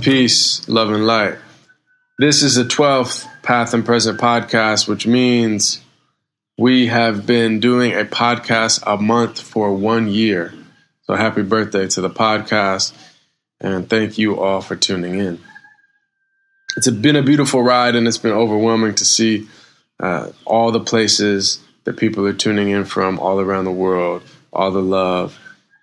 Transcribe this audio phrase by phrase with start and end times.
[0.00, 1.36] peace, love, and light.
[2.18, 5.82] This is the 12th Path and Present podcast, which means
[6.58, 10.54] we have been doing a podcast a month for one year.
[11.02, 12.94] So happy birthday to the podcast,
[13.60, 15.38] and thank you all for tuning in.
[16.78, 19.48] It's been a beautiful ride, and it's been overwhelming to see
[19.98, 24.70] uh, all the places that people are tuning in from all around the world, all
[24.70, 25.38] the love,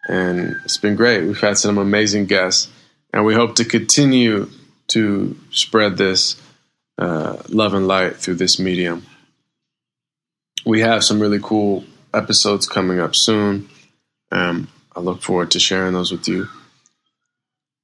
[0.09, 1.23] and it's been great.
[1.23, 2.71] We've had some amazing guests
[3.17, 4.47] and we hope to continue
[4.85, 6.39] to spread this
[6.99, 9.07] uh, love and light through this medium.
[10.67, 13.69] We have some really cool episodes coming up soon.
[14.31, 16.47] Um, I look forward to sharing those with you.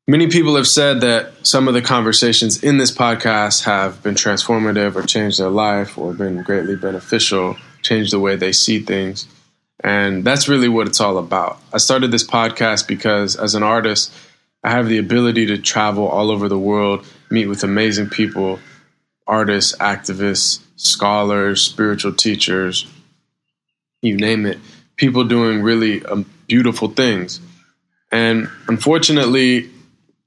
[0.07, 4.95] Many people have said that some of the conversations in this podcast have been transformative
[4.95, 9.25] or changed their life or been greatly beneficial, changed the way they see things.
[9.83, 11.59] And that's really what it's all about.
[11.73, 14.13] I started this podcast because as an artist,
[14.63, 18.59] I have the ability to travel all over the world, meet with amazing people,
[19.27, 22.87] artists, activists, scholars, spiritual teachers,
[24.01, 24.59] you name it,
[24.95, 27.39] people doing really um, beautiful things.
[28.11, 29.69] And unfortunately,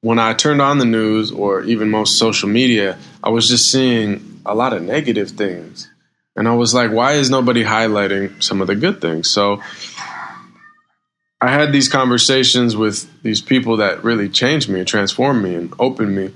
[0.01, 4.41] when I turned on the news or even most social media, I was just seeing
[4.45, 5.89] a lot of negative things.
[6.35, 9.31] And I was like, why is nobody highlighting some of the good things?
[9.31, 9.63] So
[11.41, 15.73] I had these conversations with these people that really changed me and transformed me and
[15.79, 16.33] opened me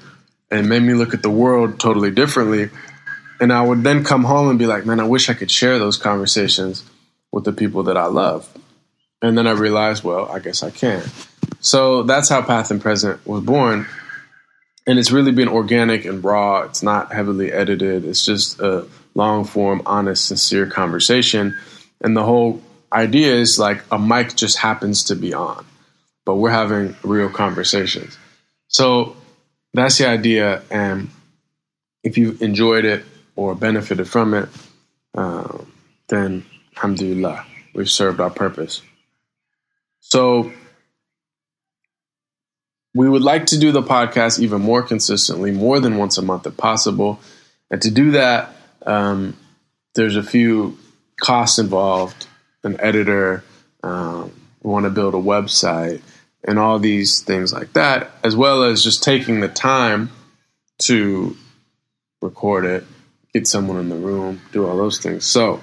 [0.50, 2.70] and made me look at the world totally differently.
[3.40, 5.78] And I would then come home and be like, man, I wish I could share
[5.78, 6.84] those conversations
[7.32, 8.48] with the people that I love.
[9.22, 11.02] And then I realized, well, I guess I can.
[11.60, 13.86] So that's how Path and Present was born.
[14.86, 16.62] And it's really been organic and raw.
[16.62, 18.04] It's not heavily edited.
[18.04, 21.56] It's just a long form, honest, sincere conversation.
[22.02, 22.62] And the whole
[22.92, 25.64] idea is like a mic just happens to be on,
[26.25, 28.19] but we're having real conversations.
[28.69, 29.16] So
[29.75, 30.62] that's the idea.
[30.70, 31.10] And
[32.03, 33.04] if you enjoyed it
[33.37, 34.48] or benefited from it,
[35.14, 35.70] um,
[36.09, 36.44] then
[36.76, 38.82] alhamdulillah, we've served our purpose.
[40.00, 40.53] So
[42.94, 46.47] we would like to do the podcast even more consistently, more than once a month
[46.47, 47.20] if possible.
[47.70, 48.53] And to do that,
[48.84, 49.37] um,
[49.94, 50.78] there's a few
[51.20, 52.26] costs involved
[52.62, 53.44] an editor,
[53.82, 54.32] um,
[54.62, 56.03] want to build a website,
[56.44, 60.10] and all these things like that, as well as just taking the time
[60.78, 61.37] to
[62.22, 62.84] record it,
[63.32, 65.25] get someone in the room, do all those things.
[65.25, 65.60] So,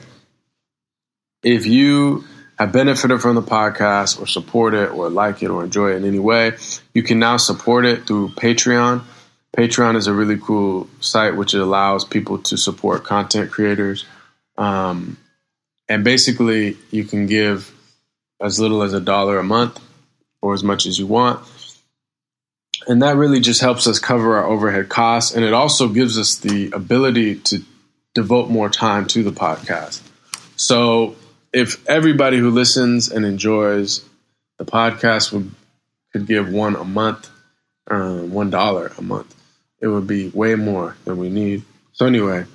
[1.43, 2.25] if you
[2.57, 6.05] have benefited from the podcast or support it or like it or enjoy it in
[6.05, 6.53] any way,
[6.93, 9.03] you can now support it through Patreon.
[9.55, 14.05] Patreon is a really cool site which allows people to support content creators.
[14.57, 15.17] Um,
[15.89, 17.73] and basically, you can give
[18.41, 19.79] as little as a dollar a month
[20.41, 21.45] or as much as you want.
[22.87, 25.35] And that really just helps us cover our overhead costs.
[25.35, 27.63] And it also gives us the ability to
[28.13, 30.01] devote more time to the podcast.
[30.55, 31.15] So
[31.53, 34.03] if everybody who listens and enjoys
[34.57, 35.51] the podcast would
[36.13, 37.29] could give one a month,
[37.89, 39.35] um, one dollar a month,
[39.81, 41.63] it would be way more than we need.
[41.91, 42.45] So anyway,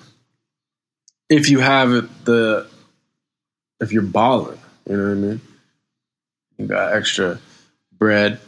[1.28, 1.90] if you have
[2.24, 2.66] the
[3.82, 5.40] if you're balling, you know what I mean?
[6.56, 7.40] You got extra
[7.98, 8.40] bread,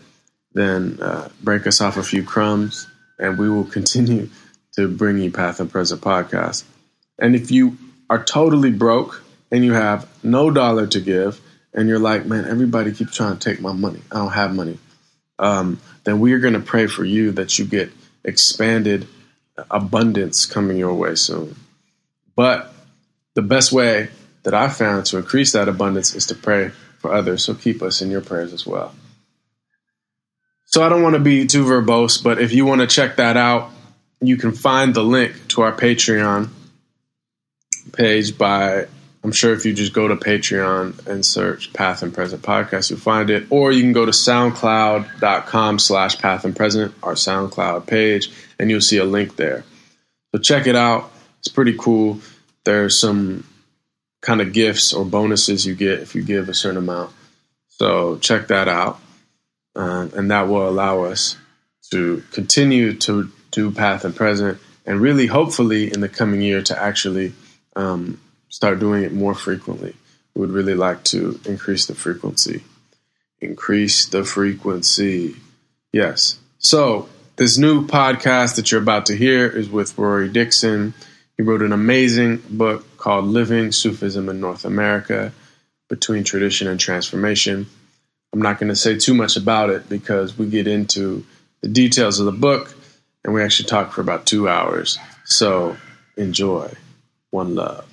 [0.53, 2.87] then uh, break us off a few crumbs,
[3.19, 4.31] and we will continue
[4.77, 6.65] to bring you Path and Present podcast.
[7.19, 7.77] And if you
[8.09, 11.41] are totally broke and you have no dollar to give,
[11.73, 14.01] and you're like, man, everybody keeps trying to take my money.
[14.13, 14.79] I don't have money.
[15.41, 17.91] Um, then we are going to pray for you that you get
[18.25, 19.09] expanded
[19.71, 21.57] abundance coming your way soon.
[22.37, 22.73] But
[23.35, 24.11] the best way
[24.45, 27.45] that I found to increase that abundance is to pray for others.
[27.45, 28.95] So keep us in your prayers as well.
[30.67, 33.37] So I don't want to be too verbose, but if you want to check that
[33.37, 33.71] out,
[34.21, 36.49] you can find the link to our Patreon
[37.93, 38.87] page by
[39.25, 42.99] I'm sure if you just go to Patreon and search Path and Present Podcast, you'll
[42.99, 43.47] find it.
[43.49, 48.83] Or you can go to soundcloud.com slash path and present, our SoundCloud page, and you'll
[48.83, 49.65] see a link there.
[50.33, 51.11] So check it out.
[51.39, 52.21] It's pretty cool.
[52.65, 53.45] There's some
[54.25, 57.13] kind of gifts or bonuses you get if you give a certain amount.
[57.69, 58.99] So check that out.
[59.77, 61.37] Um, and that will allow us
[61.91, 66.81] to continue to do Path and Present and really, hopefully, in the coming year, to
[66.81, 67.33] actually
[67.75, 69.95] um, start doing it more frequently.
[70.35, 72.63] We would really like to increase the frequency.
[73.41, 75.37] Increase the frequency.
[75.93, 76.39] Yes.
[76.59, 80.95] So, this new podcast that you're about to hear is with Rory Dickson.
[81.37, 85.31] He wrote an amazing book called Living Sufism in North America
[85.91, 87.67] Between Tradition and Transformation.
[88.33, 91.27] I'm not going to say too much about it because we get into
[91.61, 92.75] the details of the book,
[93.23, 94.99] and we actually talk for about two hours.
[95.27, 95.77] So
[96.17, 96.73] enjoy.
[97.29, 97.87] One love.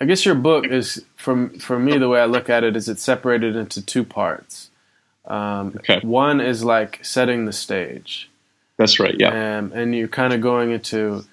[0.00, 2.88] I guess your book is, from for me, the way I look at it is
[2.88, 4.70] it's separated into two parts.
[5.26, 6.00] Um, okay.
[6.02, 8.30] One is like setting the stage.
[8.78, 9.14] That's right.
[9.18, 9.58] Yeah.
[9.58, 11.26] Um, and you're kind of going into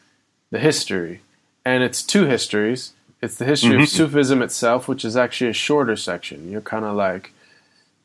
[0.51, 1.21] the history,
[1.69, 2.93] and it's two histories.
[3.21, 3.83] It's the history mm-hmm.
[3.83, 6.49] of Sufism itself, which is actually a shorter section.
[6.49, 7.31] You're kind of like,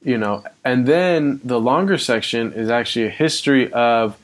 [0.03, 4.19] you know, and then the longer section is actually a history of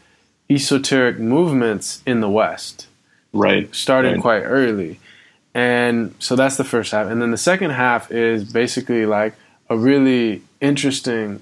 [0.51, 2.87] esoteric movements in the West.
[3.33, 3.75] Right.
[3.75, 4.21] Starting right.
[4.21, 5.01] quite early.
[5.55, 7.07] And so that's the first half.
[7.07, 9.35] And then the second half is basically like
[9.71, 11.41] a really interesting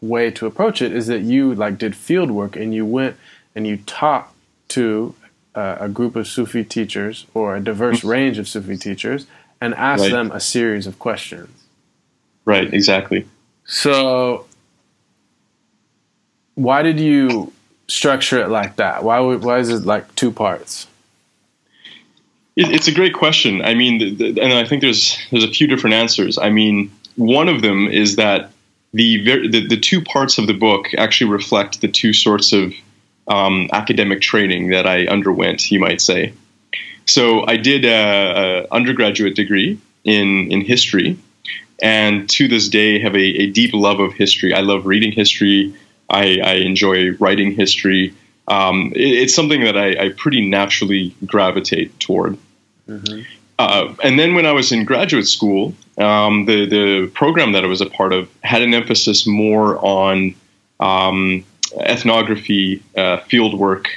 [0.00, 3.16] way to approach it is that you like did field work and you went
[3.54, 4.34] and you talked
[4.70, 5.14] to
[5.54, 8.08] uh, a group of Sufi teachers or a diverse mm-hmm.
[8.08, 9.26] range of Sufi teachers
[9.60, 10.10] and ask right.
[10.10, 11.48] them a series of questions.
[12.44, 13.26] Right, exactly.
[13.64, 14.46] So,
[16.54, 17.52] why did you
[17.86, 19.04] structure it like that?
[19.04, 20.86] Why why is it like two parts?
[22.56, 23.62] It, it's a great question.
[23.62, 26.38] I mean, the, the, and I think there's there's a few different answers.
[26.38, 28.50] I mean, one of them is that
[28.92, 32.74] the, the, the two parts of the book actually reflect the two sorts of
[33.28, 36.32] um, academic training that I underwent, you might say.
[37.06, 41.18] So I did a, a undergraduate degree in in history,
[41.82, 44.54] and to this day have a, a deep love of history.
[44.54, 45.74] I love reading history.
[46.08, 48.14] I, I enjoy writing history.
[48.48, 52.36] Um, it, it's something that I, I, pretty naturally gravitate toward.
[52.88, 53.22] Mm-hmm.
[53.58, 57.66] Uh, and then when I was in graduate school, um, the the program that I
[57.66, 60.34] was a part of had an emphasis more on
[60.80, 61.44] um,
[61.80, 63.88] ethnography, uh, field work.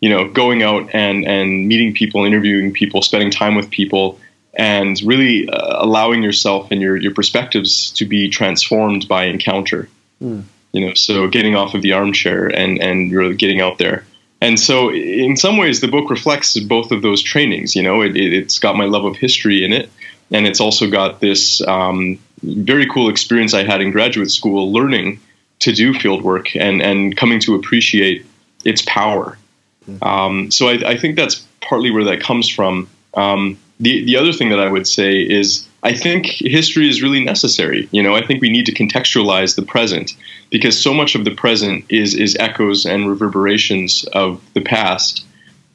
[0.00, 4.18] You know, going out and and meeting people, interviewing people, spending time with people,
[4.54, 9.88] and really uh, allowing yourself and your your perspectives to be transformed by encounter.
[10.22, 10.44] Mm.
[10.72, 14.04] You know, so getting off of the armchair and and really getting out there.
[14.42, 17.76] And so, in some ways, the book reflects both of those trainings.
[17.76, 19.90] You know, it, has got my love of history in it,
[20.30, 25.20] and it's also got this um, very cool experience I had in graduate school, learning
[25.60, 28.26] to do field work and and coming to appreciate
[28.64, 29.38] its power.
[29.88, 30.04] Mm-hmm.
[30.04, 32.88] Um, so, I, I, think that's partly where that comes from.
[33.14, 37.24] Um, the the other thing that I would say is I think history is really
[37.24, 37.88] necessary.
[37.90, 40.16] You know, I think we need to contextualize the present
[40.50, 45.24] because so much of the present is is echoes and reverberations of the past.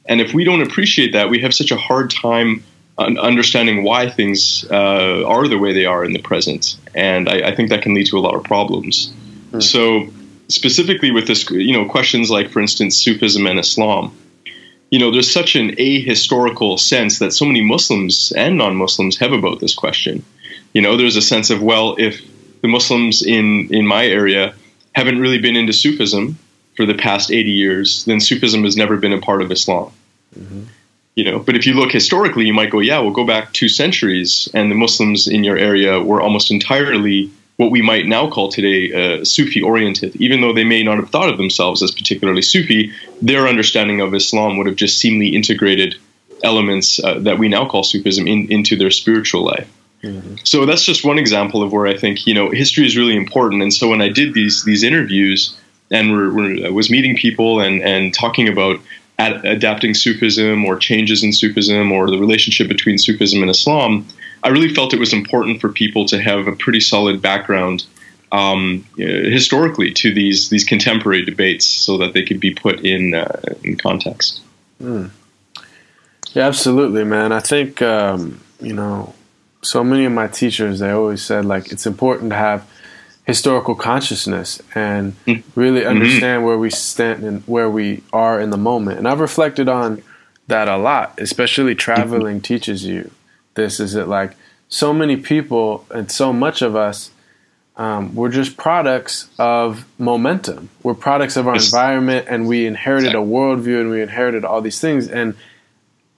[0.08, 2.62] And if we don't appreciate that, we have such a hard time
[2.98, 6.76] understanding why things uh, are the way they are in the present.
[6.94, 9.12] And I, I, think that can lead to a lot of problems.
[9.56, 9.60] Hmm.
[9.60, 10.08] So,
[10.48, 14.16] specifically with this, you know, questions like, for instance, Sufism and Islam
[14.90, 19.60] you know, there's such an ahistorical sense that so many Muslims and non-Muslims have about
[19.60, 20.24] this question.
[20.72, 22.22] You know, there's a sense of well, if
[22.62, 24.54] the Muslims in in my area
[24.94, 26.38] haven't really been into Sufism
[26.76, 29.90] for the past 80 years, then Sufism has never been a part of Islam.
[30.38, 30.62] Mm-hmm.
[31.16, 33.70] You know, but if you look historically, you might go, yeah, we'll go back two
[33.70, 38.50] centuries, and the Muslims in your area were almost entirely what we might now call
[38.50, 40.14] today uh, Sufi oriented.
[40.16, 42.92] Even though they may not have thought of themselves as particularly Sufi,
[43.22, 45.96] their understanding of Islam would have just seemingly integrated
[46.44, 49.72] elements uh, that we now call Sufism in, into their spiritual life.
[50.02, 50.36] Mm-hmm.
[50.44, 53.62] So that's just one example of where I think you know history is really important.
[53.62, 55.56] And so when I did these these interviews
[55.90, 58.78] and we're, we're, was meeting people and and talking about
[59.18, 64.06] ad- adapting Sufism or changes in Sufism or the relationship between Sufism and Islam,
[64.46, 67.84] I really felt it was important for people to have a pretty solid background
[68.30, 73.40] um, historically to these these contemporary debates, so that they could be put in uh,
[73.64, 74.42] in context.
[74.80, 75.10] Mm.
[76.32, 77.32] Yeah, absolutely, man.
[77.32, 79.14] I think um, you know,
[79.62, 82.70] so many of my teachers they always said like it's important to have
[83.24, 85.42] historical consciousness and mm.
[85.56, 85.88] really mm-hmm.
[85.88, 86.46] understand mm-hmm.
[86.46, 88.96] where we stand and where we are in the moment.
[88.98, 90.04] And I've reflected on
[90.46, 92.54] that a lot, especially traveling mm-hmm.
[92.54, 93.10] teaches you
[93.56, 94.36] this is that like
[94.68, 97.10] so many people and so much of us
[97.76, 100.70] um, we're just products of momentum.
[100.82, 104.80] We're products of our environment, and we inherited a worldview, and we inherited all these
[104.80, 105.08] things.
[105.08, 105.34] And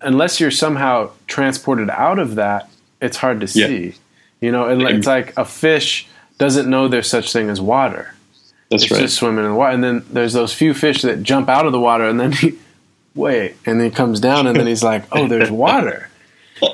[0.01, 2.71] unless you're somehow transported out of that,
[3.03, 3.87] it's hard to see.
[3.87, 3.93] Yeah.
[4.41, 6.07] You know, and it's like a fish
[6.39, 8.15] doesn't know there's such thing as water.
[8.71, 9.01] That's it's right.
[9.01, 11.73] just swimming in the water, and then there's those few fish that jump out of
[11.73, 12.57] the water, and then he
[13.17, 16.09] wait, and then he comes down, and then he's like, oh, there's water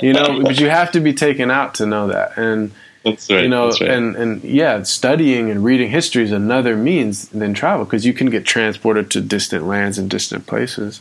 [0.00, 2.36] you know, but you have to be taken out to know that.
[2.36, 2.72] And
[3.04, 3.42] that's right.
[3.42, 3.82] You know, right.
[3.82, 8.30] and and yeah, studying and reading history is another means than travel because you can
[8.30, 11.00] get transported to distant lands and distant places.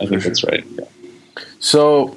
[0.00, 0.64] I think that's right.
[0.66, 0.84] Yeah.
[1.60, 2.16] So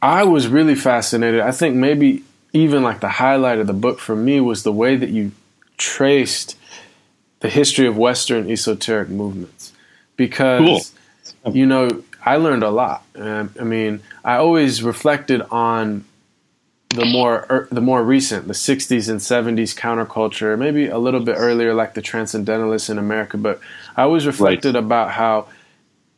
[0.00, 1.40] I was really fascinated.
[1.40, 4.96] I think maybe even like the highlight of the book for me was the way
[4.96, 5.32] that you
[5.76, 6.56] traced
[7.40, 9.72] the history of Western esoteric movements
[10.16, 10.94] because
[11.44, 11.54] cool.
[11.56, 13.02] you know I learned a lot.
[13.14, 16.04] Um, I mean, I always reflected on
[16.90, 21.36] the more er, the more recent, the '60s and '70s counterculture, maybe a little bit
[21.38, 23.38] earlier, like the Transcendentalists in America.
[23.38, 23.60] But
[23.96, 24.84] I always reflected right.
[24.84, 25.46] about how,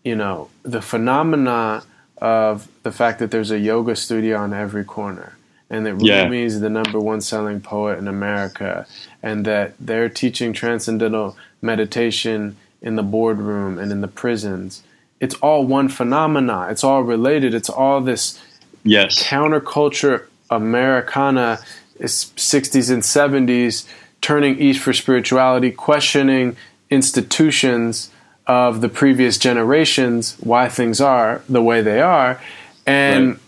[0.02, 1.84] you know, the phenomena
[2.18, 5.36] of the fact that there's a yoga studio on every corner,
[5.70, 6.24] and that yeah.
[6.24, 8.84] Rumi is the number one selling poet in America,
[9.22, 14.82] and that they're teaching transcendental meditation in the boardroom and in the prisons.
[15.20, 16.68] It's all one phenomena.
[16.70, 17.54] It's all related.
[17.54, 18.40] It's all this
[18.82, 19.22] yes.
[19.22, 21.58] counterculture Americana,
[22.00, 23.86] 60s and 70s,
[24.20, 26.56] turning east for spirituality, questioning
[26.90, 28.10] institutions
[28.46, 32.40] of the previous generations, why things are the way they are.
[32.86, 33.38] And, right.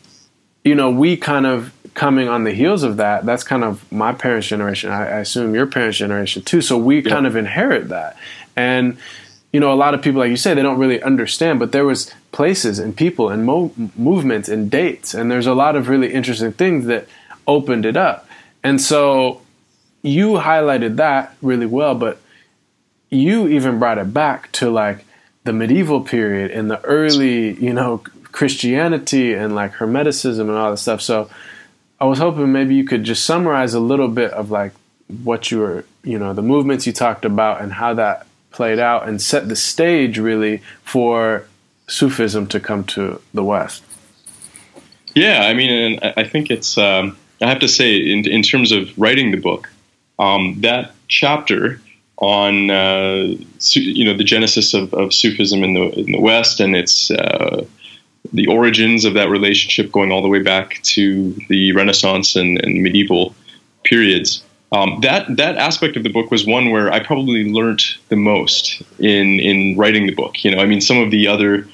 [0.64, 4.12] you know, we kind of coming on the heels of that, that's kind of my
[4.12, 4.90] parents' generation.
[4.90, 6.60] I, I assume your parents' generation too.
[6.62, 7.10] So we yeah.
[7.10, 8.16] kind of inherit that.
[8.56, 8.98] And,
[9.52, 11.84] you know, a lot of people, like you say, they don't really understand, but there
[11.84, 16.12] was places and people and mo- movements and dates, and there's a lot of really
[16.12, 17.06] interesting things that
[17.46, 18.26] opened it up.
[18.62, 19.42] And so
[20.02, 22.18] you highlighted that really well, but
[23.10, 25.04] you even brought it back to like
[25.44, 27.98] the medieval period and the early, you know,
[28.32, 31.02] Christianity and like Hermeticism and all that stuff.
[31.02, 31.28] So
[32.00, 34.72] I was hoping maybe you could just summarize a little bit of like
[35.22, 39.08] what you were, you know, the movements you talked about and how that played out
[39.08, 41.46] and set the stage really for
[41.88, 43.82] Sufism to come to the West.
[45.14, 46.78] Yeah, I mean, I think it's.
[46.78, 49.68] Um, I have to say, in, in terms of writing the book,
[50.18, 51.80] um, that chapter
[52.18, 53.34] on uh,
[53.72, 57.64] you know the genesis of, of, Sufism in the in the West and its uh,
[58.32, 62.82] the origins of that relationship going all the way back to the Renaissance and, and
[62.82, 63.34] medieval
[63.82, 68.16] periods um, that that aspect of the book was one where I probably learned the
[68.16, 70.42] most in in writing the book.
[70.44, 71.66] You know, I mean, some of the other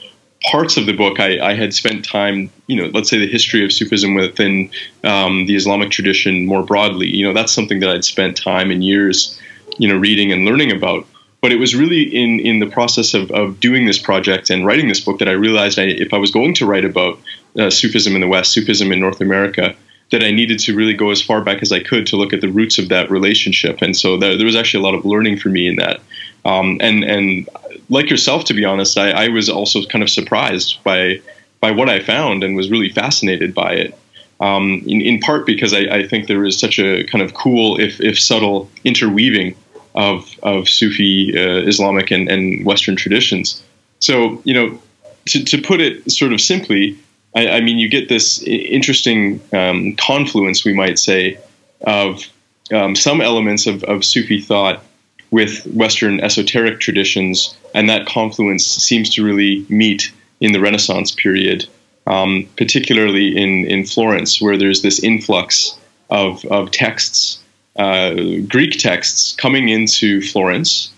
[0.50, 3.64] parts of the book I, I had spent time, you know, let's say the history
[3.64, 4.70] of Sufism within
[5.04, 7.08] um, the Islamic tradition more broadly.
[7.08, 9.38] You know, that's something that I'd spent time and years,
[9.78, 11.06] you know, reading and learning about.
[11.40, 14.88] But it was really in in the process of, of doing this project and writing
[14.88, 17.20] this book that I realized I, if I was going to write about
[17.56, 19.76] uh, Sufism in the West, Sufism in North America,
[20.10, 22.40] that I needed to really go as far back as I could to look at
[22.40, 23.82] the roots of that relationship.
[23.82, 26.00] And so there, there was actually a lot of learning for me in that.
[26.44, 27.48] Um, and and
[27.90, 31.20] like yourself, to be honest, I, I, was also kind of surprised by
[31.60, 33.98] by what I found and was really fascinated by it.
[34.40, 37.80] Um, in, in, part because I, I, think there is such a kind of cool,
[37.80, 39.56] if, if subtle, interweaving
[39.96, 43.62] of of Sufi uh, Islamic and, and Western traditions.
[43.98, 44.80] So you know,
[45.26, 46.96] to, to put it sort of simply,
[47.38, 51.38] I, I mean, you get this interesting um, confluence, we might say,
[51.82, 52.24] of
[52.72, 54.82] um, some elements of, of Sufi thought
[55.30, 61.68] with Western esoteric traditions, and that confluence seems to really meet in the Renaissance period,
[62.08, 65.78] um, particularly in, in Florence, where there's this influx
[66.10, 67.38] of, of texts,
[67.76, 68.14] uh,
[68.48, 70.90] Greek texts, coming into Florence.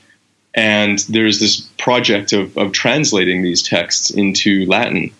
[0.54, 5.12] And there's this project of, of translating these texts into Latin.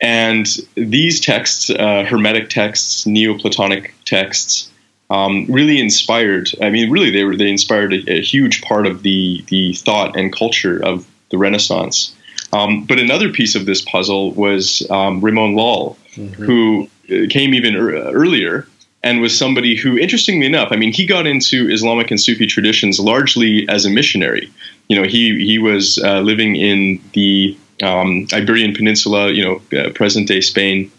[0.00, 4.70] And these texts, uh, Hermetic texts, Neoplatonic texts,
[5.10, 6.50] um, really inspired.
[6.62, 10.16] I mean, really, they were they inspired a, a, huge part of the the thought
[10.16, 12.14] and culture of the Renaissance.
[12.52, 16.42] Um, but another piece of this puzzle was um, Raymond Lull, mm-hmm.
[16.42, 18.66] who uh, came even er- earlier
[19.02, 22.98] and was somebody who, interestingly enough, I mean, he got into Islamic and Sufi traditions
[22.98, 24.50] largely as a missionary.
[24.88, 29.90] You know, he he was uh, living in the um, Iberian Peninsula, you know, uh,
[29.90, 30.90] present day Spain,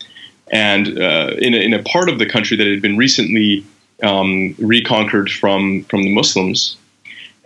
[0.52, 3.66] and uh, in, a, in, a, part of the country that had been recently
[4.04, 6.78] um, reconquered from from the Muslims.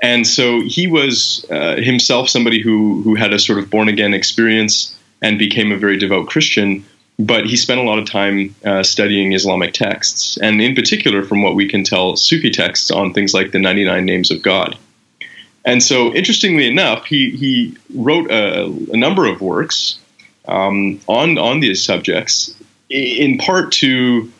[0.01, 4.13] And so he was uh, himself somebody who who had a sort of born again
[4.13, 6.85] experience and became a very devout Christian.
[7.19, 11.43] But he spent a lot of time uh, studying Islamic texts, and in particular, from
[11.43, 14.77] what we can tell, Sufi texts on things like the 99 names of God.
[15.65, 19.97] And so, interestingly enough, he, he wrote a, a number of works
[20.47, 22.53] um, on, on these subjects,
[22.89, 24.31] in part to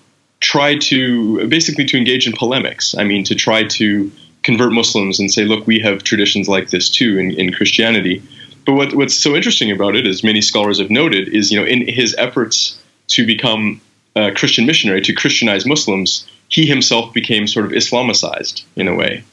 [0.41, 2.93] try to basically to engage in polemics.
[2.95, 4.11] I mean, to try to
[4.43, 8.21] convert Muslims and say, look, we have traditions like this too in, in Christianity.
[8.65, 11.65] But what, what's so interesting about it, as many scholars have noted, is you know
[11.65, 12.77] in his efforts
[13.07, 13.81] to become
[14.15, 19.23] a Christian missionary to Christianize Muslims, he himself became sort of Islamicized in a way.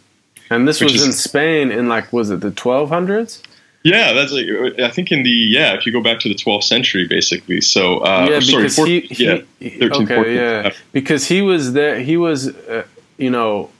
[0.50, 3.42] And this was is, in Spain in like was it the 1200s?
[3.82, 4.46] Yeah, that's like,
[4.80, 7.60] I think in the yeah if you go back to the 12th century basically.
[7.60, 11.72] So uh, yeah, sorry, because 14, he, yeah, 13, okay, 14, yeah, because he was
[11.72, 12.00] there.
[12.00, 12.84] He was uh,
[13.16, 13.70] you know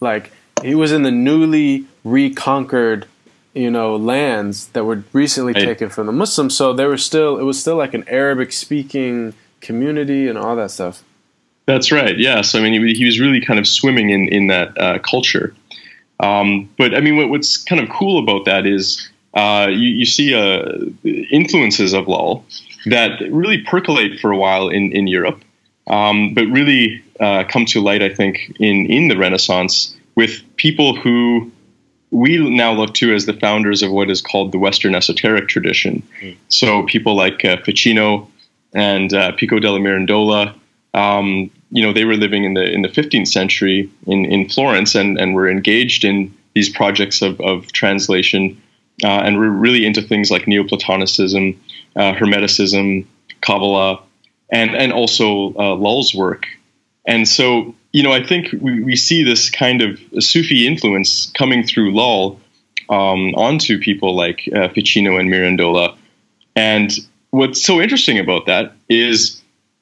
[0.00, 3.06] like he was in the newly reconquered,
[3.54, 5.64] you know, lands that were recently Right.
[5.64, 6.56] taken from the Muslims.
[6.56, 10.70] So there was still it was still like an Arabic speaking community and all that
[10.70, 11.02] stuff.
[11.66, 12.18] That's right.
[12.18, 12.40] Yeah.
[12.42, 15.54] So I mean, he, he was really kind of swimming in in that uh, culture.
[16.22, 20.06] Um, but I mean, what, what's kind of cool about that is uh, you, you
[20.06, 20.72] see uh,
[21.04, 22.44] influences of Lull
[22.86, 25.42] that really percolate for a while in in Europe,
[25.86, 30.94] um, but really uh, come to light, I think, in in the Renaissance with people
[30.96, 31.50] who
[32.10, 36.02] we now look to as the founders of what is called the Western esoteric tradition.
[36.48, 38.28] So people like uh, Ficino
[38.74, 40.54] and uh, Pico della Mirandola,
[40.92, 44.94] um, you know, they were living in the in the 15th century in, in Florence
[44.94, 48.60] and, and were engaged in these projects of, of translation
[49.04, 51.56] uh, and were really into things like Neoplatonicism,
[51.96, 53.06] uh, Hermeticism,
[53.40, 54.02] Kabbalah,
[54.50, 56.46] and and also uh, Lull's work.
[57.06, 61.64] And so, you know, I think we, we see this kind of Sufi influence coming
[61.64, 62.40] through Lull
[62.88, 65.96] um, onto people like uh, Ficino and Mirandola.
[66.54, 66.92] And
[67.30, 69.39] what's so interesting about that is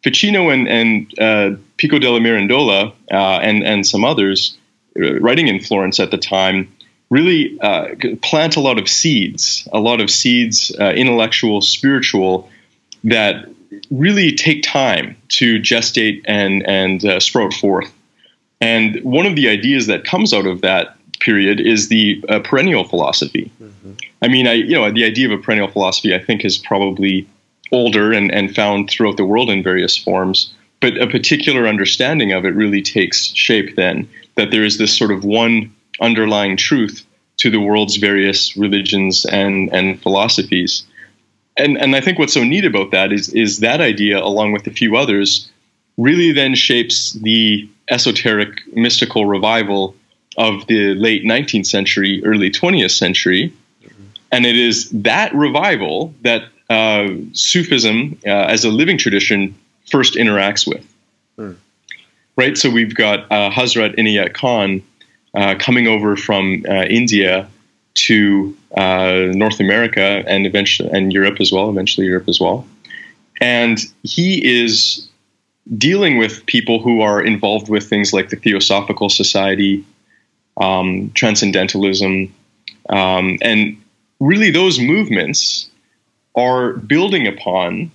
[0.09, 4.57] Ficino and, and uh, Pico della Mirandola uh, and, and some others
[4.99, 6.73] uh, writing in Florence at the time
[7.11, 7.89] really uh,
[8.23, 12.49] plant a lot of seeds, a lot of seeds, uh, intellectual, spiritual,
[13.05, 13.49] that
[13.91, 17.93] really take time to gestate and, and uh, sprout forth.
[18.61, 22.85] And one of the ideas that comes out of that period is the uh, perennial
[22.85, 23.51] philosophy.
[24.23, 27.29] I mean, I you know the idea of a perennial philosophy I think is probably
[27.73, 32.45] older and, and found throughout the world in various forms, but a particular understanding of
[32.45, 34.09] it really takes shape then.
[34.37, 37.05] That there is this sort of one underlying truth
[37.39, 40.85] to the world's various religions and and philosophies.
[41.57, 44.67] And and I think what's so neat about that is is that idea, along with
[44.67, 45.51] a few others,
[45.97, 49.95] really then shapes the esoteric mystical revival
[50.37, 53.53] of the late 19th century, early 20th century.
[54.31, 59.55] And it is that revival that uh, Sufism, uh, as a living tradition,
[59.91, 60.87] first interacts with.
[62.37, 62.57] Right?
[62.57, 64.83] So we've got uh, Hazrat Inayat Khan
[65.35, 67.49] uh, coming over from uh, India
[67.95, 72.67] to uh, North America and eventually and Europe as well, eventually Europe as well.
[73.41, 75.09] And he is
[75.77, 79.85] dealing with people who are involved with things like the Theosophical Society,
[80.57, 82.33] um, Transcendentalism,
[82.89, 83.81] um, and
[84.21, 85.68] really those movements
[86.39, 87.91] are building upon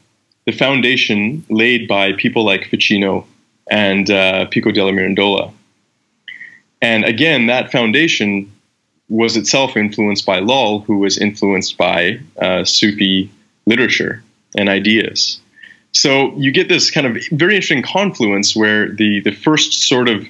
[0.46, 3.26] the foundation laid by people like Ficino
[3.72, 5.54] and uh, Pico della Mirandola.
[6.82, 8.52] And again, that foundation
[9.08, 13.32] was itself influenced by Lull, who was influenced by uh, Sufi
[13.66, 14.22] literature
[14.58, 15.40] and ideas.
[15.94, 20.28] So you get this kind of very interesting confluence where the, the first sort of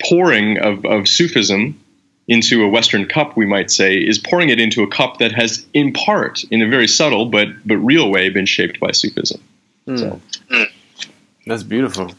[0.00, 1.81] pouring of, of Sufism
[2.32, 5.66] into a Western cup, we might say, is pouring it into a cup that has,
[5.74, 9.40] in part, in a very subtle but but real way, been shaped by Sufism.
[9.86, 10.20] So
[11.46, 12.12] That's beautiful.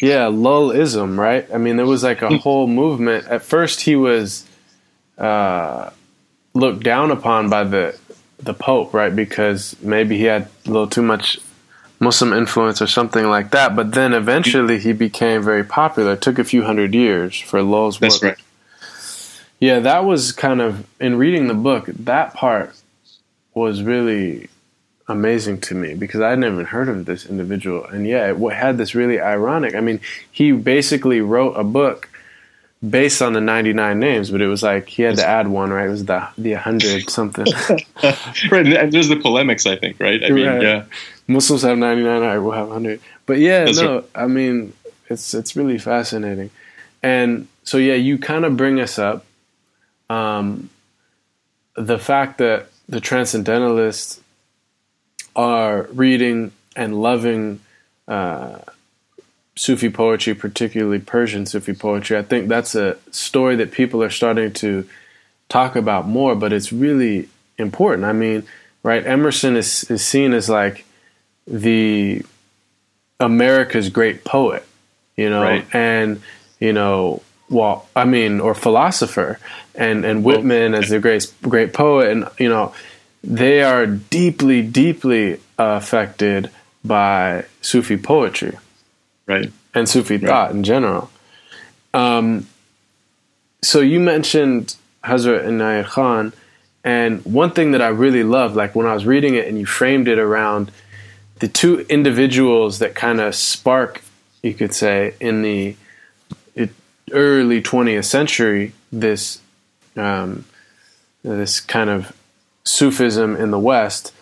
[0.00, 1.44] Yeah, lullism, right?
[1.52, 3.26] I mean, there was like a whole movement.
[3.26, 4.46] At first, he was
[5.18, 5.90] uh,
[6.54, 7.98] looked down upon by the
[8.38, 9.14] the Pope, right?
[9.14, 11.38] Because maybe he had a little too much
[12.00, 13.74] Muslim influence or something like that.
[13.74, 16.12] But then eventually, he became very popular.
[16.12, 18.10] It took a few hundred years for Lull's work.
[18.10, 18.38] that's right.
[19.62, 21.86] Yeah, that was kind of in reading the book.
[21.86, 22.74] That part
[23.54, 24.48] was really
[25.06, 28.76] amazing to me because I'd never even heard of this individual, and yeah, it had
[28.76, 29.76] this really ironic.
[29.76, 30.00] I mean,
[30.32, 32.08] he basically wrote a book
[32.90, 35.70] based on the ninety nine names, but it was like he had to add one,
[35.70, 35.86] right?
[35.86, 37.46] It was the the hundred something.
[38.50, 40.24] right, and there's the polemics, I think, right?
[40.24, 40.60] I mean, Right.
[40.60, 40.84] yeah,
[41.28, 42.20] Muslims have ninety nine.
[42.20, 43.00] All right, we'll have hundred.
[43.26, 44.72] But yeah, That's no, I mean,
[45.08, 46.50] it's it's really fascinating,
[47.00, 49.24] and so yeah, you kind of bring us up
[50.12, 50.68] um,
[51.76, 54.20] the fact that the transcendentalists
[55.34, 57.60] are reading and loving
[58.08, 58.58] uh,
[59.56, 62.18] Sufi poetry, particularly Persian Sufi poetry.
[62.18, 64.86] I think that's a story that people are starting to
[65.48, 68.04] talk about more, but it's really important.
[68.04, 68.44] I mean,
[68.82, 69.04] right?
[69.06, 70.84] Emerson is, is seen as like
[71.46, 72.22] the
[73.20, 74.64] America's great poet,
[75.16, 75.66] you know, Right.
[75.74, 76.20] and
[76.60, 77.22] you know,
[77.52, 79.38] well, I mean, or philosopher,
[79.74, 82.74] and and Whitman as the great great poet, and you know,
[83.22, 86.50] they are deeply, deeply affected
[86.84, 88.58] by Sufi poetry
[89.26, 89.52] right.
[89.74, 91.10] and Sufi thought in general.
[91.94, 92.48] Um,
[93.62, 96.32] so you mentioned Hazrat Inayat Khan,
[96.84, 99.66] and one thing that I really loved, like when I was reading it and you
[99.66, 100.72] framed it around
[101.38, 104.02] the two individuals that kind of spark,
[104.42, 105.76] you could say, in the
[107.12, 109.40] early 20th century, this
[109.96, 110.44] um,
[111.22, 112.16] this kind of
[112.64, 114.12] Sufism in the West,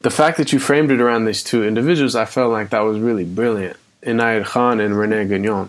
[0.00, 2.98] the fact that you framed it around these two individuals, I felt like that was
[2.98, 5.68] really brilliant, Inayat Khan and Rene Guenon,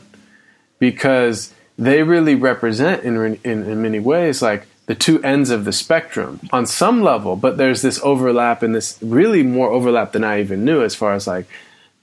[0.79, 5.71] because they really represent in, in, in many ways like the two ends of the
[5.71, 10.39] spectrum on some level, but there's this overlap and this really more overlap than I
[10.41, 11.47] even knew as far as like,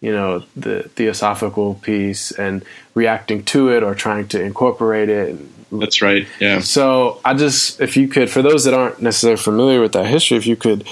[0.00, 5.36] you know, the theosophical piece and reacting to it or trying to incorporate it.
[5.70, 6.26] That's right.
[6.40, 6.60] Yeah.
[6.60, 10.36] So I just, if you could, for those that aren't necessarily familiar with that history,
[10.36, 10.86] if you could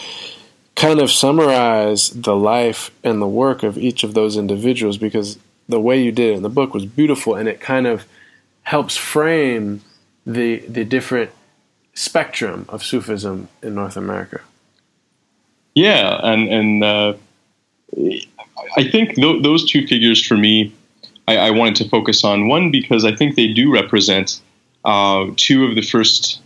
[0.75, 5.39] kind of summarize the life and the work of each of those individuals, because
[5.69, 8.05] the way you did it in the book was beautiful and it kind of
[8.63, 9.81] helps frame
[10.27, 11.31] the the different
[11.95, 14.41] spectrum of Sufism in North America.
[15.75, 17.15] Yeah, and and uh,
[18.77, 20.73] I think th- those two figures for me,
[21.29, 24.41] I, I, wanted to focus on one because I think they do represent
[24.85, 26.41] uh, two of the first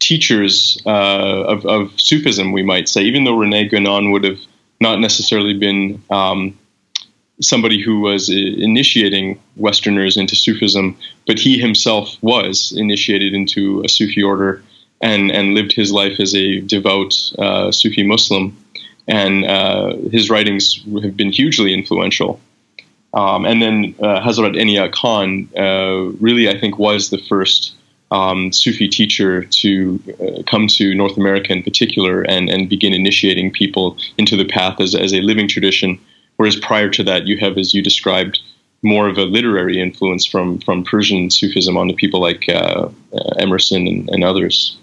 [0.00, 3.02] teachers uh, of, of, Sufism, we might say.
[3.02, 4.38] Even though Rene Guenon would have
[4.80, 6.58] not necessarily been um,
[7.40, 14.22] somebody who was initiating Westerners into Sufism, but he himself was initiated into a Sufi
[14.22, 14.62] order
[15.00, 18.56] and, and lived his life as a devout uh, Sufi Muslim.
[19.08, 22.40] And uh, his writings have been hugely influential.
[23.14, 27.74] Um, and then uh, Hazrat Inayat Khan uh, really, I think, was the first
[28.10, 33.52] um, Sufi teacher to uh, come to North America in particular and, and begin initiating
[33.52, 35.98] people into the path as, as a living tradition.
[36.36, 38.40] Whereas prior to that, you have, as you described,
[38.82, 43.86] more of a literary influence from from Persian Sufism onto people like uh, uh, Emerson
[43.88, 44.76] and, and, others.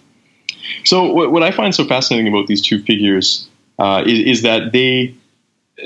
[0.84, 3.48] So what, what, I find so fascinating about these two figures
[3.80, 5.16] uh, is, is, that they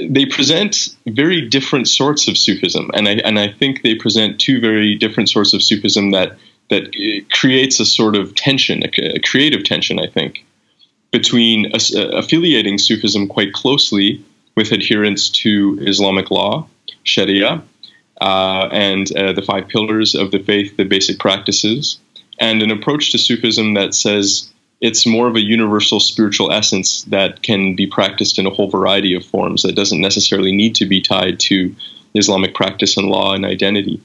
[0.07, 4.59] they present very different sorts of Sufism, and I and I think they present two
[4.59, 6.37] very different sorts of Sufism that
[6.69, 10.45] that uh, creates a sort of tension, a, a creative tension, I think,
[11.11, 11.79] between uh,
[12.13, 14.23] affiliating Sufism quite closely
[14.55, 16.67] with adherence to Islamic law,
[17.03, 17.63] Sharia,
[18.21, 21.99] uh, and uh, the five pillars of the faith, the basic practices,
[22.39, 27.41] and an approach to Sufism that says it's more of a universal spiritual essence that
[27.41, 31.01] can be practiced in a whole variety of forms that doesn't necessarily need to be
[31.01, 31.75] tied to
[32.15, 34.01] Islamic practice and law and identity.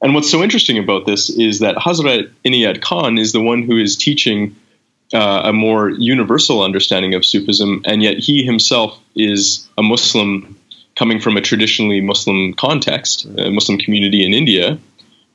[0.00, 3.76] And what's so interesting about this is that Hazrat Inayat Khan is the one who
[3.76, 4.54] is teaching
[5.12, 10.56] uh, a more universal understanding of Sufism, and yet he himself is a Muslim
[10.94, 14.78] coming from a traditionally Muslim context, a Muslim community in India,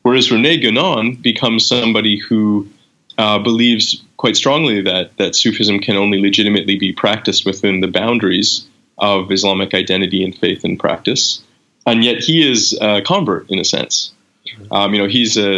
[0.03, 2.69] whereas Rene Guenon becomes somebody who
[3.17, 8.67] uh, believes quite strongly that that Sufism can only legitimately be practiced within the boundaries
[8.97, 11.43] of Islamic identity and faith and practice,
[11.85, 14.13] and yet he is a convert in a sense.
[14.71, 15.49] Um, you know, he's a,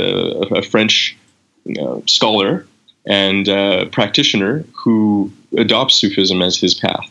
[0.51, 1.17] a French
[1.65, 2.65] you know, scholar
[3.05, 3.45] and
[3.91, 7.09] practitioner who adopts Sufism as his path.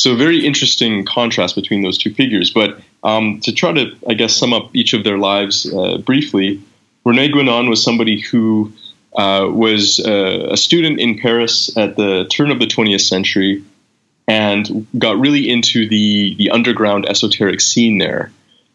[0.00, 2.50] So, very interesting contrast between those two figures.
[2.50, 6.62] But um, to try to, I guess, sum up each of their lives uh, briefly,
[7.04, 8.72] Rene Guenon was somebody who
[9.16, 13.64] uh, was uh, a student in Paris at the turn of the 20th century
[14.28, 18.30] and got really into the, the underground esoteric scene there,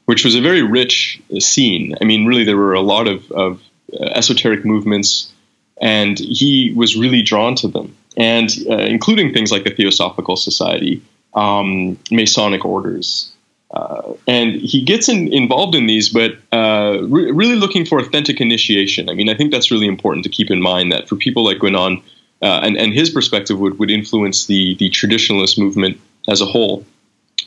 [0.05, 1.95] which was a very rich scene.
[2.01, 3.61] I mean, really, there were a lot of, of
[3.93, 5.31] uh, esoteric movements
[5.81, 11.01] and he was really drawn to them, and uh, including things like the Theosophical Society,
[11.33, 13.31] um, Masonic orders.
[13.75, 18.39] Uh, and he gets in, involved in these, but uh, re- really looking for authentic
[18.39, 19.09] initiation.
[19.09, 21.57] I mean, I think that's really important to keep in mind that for people like
[21.57, 22.01] Guenon,
[22.41, 26.85] uh, and, and his perspective would, would influence the, the traditionalist movement as a whole.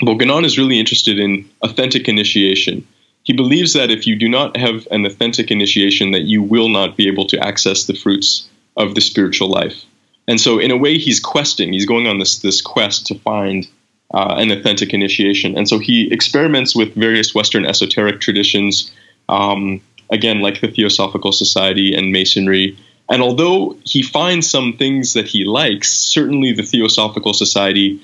[0.00, 2.86] But Guenon is really interested in authentic initiation
[3.28, 6.96] he believes that if you do not have an authentic initiation, that you will not
[6.96, 9.84] be able to access the fruits of the spiritual life.
[10.26, 11.74] And so, in a way, he's questing.
[11.74, 13.68] He's going on this this quest to find
[14.12, 15.56] uh, an authentic initiation.
[15.56, 18.92] And so, he experiments with various Western esoteric traditions,
[19.28, 22.76] um, again, like the Theosophical Society and Masonry.
[23.10, 28.00] And although he finds some things that he likes, certainly the Theosophical Society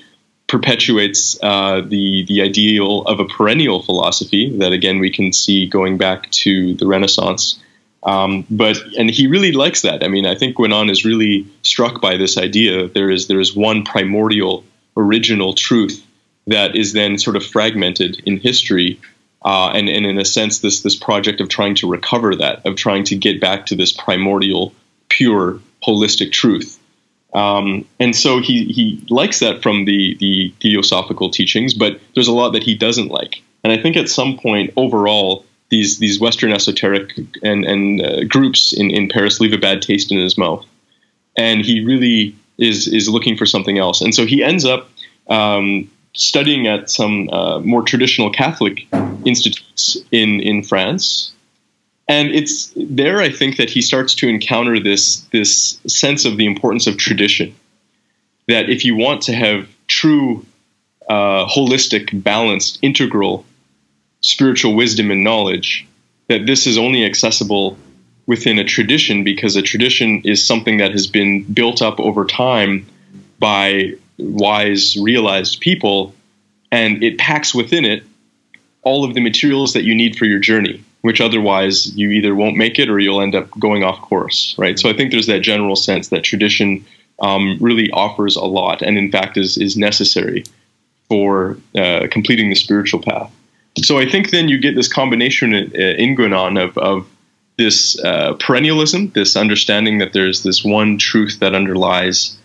[0.47, 5.97] perpetuates uh, the the ideal of a perennial philosophy that again we can see going
[5.97, 7.59] back to the Renaissance.
[8.03, 10.03] Um, but and he really likes that.
[10.03, 12.87] I mean, I think Guenon is really struck by this idea.
[12.87, 14.63] There is there is one primordial,
[14.97, 16.05] original truth
[16.47, 18.99] that is then sort of fragmented in history,
[19.43, 22.75] uh, and, and in a sense, this this project of trying to recover that, of
[22.75, 24.73] trying to get back to this primordial,
[25.09, 26.79] pure, holistic truth.
[27.33, 32.33] Um, and so he, he likes that from the, the theosophical teachings, but there's a
[32.33, 33.41] lot that he doesn't like.
[33.63, 37.11] And I think at some point, overall, these, these Western esoteric
[37.43, 40.65] and, and uh, groups in, in Paris leave a bad taste in his mouth.
[41.37, 44.01] and he really is is looking for something else.
[44.01, 44.89] And so he ends up
[45.27, 48.87] um, studying at some uh, more traditional Catholic
[49.25, 51.31] institutes in in France.
[52.07, 56.45] And it's there, I think, that he starts to encounter this this sense of the
[56.45, 57.55] importance of tradition.
[58.47, 60.45] That if you want to have true,
[61.09, 63.43] uh, holistic, balanced, integral
[64.21, 65.87] spiritual wisdom and knowledge,
[66.29, 67.77] that this is only accessible
[68.27, 72.85] within a tradition because a tradition is something that has been built up over time
[73.39, 76.13] by wise, realized people,
[76.71, 78.03] and it packs within it
[78.81, 82.55] all of the materials that you need for your journey, which otherwise you either won't
[82.55, 84.79] make it or you'll end up going off course, right?
[84.79, 86.85] So I think there's that general sense that tradition
[87.19, 90.43] um, really offers a lot, and in fact is is necessary
[91.07, 93.31] for uh, completing the spiritual path.
[93.83, 97.07] So I think then you get this combination in Guénon of, of
[97.57, 102.37] this uh, perennialism, this understanding that there's this one truth that underlies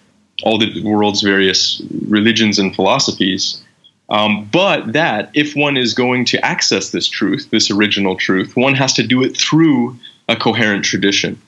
[0.42, 3.62] all the world's various religions and philosophies.
[4.08, 8.74] Um, but that if one is going to access this truth, this original truth, one
[8.74, 9.96] has to do it through
[10.28, 11.40] a coherent tradition.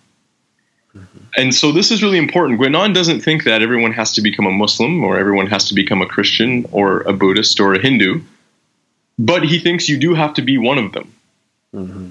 [0.94, 1.18] Mm-hmm.
[1.36, 2.60] And so this is really important.
[2.60, 6.02] Guénon doesn't think that everyone has to become a Muslim or everyone has to become
[6.02, 8.20] a Christian or a Buddhist or a Hindu,
[9.18, 11.12] but he thinks you do have to be one of them.
[11.74, 12.10] Mm-hmm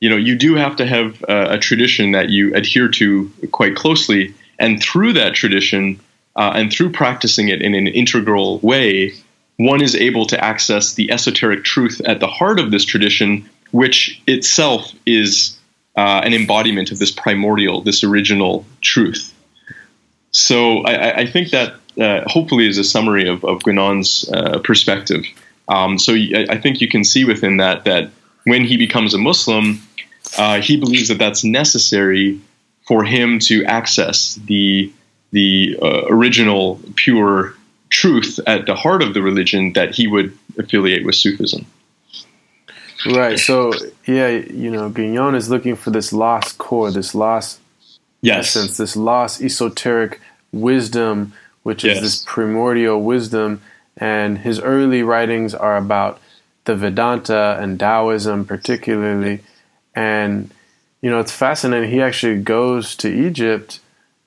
[0.00, 4.34] you know, you do have to have a, tradition that you adhere to quite closely,
[4.58, 5.98] and through that tradition
[6.36, 9.12] uh, and through practicing it in an integral way,
[9.56, 14.22] one is able to access the esoteric truth at the heart of this tradition, which
[14.26, 15.58] itself is
[15.96, 19.34] uh, an embodiment of this primordial, this original truth.
[20.30, 25.24] So I, I think that uh, hopefully is a summary of, of uh, perspective.
[25.68, 28.10] Um, so I think you can see within that that
[28.48, 29.80] when he becomes a Muslim,
[30.36, 32.40] uh, he believes that that's necessary
[32.86, 34.92] for him to access the
[35.30, 37.54] the uh, original pure
[37.90, 41.66] truth at the heart of the religion that he would affiliate with Sufism.
[43.06, 43.38] Right.
[43.38, 43.72] So
[44.06, 47.60] yeah, you know, Guénon is looking for this lost core, this lost
[48.22, 48.56] yes.
[48.56, 50.20] essence, this lost esoteric
[50.52, 51.32] wisdom,
[51.62, 52.02] which is yes.
[52.02, 53.60] this primordial wisdom.
[53.96, 56.20] And his early writings are about
[56.68, 59.40] the Vedanta and Taoism, particularly.
[59.94, 60.50] And,
[61.00, 61.90] you know, it's fascinating.
[61.90, 63.80] He actually goes to Egypt,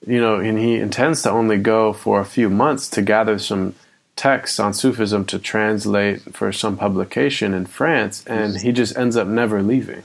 [0.07, 3.75] you know, and he intends to only go for a few months to gather some
[4.15, 8.25] texts on Sufism to translate for some publication in France.
[8.25, 10.01] And he just ends up never leaving.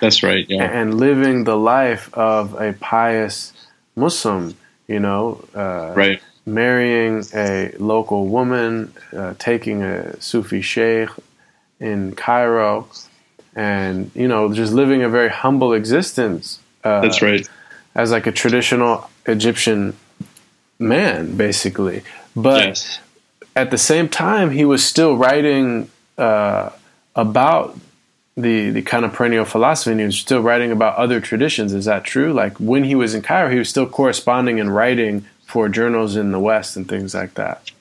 [0.00, 0.44] That's right.
[0.48, 0.64] Yeah.
[0.64, 3.52] And living the life of a pious
[3.94, 4.56] Muslim,
[4.88, 6.20] you know, uh, right.
[6.44, 11.10] marrying a local woman, uh, taking a Sufi sheikh
[11.80, 12.88] in Cairo,
[13.56, 16.60] and you know just living a very humble existence.
[16.84, 17.48] Uh, That's right.
[17.94, 19.96] As like a traditional Egyptian
[20.78, 22.02] man, basically,
[22.36, 23.00] but yes.
[23.56, 26.70] at the same time, he was still writing uh,
[27.16, 27.76] about
[28.36, 31.72] the the kind of perennial philosophy, and he was still writing about other traditions.
[31.72, 32.32] Is that true?
[32.32, 36.30] Like when he was in Cairo, he was still corresponding and writing for journals in
[36.30, 37.72] the West and things like that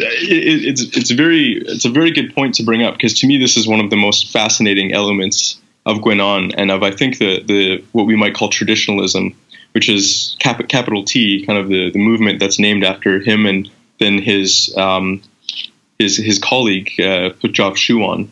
[0.00, 3.38] it, it's it's very it's a very good point to bring up because to me
[3.38, 7.42] this is one of the most fascinating elements of Guénon and of I think the
[7.42, 9.34] the what we might call traditionalism,
[9.72, 13.70] which is cap, capital T, kind of the the movement that's named after him and
[13.98, 15.22] then his um,
[15.98, 18.28] his his colleague uh, Schuon,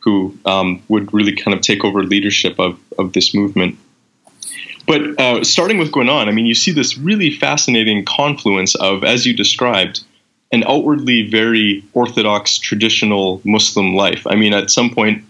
[0.00, 3.78] who um, would really kind of take over leadership of of this movement.
[4.86, 9.24] But uh, starting with Guénon, I mean, you see this really fascinating confluence of, as
[9.24, 10.02] you described,
[10.52, 14.26] an outwardly very orthodox traditional Muslim life.
[14.26, 15.24] I mean, at some point,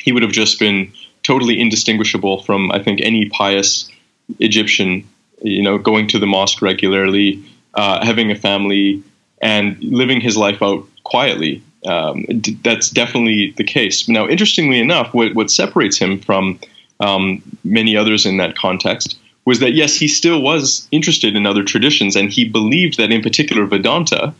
[0.00, 0.92] he would have just been
[1.22, 3.90] totally indistinguishable from, I think, any pious
[4.38, 5.08] Egyptian.
[5.42, 7.42] You know, going to the mosque regularly,
[7.74, 9.02] uh, having a family,
[9.40, 11.62] and living his life out quietly.
[11.86, 12.26] Um,
[12.62, 14.06] that's definitely the case.
[14.06, 16.60] Now, interestingly enough, what, what separates him from
[17.00, 21.64] um, many others in that context was that yes, he still was interested in other
[21.64, 24.34] traditions, and he believed that, in particular, Vedanta,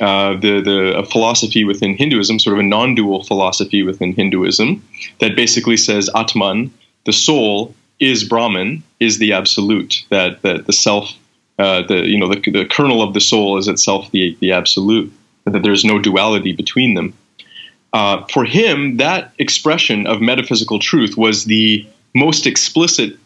[0.00, 4.82] uh, the the philosophy within Hinduism, sort of a non-dual philosophy within Hinduism,
[5.18, 6.72] that basically says Atman,
[7.04, 10.04] the soul, is Brahman, is the absolute.
[10.08, 11.12] That that the self,
[11.58, 15.12] uh, the you know the, the kernel of the soul is itself the the absolute.
[15.44, 17.14] That there's no duality between them.
[17.92, 23.18] Uh, for him, that expression of metaphysical truth was the most explicit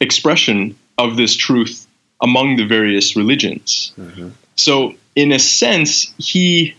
[0.00, 1.86] expression of this truth
[2.20, 3.92] among the various religions.
[3.98, 4.28] Mm-hmm.
[4.56, 6.74] So in a sense, he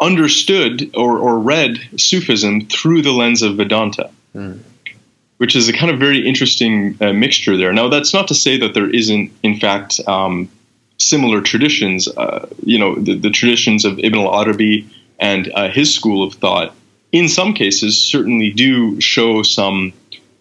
[0.00, 4.60] understood or, or read Sufism through the lens of Vedanta, mm.
[5.38, 7.72] which is a kind of very interesting uh, mixture there.
[7.72, 10.48] Now, that's not to say that there isn't, in fact, um,
[10.98, 12.08] similar traditions.
[12.08, 14.88] Uh, you know, the, the, traditions of Ibn al-Arabi
[15.18, 16.74] and uh, his school of thought,
[17.12, 19.92] in some cases, certainly do show some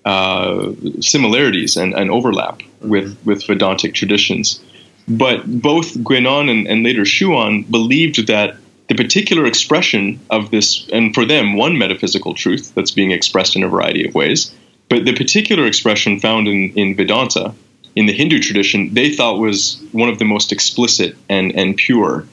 [0.06, 4.60] uh, similarities and, and, overlap with, with Vedantic traditions.
[5.08, 11.14] But both Guénon and, and later Schuon believed that the particular expression of this, and
[11.14, 14.54] for them, one metaphysical truth that's being expressed in a variety of ways,
[14.90, 17.54] but the particular expression found in, in Vedanta,
[17.96, 22.28] in the Hindu tradition, they thought was one of the most explicit and, and pure.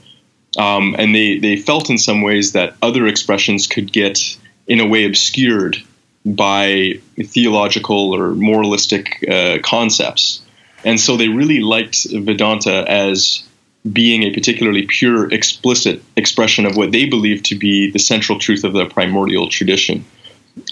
[0.59, 4.87] Um, and they, they felt in some ways that other expressions could get, in a
[4.87, 5.77] way, obscured
[6.25, 10.43] by theological or moralistic uh, concepts.
[10.85, 13.43] And so they really liked Vedanta as
[13.91, 18.65] being a particularly pure, explicit expression of what they believed to be the central truth
[18.65, 20.05] of the primordial tradition.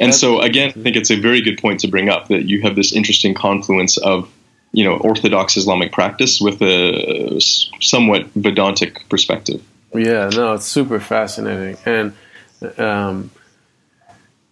[0.01, 2.63] And so, again, I think it's a very good point to bring up that you
[2.63, 4.31] have this interesting confluence of,
[4.73, 7.41] you know, Orthodox Islamic practice with a
[7.81, 9.63] somewhat Vedantic perspective.
[9.95, 12.13] Yeah, no, it's super fascinating, and
[12.77, 13.31] um,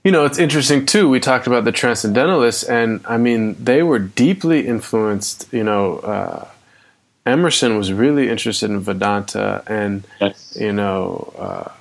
[0.07, 1.09] you know, it's interesting too.
[1.09, 5.49] We talked about the Transcendentalists, and I mean, they were deeply influenced.
[5.53, 6.47] You know, uh,
[7.27, 10.57] Emerson was really interested in Vedanta, and yes.
[10.61, 11.73] you know, uh,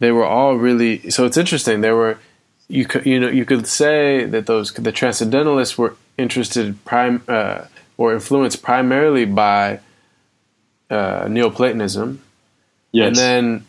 [0.00, 1.08] they were all really.
[1.08, 1.80] So it's interesting.
[1.80, 2.18] They were,
[2.68, 7.64] you could, you know, you could say that those the Transcendentalists were interested prime uh,
[7.96, 9.80] or influenced primarily by
[10.90, 12.20] uh, Neoplatonism,
[12.92, 13.06] yes.
[13.06, 13.66] and then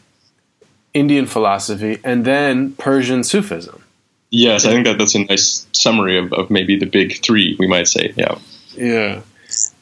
[0.97, 3.83] Indian philosophy, and then Persian Sufism.
[4.29, 7.67] Yes, I think that that's a nice summary of, of maybe the big three, we
[7.67, 8.13] might say.
[8.17, 8.37] Yeah.
[8.75, 9.21] Yeah.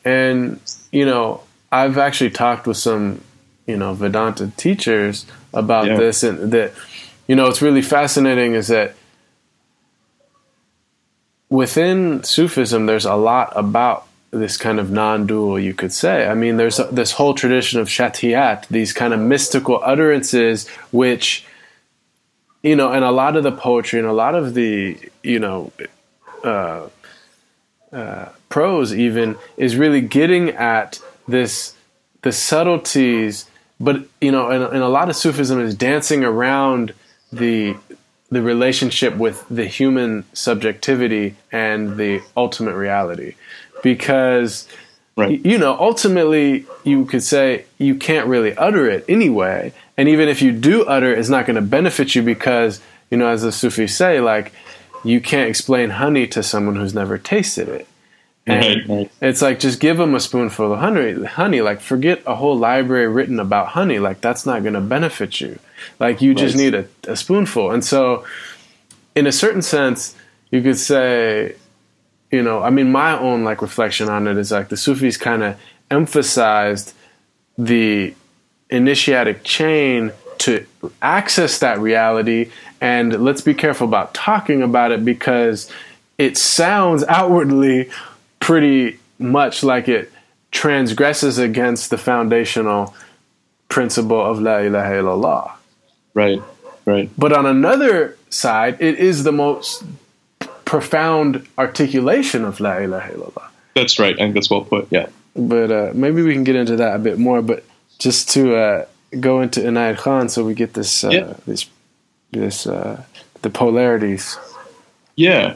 [0.04, 0.60] And
[0.92, 3.22] you know, I've actually talked with some,
[3.66, 5.98] you know, Vedanta teachers about yeah.
[5.98, 6.74] this, and that,
[7.28, 8.96] you know, it's really fascinating is that
[11.50, 14.05] within Sufism, there's a lot about
[14.40, 16.28] this kind of non-dual, you could say.
[16.28, 21.46] I mean, there's a, this whole tradition of shatiyat, these kind of mystical utterances, which,
[22.62, 25.72] you know, and a lot of the poetry and a lot of the, you know,
[26.44, 26.88] uh,
[27.92, 31.76] uh, prose even is really getting at this
[32.22, 36.94] the subtleties but you know and, and, a lot of sufism is dancing around
[37.32, 37.76] the
[38.30, 43.36] the relationship with the human subjectivity and the ultimate reality
[43.86, 44.68] because
[45.16, 45.46] right.
[45.46, 50.42] you know ultimately you could say you can't really utter it anyway and even if
[50.42, 53.52] you do utter it, it's not going to benefit you because you know as the
[53.52, 54.52] sufis say like
[55.04, 57.88] you can't explain honey to someone who's never tasted it
[58.48, 59.12] and right.
[59.22, 61.26] it's like just give them a spoonful of honey.
[61.26, 63.98] Honey, like forget a whole library written about honey.
[63.98, 65.58] Like that's not going to benefit you.
[66.00, 66.38] Like you right.
[66.38, 67.72] just need a, a spoonful.
[67.72, 68.24] And so,
[69.16, 70.16] in a certain sense,
[70.52, 71.56] you could say,
[72.36, 75.42] you know, I mean, my own like reflection on it is like the Sufis kind
[75.42, 75.58] of
[75.90, 76.94] emphasized
[77.58, 78.14] the
[78.70, 80.66] initiatic chain to
[81.02, 82.52] access that reality.
[82.82, 85.72] And let's be careful about talking about it because
[86.18, 87.90] it sounds outwardly
[88.42, 90.12] pretty much like it
[90.52, 92.94] transgresses against the foundational
[93.70, 95.52] principle of La ilaha illallah.
[96.14, 96.42] Right,
[96.86, 97.10] right.
[97.18, 99.86] But on another side, it is the most
[100.66, 103.48] profound articulation of La ilaha illallah.
[103.76, 104.16] That's right.
[104.16, 105.08] I think that's well put, yeah.
[105.36, 107.42] But uh, maybe we can get into that a bit more.
[107.42, 107.64] But
[108.00, 108.86] just to uh,
[109.20, 111.34] go into Inayat Khan so we get this, uh, yeah.
[111.46, 111.70] this,
[112.32, 113.04] this, uh,
[113.42, 114.38] the polarities.
[115.16, 115.56] Yeah.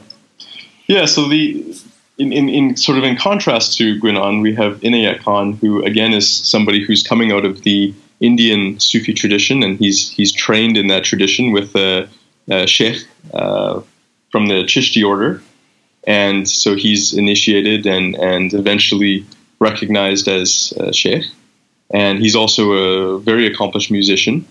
[0.87, 1.75] Yeah, so the
[2.17, 6.13] in, in, in, sort of in contrast to Guénon, we have Inayat Khan, who again
[6.13, 10.87] is somebody who's coming out of the Indian Sufi tradition, and he's he's trained in
[10.87, 12.09] that tradition with a,
[12.49, 13.81] a sheikh uh,
[14.31, 15.41] from the Chishti order,
[16.05, 19.25] and so he's initiated and and eventually
[19.59, 21.25] recognized as a sheikh,
[21.91, 24.45] and he's also a very accomplished musician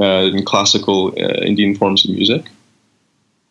[0.00, 2.44] uh, in classical uh, Indian forms of music.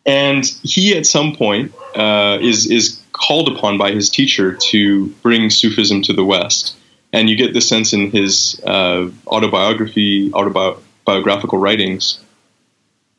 [0.06, 5.50] And he, at some point, uh, is is called upon by his teacher to bring
[5.50, 6.76] Sufism to the West.
[7.12, 12.20] And you get the sense in his uh, autobiography, autobiographical writings,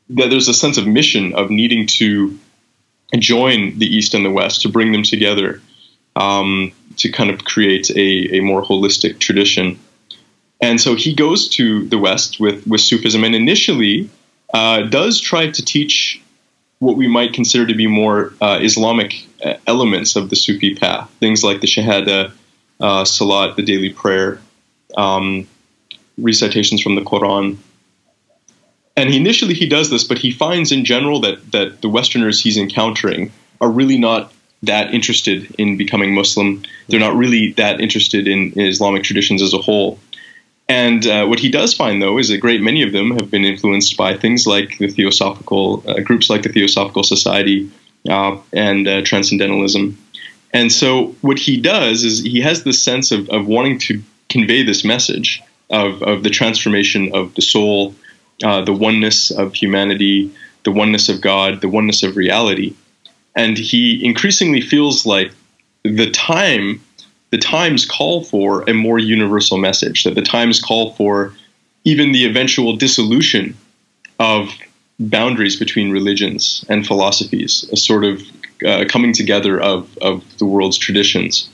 [0.10, 2.38] that there's a sense of mission of needing to
[3.18, 5.62] join the East and the West to bring them together
[6.16, 9.80] um, to kind of create a, a more holistic tradition.
[10.62, 14.10] And so he goes to the West with, with Sufism and initially
[14.54, 16.22] uh, does try to teach
[16.80, 21.10] what we might consider to be more uh, Islamic uh, elements of the Sufi path,
[21.20, 22.32] things like the Shahada,
[22.80, 24.42] uh, Salat, the daily prayer,
[24.96, 25.48] um,
[26.18, 27.58] recitations from the Quran.
[29.00, 32.42] And he, initially he does this, but he finds in general that, that the Westerners
[32.42, 33.32] he's encountering
[33.62, 34.34] are really not
[34.64, 36.64] that interested in becoming Muslim.
[36.90, 40.00] They're not really that interested in, in Islamic traditions as a whole.
[40.68, 43.46] And uh, what he does find, though, is a great many of them have been
[43.46, 47.72] influenced by things like the Theosophical uh, groups, like the Theosophical Society
[48.08, 49.98] uh, and uh, Transcendentalism.
[50.52, 54.62] And so, what he does is he has this sense of, of wanting to convey
[54.62, 57.96] this message of, of the transformation of the soul,
[58.44, 60.32] uh, the oneness of humanity,
[60.64, 62.76] the oneness of God, the oneness of reality.
[63.36, 65.32] And he increasingly feels like
[65.84, 66.82] the time
[67.32, 71.34] the times call for a more universal message, that the times call for
[71.84, 73.56] even the eventual dissolution
[74.20, 74.50] of
[75.00, 78.22] boundaries between religions and philosophies, a sort of
[78.66, 81.50] uh, coming together of, of the world's traditions.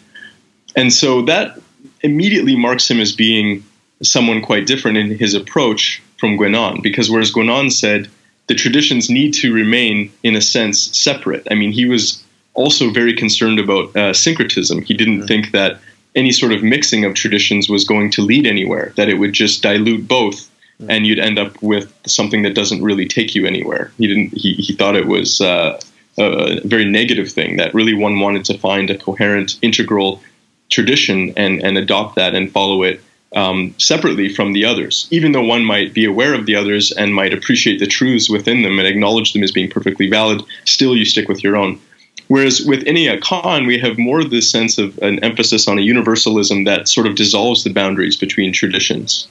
[0.75, 1.59] And so that
[2.01, 3.63] immediately marks him as being
[4.01, 8.09] someone quite different in his approach from Guénon, because whereas Guénon said
[8.47, 11.47] the traditions need to remain, in a sense, separate.
[11.51, 12.23] I mean, he was
[12.55, 14.81] also very concerned about uh, syncretism.
[14.81, 15.27] He didn't mm-hmm.
[15.27, 15.79] think that
[16.15, 19.61] any sort of mixing of traditions was going to lead anywhere, that it would just
[19.61, 20.49] dilute both
[20.79, 20.89] mm-hmm.
[20.89, 23.91] and you'd end up with something that doesn't really take you anywhere.
[23.99, 25.79] He didn't he, he thought it was uh,
[26.17, 30.23] a very negative thing that really one wanted to find a coherent integral
[30.71, 32.99] tradition and and adopt that and follow it
[33.35, 37.13] um, separately from the others, even though one might be aware of the others and
[37.13, 41.05] might appreciate the truths within them and acknowledge them as being perfectly valid, still you
[41.05, 41.79] stick with your own.
[42.27, 45.81] Whereas with Inayat Khan, we have more of this sense of an emphasis on a
[45.81, 49.27] universalism that sort of dissolves the boundaries between traditions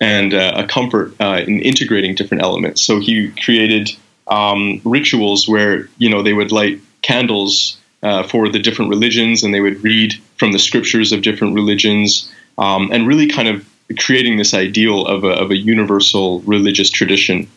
[0.00, 2.80] and uh, a comfort uh, in integrating different elements.
[2.80, 3.90] So he created
[4.28, 9.52] um, rituals where you know they would light candles uh, for the different religions and
[9.52, 14.38] they would read from the scriptures of different religions um, and really kind of creating
[14.38, 17.48] this ideal of a, of a universal religious tradition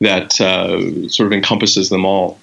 [0.00, 2.38] that uh, sort of encompasses them all.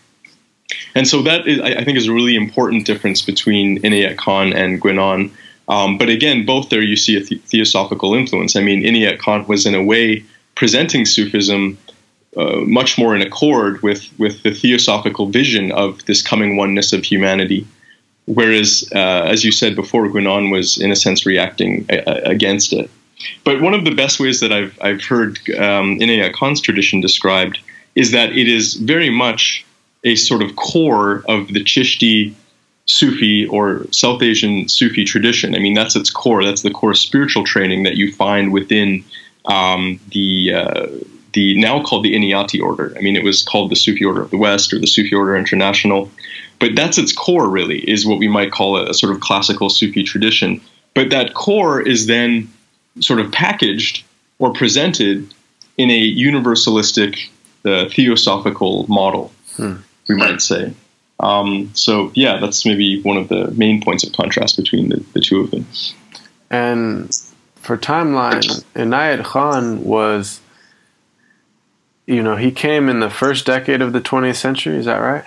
[0.95, 4.81] And so that is, I think is a really important difference between Inayat Khan and
[4.81, 5.31] Guénon.
[5.67, 8.55] Um, but again, both there you see a the- theosophical influence.
[8.55, 10.23] I mean, Inayat Khan was in a way
[10.55, 11.77] presenting Sufism
[12.35, 17.03] uh, much more in accord with, with the theosophical vision of this coming oneness of
[17.03, 17.65] humanity.
[18.27, 22.89] Whereas, uh, as you said before, Guénon was in a sense reacting a- against it.
[23.43, 27.59] But one of the best ways that I've, I've heard um, Inayat Khan's tradition described
[27.95, 29.65] is that it is very much
[30.03, 32.33] a sort of core of the Chishti
[32.85, 35.55] Sufi or South Asian Sufi tradition.
[35.55, 36.43] I mean, that's its core.
[36.43, 39.03] That's the core spiritual training that you find within
[39.45, 40.87] um, the uh,
[41.33, 42.93] the now called the Inayati order.
[42.97, 45.35] I mean, it was called the Sufi Order of the West or the Sufi Order
[45.35, 46.09] International,
[46.59, 47.47] but that's its core.
[47.49, 50.61] Really, is what we might call a, a sort of classical Sufi tradition.
[50.93, 52.51] But that core is then
[52.99, 54.03] sort of packaged
[54.39, 55.33] or presented
[55.77, 57.29] in a universalistic,
[57.65, 59.31] uh, theosophical model.
[59.55, 59.75] Hmm
[60.07, 60.73] we might say.
[61.19, 65.21] Um, so yeah, that's maybe one of the main points of contrast between the, the
[65.21, 65.65] two of them.
[66.49, 67.15] And
[67.55, 70.41] for timeline, Inayat Khan was,
[72.05, 74.77] you know, he came in the first decade of the 20th century.
[74.77, 75.25] Is that right?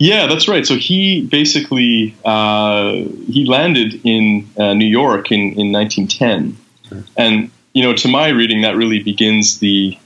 [0.00, 0.66] Yeah, that's right.
[0.66, 2.92] So he basically uh,
[3.28, 6.56] he landed in uh, New York in, in 1910,
[6.88, 7.00] hmm.
[7.18, 9.98] and you know, to my reading, that really begins the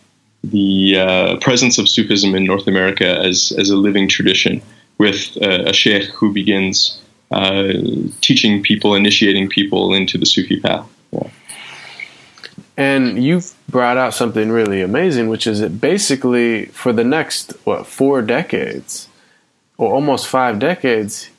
[0.42, 4.60] the uh, presence of Sufism in North America as, as a living tradition
[4.98, 7.72] with uh, a sheikh who begins uh,
[8.20, 10.86] teaching people, initiating people into the Sufi path.
[11.12, 11.30] Yeah.
[12.76, 17.86] And you've brought out something really amazing, which is that basically for the next, what,
[17.86, 19.08] four decades,
[19.76, 21.30] or almost five decades,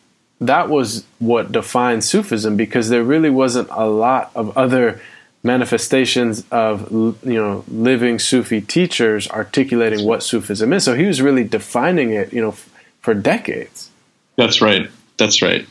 [0.42, 5.02] that was what defined Sufism because there really wasn't a lot of other
[5.44, 10.84] manifestations of you know living Sufi teachers articulating what Sufism is.
[10.84, 12.70] So he was really defining it, you know, f-
[13.00, 13.92] for decades.
[14.38, 14.90] That's right.
[15.18, 15.66] That's right.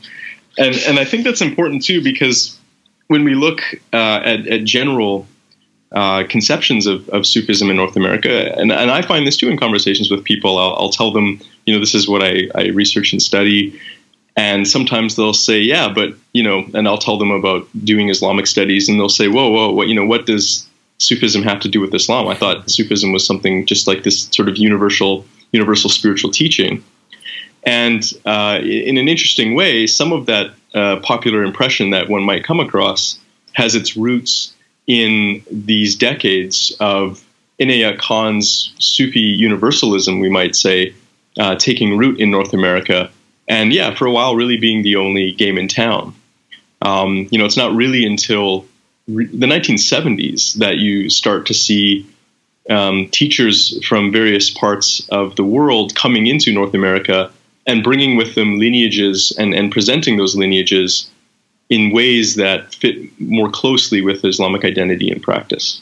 [0.56, 2.58] And and I think that's important too because
[3.08, 3.60] when we look
[3.92, 5.26] uh, at, at, general
[5.92, 9.58] uh, conceptions of, of, Sufism in North America, and, and I find this too in
[9.58, 13.12] conversations with people, I'll, I'll tell them, you know, this is what I, I research
[13.12, 13.80] and study.
[14.36, 18.46] And sometimes they'll say, yeah, but, you know, and I'll tell them about doing Islamic
[18.46, 21.80] studies and they'll say, whoa, whoa, what, you know, what does Sufism have to do
[21.80, 22.26] with Islam?
[22.26, 26.82] I thought Sufism was something just like this sort of universal, universal spiritual teaching.
[27.62, 32.44] And uh, in an interesting way, some of that uh, popular impression that one might
[32.44, 33.18] come across
[33.52, 34.52] has its roots
[34.86, 37.24] in these decades of
[37.58, 40.94] Inayat Khan's Sufi universalism, we might say,
[41.38, 43.10] uh, taking root in North America
[43.48, 46.14] and yeah, for a while, really being the only game in town.
[46.82, 48.66] Um, you know, it's not really until
[49.08, 52.06] re- the 1970s that you start to see
[52.70, 57.30] um, teachers from various parts of the world coming into North America
[57.66, 61.10] and bringing with them lineages and, and presenting those lineages
[61.70, 65.80] in ways that fit more closely with Islamic identity and practice.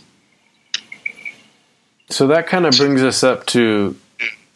[2.08, 3.96] So that kind of brings us up to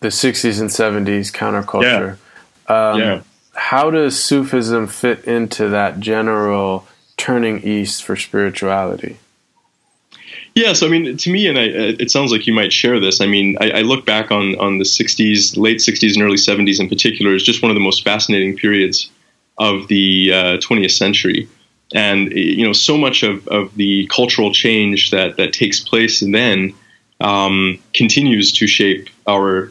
[0.07, 2.17] the 60s and 70s counterculture.
[2.69, 2.91] Yeah.
[2.91, 3.23] Um, yeah.
[3.55, 6.87] How does Sufism fit into that general
[7.17, 9.19] turning east for spirituality?
[10.55, 13.21] Yes, I mean, to me, and I, it sounds like you might share this.
[13.21, 16.81] I mean, I, I, look back on on the '60s, late '60s, and early '70s
[16.81, 19.11] in particular as just one of the most fascinating periods
[19.59, 21.47] of the uh, 20th century,
[21.95, 26.73] and you know, so much of, of the cultural change that that takes place then
[27.21, 29.71] um, continues to shape our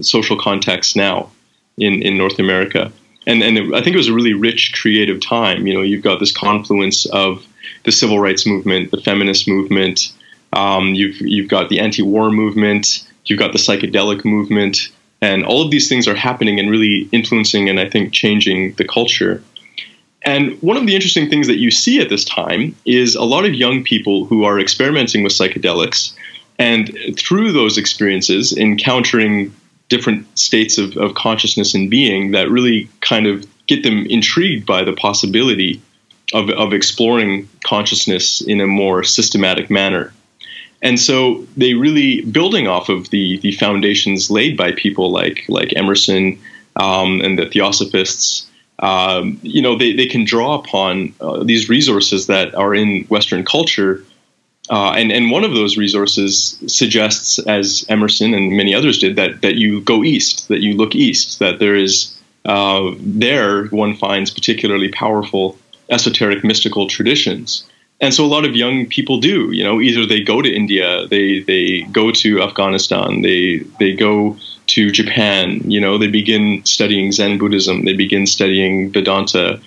[0.00, 1.30] social context now
[1.76, 2.92] in in North America
[3.26, 5.66] and and it, I think it was a really rich creative time.
[5.66, 7.46] You know, you've got this confluence of
[7.84, 10.12] the civil rights movement, the feminist movement.
[10.52, 13.08] Um, you've you've got the anti-war movement.
[13.26, 17.68] You've got the psychedelic movement, and all of these things are happening and really influencing
[17.68, 19.42] and I think changing the culture.
[20.24, 23.44] And one of the interesting things that you see at this time is a lot
[23.44, 26.14] of young people who are experimenting with psychedelics,
[26.58, 29.52] and through those experiences, encountering
[29.94, 33.34] different states of, of consciousness and being that really kind of
[33.66, 35.72] get them intrigued by the possibility
[36.32, 40.04] of, of exploring consciousness in a more systematic manner.
[40.80, 45.76] And so they really, building off of the, the foundations laid by people like, like
[45.76, 46.38] Emerson
[46.74, 52.26] um, and the Theosophists, um, you know, they, they can draw upon uh, these resources
[52.26, 54.02] that are in Western culture
[54.72, 59.42] uh, and and one of those resources suggests, as Emerson and many others did, that
[59.42, 64.30] that you go east, that you look east, that there is uh, there one finds
[64.30, 65.58] particularly powerful
[65.90, 67.68] esoteric mystical traditions.
[68.00, 71.06] And so a lot of young people do, you know, either they go to India,
[71.06, 77.12] they they go to Afghanistan, they they go to Japan, you know, they begin studying
[77.12, 79.60] Zen Buddhism, they begin studying Vedanta,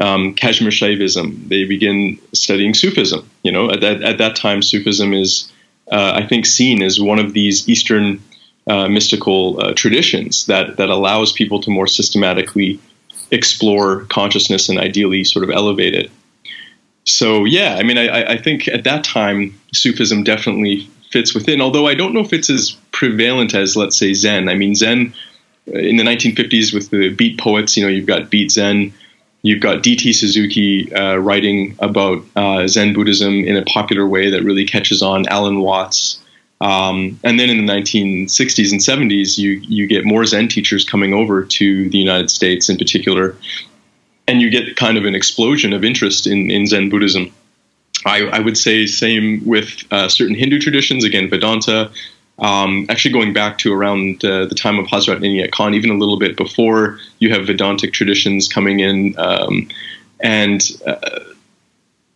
[0.00, 1.48] um, Kashmir Shaivism.
[1.48, 3.28] They begin studying Sufism.
[3.42, 5.50] You know, at that, at that time, Sufism is,
[5.90, 8.22] uh, I think, seen as one of these Eastern
[8.66, 12.78] uh, mystical uh, traditions that that allows people to more systematically
[13.30, 16.10] explore consciousness and ideally sort of elevate it.
[17.04, 21.60] So yeah, I mean, I, I think at that time Sufism definitely fits within.
[21.60, 24.48] Although I don't know if it's as prevalent as let's say Zen.
[24.48, 25.14] I mean, Zen
[25.68, 28.92] uh, in the 1950s with the beat poets, you know, you've got beat Zen
[29.42, 30.12] You've got D.T.
[30.12, 35.28] Suzuki uh, writing about uh, Zen Buddhism in a popular way that really catches on.
[35.28, 36.20] Alan Watts,
[36.60, 41.14] um, and then in the 1960s and 70s, you you get more Zen teachers coming
[41.14, 43.36] over to the United States, in particular,
[44.26, 47.32] and you get kind of an explosion of interest in, in Zen Buddhism.
[48.04, 51.04] I, I would say same with uh, certain Hindu traditions.
[51.04, 51.90] Again, Vedanta,
[52.38, 55.94] um, actually, going back to around uh, the time of Hazrat Inayat Khan, even a
[55.94, 59.18] little bit before, you have Vedantic traditions coming in.
[59.18, 59.68] Um,
[60.20, 61.20] and uh,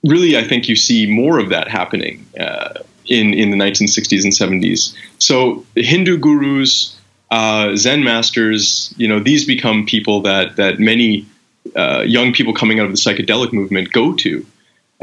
[0.05, 2.75] really, I think you see more of that happening uh,
[3.07, 4.95] in, in the 1960s and 70s.
[5.19, 6.97] So, Hindu gurus,
[7.33, 11.27] uh, Zen masters, you know, these become people that, that many
[11.75, 14.47] uh, young people coming out of the psychedelic movement go to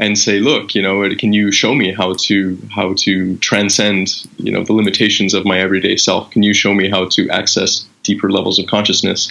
[0.00, 4.50] and say, look, you know, can you show me how to how to transcend, you
[4.50, 6.30] know, the limitations of my everyday self?
[6.30, 9.28] Can you show me how to access deeper levels of consciousness?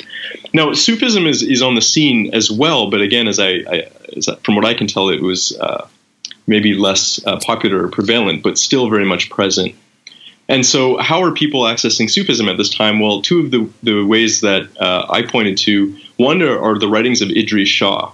[0.54, 4.30] Now, Sufism is is on the scene as well, but again, as I, I as
[4.44, 5.88] from what I can tell, it was uh,
[6.46, 9.74] maybe less uh, popular or prevalent, but still very much present.
[10.48, 13.00] And so, how are people accessing Sufism at this time?
[13.00, 16.88] Well, two of the, the ways that uh, I pointed to one are, are, the
[16.88, 18.12] writings of Idries Shah.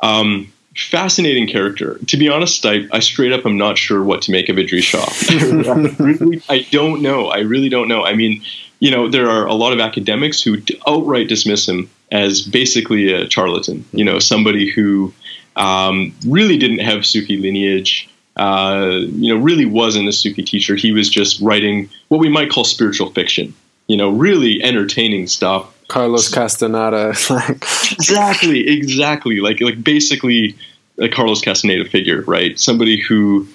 [0.00, 1.98] Um, fascinating character.
[2.06, 4.84] To be honest, I, I straight up am not sure what to make of Idries
[4.84, 5.04] Shah.
[6.48, 7.28] I don't know.
[7.28, 8.04] I really don't know.
[8.04, 8.42] I mean,
[8.80, 13.28] you know, there are a lot of academics who outright dismiss him as basically a
[13.28, 13.84] charlatan.
[13.92, 15.12] You know, somebody who
[15.56, 18.08] um, really didn't have Sufi lineage.
[18.36, 20.76] Uh, you know, really wasn't a Sufi teacher.
[20.76, 23.54] He was just writing what we might call spiritual fiction.
[23.88, 25.74] You know, really entertaining stuff.
[25.88, 27.62] Carlos Castaneda, like
[27.92, 30.54] exactly, exactly, like like basically
[30.98, 32.58] a Carlos Castaneda figure, right?
[32.60, 33.48] Somebody who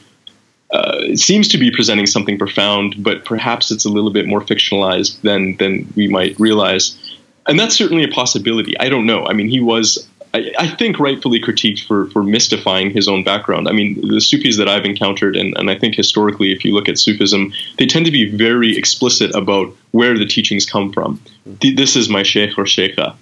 [0.71, 5.21] uh, seems to be presenting something profound, but perhaps it's a little bit more fictionalized
[5.21, 6.97] than than we might realize.
[7.45, 8.77] And that's certainly a possibility.
[8.79, 9.25] I don't know.
[9.25, 13.67] I mean, he was, I, I think, rightfully critiqued for for mystifying his own background.
[13.67, 16.89] I mean, the Sufis that I've encountered, and, and I think historically, if you look
[16.89, 21.21] at Sufism, they tend to be very explicit about where the teachings come from.
[21.61, 23.15] This is my sheikh or sheikha.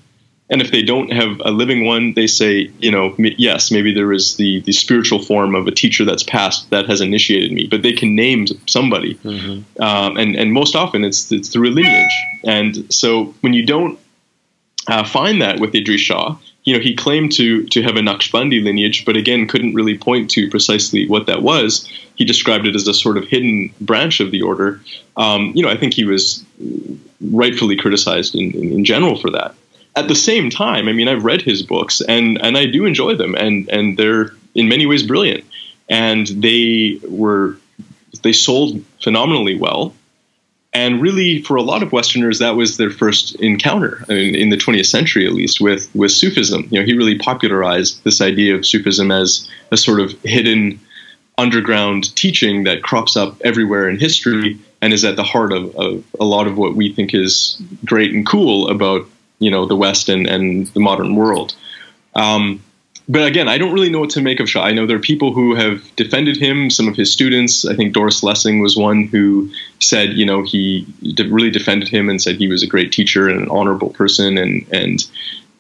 [0.50, 4.12] And if they don't have a living one, they say, you know, yes, maybe there
[4.12, 7.84] is the, the spiritual form of a teacher that's passed that has initiated me, but
[7.84, 9.16] they can name somebody.
[9.16, 9.82] Mm-hmm.
[9.82, 12.16] Um, and, and most often it's, it's through a lineage.
[12.44, 13.98] And so when you don't
[14.88, 16.36] uh, find that with Idries Shah.
[16.64, 20.30] You know, he claimed to to have a Naqshbandi lineage, but again, couldn't really point
[20.32, 21.90] to precisely what that was.
[22.16, 24.82] He described it as a sort of hidden branch of the order.
[25.18, 26.46] Um, you know, I think he was
[27.20, 29.56] rightfully criticized in, in, in general for that.
[29.96, 33.16] At the same time, I mean, I've read his books and and I do enjoy
[33.16, 35.44] them, and and they're in many ways brilliant,
[35.90, 37.58] and they were
[38.24, 39.94] they sold phenomenally well.
[40.74, 44.50] And really, for a lot of Westerners, that was their first encounter I mean, in
[44.50, 46.68] the 20th century, at least, with with Sufism.
[46.72, 50.80] You know, he really popularized this idea of Sufism as a sort of hidden
[51.38, 56.04] underground teaching that crops up everywhere in history and is at the heart of, of,
[56.20, 59.08] a lot of what we think is great and cool about
[59.40, 61.54] you know the West and, and the modern world.
[62.16, 62.64] Um,
[63.12, 64.64] but again, I don't really know what to make of Shah.
[64.64, 66.70] I know there are people who have defended him.
[66.70, 69.50] Some of his students, I think Doris Lessing was one who
[69.80, 70.88] said, you know, he
[71.18, 74.66] really defended him and said he was a great teacher and an honorable person, and
[74.72, 75.06] and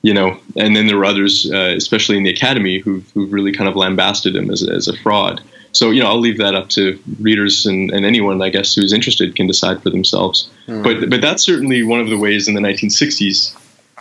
[0.02, 3.52] you know, and then there were others, uh, especially in the academy, who who really
[3.52, 5.42] kind of lambasted him as as a fraud.
[5.74, 8.94] So you know, I'll leave that up to readers and, and anyone I guess who's
[8.94, 10.50] interested can decide for themselves.
[10.68, 10.84] Mm.
[10.84, 13.58] But but that's certainly one of the ways in the 1960s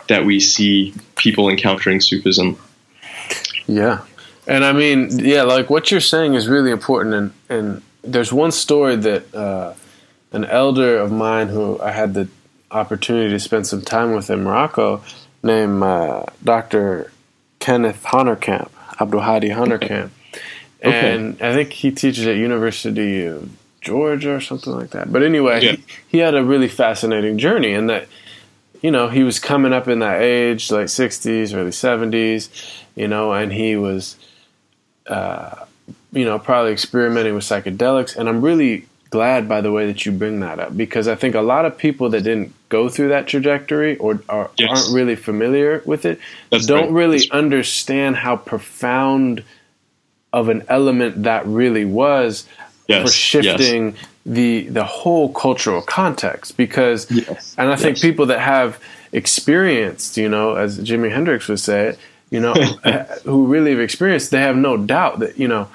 [0.07, 2.57] that we see people encountering Sufism.
[3.71, 4.01] Yeah,
[4.47, 7.14] and I mean, yeah, like what you're saying is really important.
[7.14, 9.75] And and there's one story that uh,
[10.33, 12.29] an elder of mine who I had the
[12.71, 15.03] opportunity to spend some time with in Morocco,
[15.43, 17.12] named uh, Dr.
[17.59, 20.11] Kenneth Honerkamp, Abdul Hadi Honerkamp.
[20.83, 21.14] Okay.
[21.14, 23.51] And I think he teaches at University of
[23.83, 25.12] Georgia or something like that.
[25.12, 25.73] But anyway, yeah.
[25.73, 28.09] he, he had a really fascinating journey in that,
[28.81, 32.49] you know, he was coming up in that age, like 60s, early 70s,
[33.01, 34.16] you know, and he was,
[35.07, 35.64] uh,
[36.12, 38.16] you know, probably experimenting with psychedelics.
[38.16, 41.34] And I'm really glad, by the way, that you bring that up because I think
[41.34, 44.68] a lot of people that didn't go through that trajectory or are, yes.
[44.70, 46.20] aren't really familiar with it
[46.51, 47.01] That's don't right.
[47.01, 49.42] really That's understand how profound–
[50.32, 52.46] of an element that really was
[52.88, 54.07] yes, for shifting yes.
[54.26, 57.11] the the whole cultural context because
[57.57, 58.78] and I think people that have
[59.12, 61.96] experienced, you know, as Jimi Hendrix would say,
[62.31, 62.53] you know,
[62.85, 65.68] uh, who really have experienced, they have no doubt that, you know,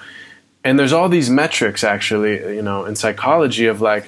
[0.63, 4.07] and there's all these metrics actually, you know, in psychology of like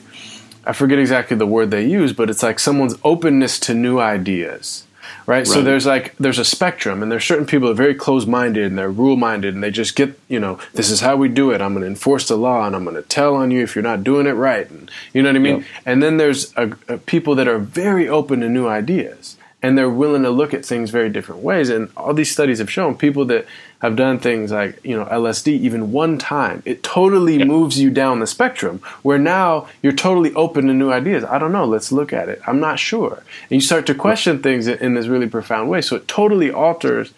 [0.66, 4.84] I forget exactly the word they use, but it's like someone's openness to new ideas
[5.28, 5.40] right?
[5.40, 5.48] right?
[5.48, 8.78] So there's like there's a spectrum, and there's certain people that are very closed-minded and
[8.78, 11.62] they're rule-minded, and they just get you know this is how we do it.
[11.62, 13.84] I'm going to enforce the law, and I'm going to tell on you if you're
[13.84, 15.58] not doing it right, and you know what I mean.
[15.58, 15.66] Yep.
[15.86, 19.90] And then there's a, a people that are very open to new ideas, and they're
[19.90, 21.70] willing to look at things very different ways.
[21.70, 23.48] And all these studies have shown people that
[23.80, 27.48] have done things like you know LSD even one time, it totally yep.
[27.48, 28.80] moves you down the spectrum.
[29.02, 31.24] Where now you're totally open to new ideas.
[31.24, 31.66] I don't know.
[31.66, 32.42] Let's look at it.
[32.48, 33.24] I'm not sure.
[33.44, 35.82] And you start to question things in this really profound way.
[35.82, 37.14] So it totally alters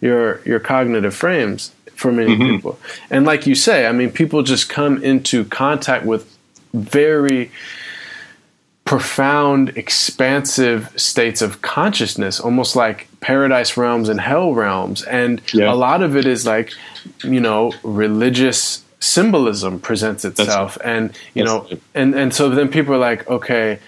[0.00, 2.56] your your cognitive frames for many mm-hmm.
[2.56, 2.78] people.
[3.10, 6.36] And like you say, I mean, people just come into contact with
[6.72, 7.50] very
[8.88, 15.02] profound, expansive states of consciousness, almost like paradise realms and hell realms.
[15.02, 15.70] And yeah.
[15.70, 16.72] a lot of it is like,
[17.22, 20.78] you know, religious symbolism presents itself.
[20.78, 20.96] Right.
[20.96, 21.82] And, you That's know, right.
[21.94, 23.78] and, and so then people are like, okay,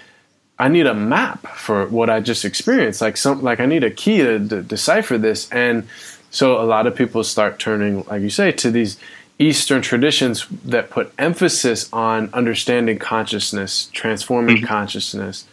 [0.59, 3.01] I need a map for what I just experienced.
[3.01, 5.51] Like some, like I need a key to, to decipher this.
[5.51, 5.89] And
[6.31, 8.99] so a lot of people start turning, like you say, to these
[9.41, 14.67] Eastern traditions that put emphasis on understanding consciousness, transforming mm-hmm.
[14.67, 15.47] consciousness,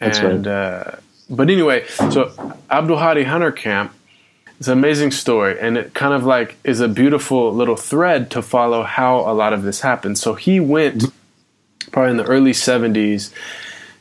[0.00, 0.52] and right.
[0.52, 0.96] uh,
[1.28, 2.32] but anyway, so
[2.70, 7.76] Abdul Hadi Camp—it's an amazing story, and it kind of like is a beautiful little
[7.76, 10.18] thread to follow how a lot of this happened.
[10.18, 11.90] So he went mm-hmm.
[11.90, 13.30] probably in the early '70s,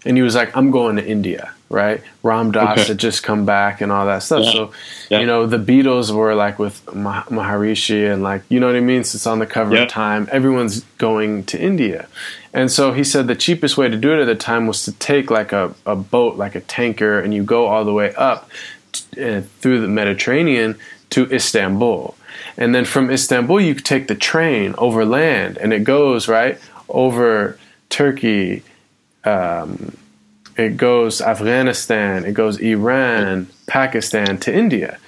[0.05, 2.01] and he was like, "I'm going to India." right?
[2.23, 2.87] Ram Dass okay.
[2.89, 4.45] had just come back and all that stuff.
[4.45, 4.51] Yeah.
[4.51, 4.71] So,
[5.09, 5.19] yeah.
[5.19, 9.03] you know, the Beatles were like with Maharishi and like, you know what I mean?
[9.03, 9.83] Since it's on the cover yeah.
[9.83, 12.07] of Time, everyone's going to India.
[12.53, 14.93] And so he said the cheapest way to do it at the time was to
[14.93, 18.49] take like a, a boat, like a tanker, and you go all the way up
[18.91, 20.77] t- uh, through the Mediterranean
[21.09, 22.15] to Istanbul.
[22.57, 27.59] And then from Istanbul, you take the train over land and it goes, right, over
[27.89, 28.63] Turkey,
[29.25, 29.97] um,
[30.57, 34.99] it goes Afghanistan, it goes Iran, Pakistan to India.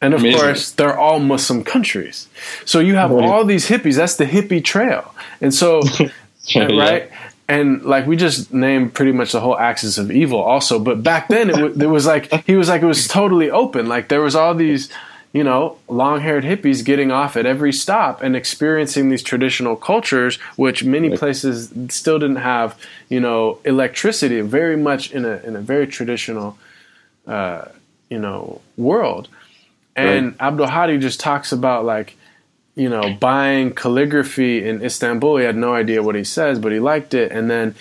[0.00, 0.40] And of Amazing.
[0.40, 2.28] course, they're all Muslim countries.
[2.64, 3.96] So you have all these hippies.
[3.96, 5.14] That's the hippie trail.
[5.40, 5.80] And so,
[6.46, 6.64] yeah.
[6.76, 7.10] right?
[7.48, 10.80] And like we just named pretty much the whole axis of evil also.
[10.80, 13.86] But back then, it, w- it was like, he was like, it was totally open.
[13.86, 14.88] Like there was all these
[15.32, 20.36] you know, long haired hippies getting off at every stop and experiencing these traditional cultures,
[20.56, 22.78] which many places still didn't have,
[23.08, 26.58] you know, electricity, very much in a, in a very traditional,
[27.26, 27.64] uh,
[28.12, 29.28] you know world.
[29.96, 30.40] And right.
[30.40, 32.16] Abdul Hadi just talks about like
[32.74, 35.36] you know, buying calligraphy in Istanbul.
[35.36, 37.30] He had no idea what he says, but he liked it.
[37.30, 37.74] And then,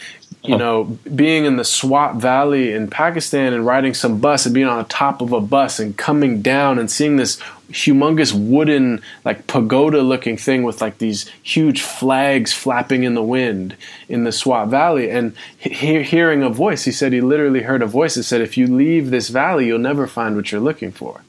[0.43, 4.67] you know, being in the Swat Valley in Pakistan and riding some bus and being
[4.67, 7.39] on the top of a bus and coming down and seeing this
[7.69, 13.75] humongous wooden, like pagoda looking thing with like these huge flags flapping in the wind
[14.09, 15.11] in the Swat Valley.
[15.11, 18.57] And he- hearing a voice, he said he literally heard a voice that said, if
[18.57, 21.21] you leave this valley, you'll never find what you're looking for.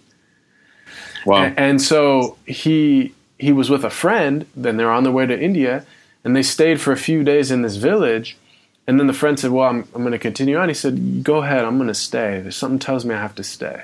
[1.26, 1.44] Wow.
[1.44, 4.46] and, and so he he was with a friend.
[4.56, 5.84] Then they're on their way to India,
[6.24, 8.36] and they stayed for a few days in this village.
[8.86, 11.42] And then the friend said, "Well, I'm, I'm going to continue on." He said, "Go
[11.42, 11.64] ahead.
[11.64, 12.40] I'm going to stay.
[12.40, 13.82] There's something tells me I have to stay."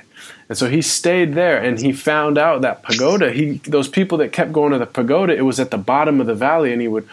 [0.49, 3.31] And so he stayed there, and he found out that pagoda.
[3.33, 6.27] He those people that kept going to the pagoda, it was at the bottom of
[6.27, 7.09] the valley, and he would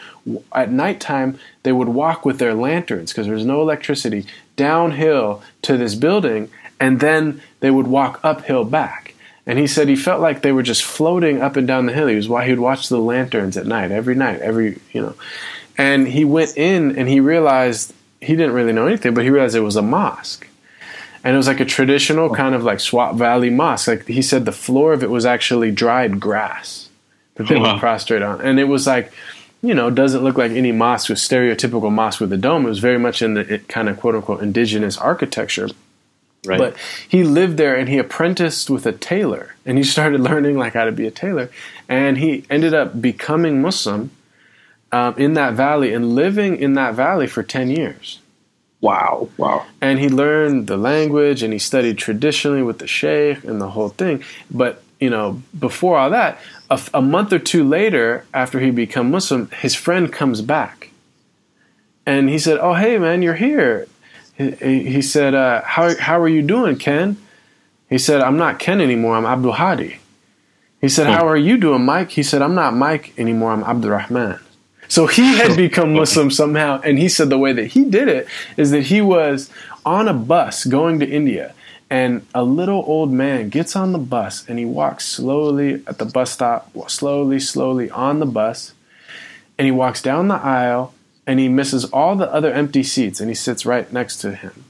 [0.54, 4.26] at nighttime they would walk with their lanterns because there was no electricity
[4.56, 9.14] downhill to this building, and then they would walk uphill back.
[9.46, 12.08] And he said he felt like they were just floating up and down the hill.
[12.08, 15.16] He was why he would watch the lanterns at night, every night, every you know.
[15.78, 19.56] And he went in and he realized he didn't really know anything, but he realized
[19.56, 20.48] it was a mosque.
[21.24, 23.88] And it was like a traditional kind of like Swat Valley mosque.
[23.88, 26.90] Like he said the floor of it was actually dried grass
[27.36, 27.74] that they wow.
[27.74, 28.42] would prostrate on.
[28.42, 29.12] And it was like,
[29.62, 32.66] you know, doesn't look like any mosque with stereotypical mosque with a dome.
[32.66, 35.70] It was very much in the kind of quote unquote indigenous architecture.
[36.46, 36.60] Right.
[36.60, 36.76] But
[37.10, 40.86] he lived there and he apprenticed with a tailor and he started learning like how
[40.86, 41.50] to be a tailor
[41.90, 44.12] and he ended up becoming Muslim
[44.92, 48.20] um, in that valley and living in that valley for 10 years.
[48.82, 49.66] Wow, wow.
[49.82, 53.90] And he learned the language and he studied traditionally with the sheikh and the whole
[53.90, 54.24] thing.
[54.52, 59.10] But, you know, before all that, a, a month or two later, after he become
[59.10, 60.92] Muslim, his friend comes back.
[62.06, 63.88] And he said, Oh, hey, man, you're here
[64.38, 67.18] he, he said, uh, how, how are you doing, Ken?
[67.90, 69.16] He said, I'm not Ken anymore.
[69.16, 69.98] I'm Abdul Hadi.
[70.82, 72.12] He said, How are you doing, Mike?
[72.12, 73.52] He said, I'm not Mike anymore.
[73.52, 74.40] I'm Abdul Rahman.
[74.88, 76.82] So he had become Muslim somehow.
[76.82, 78.28] And he said the way that he did it
[78.58, 79.50] is that he was
[79.86, 81.54] on a bus going to India.
[81.90, 86.06] And a little old man gets on the bus and he walks slowly at the
[86.06, 88.74] bus stop, slowly, slowly on the bus.
[89.58, 90.94] And he walks down the aisle
[91.28, 94.66] and he misses all the other empty seats and he sits right next to him.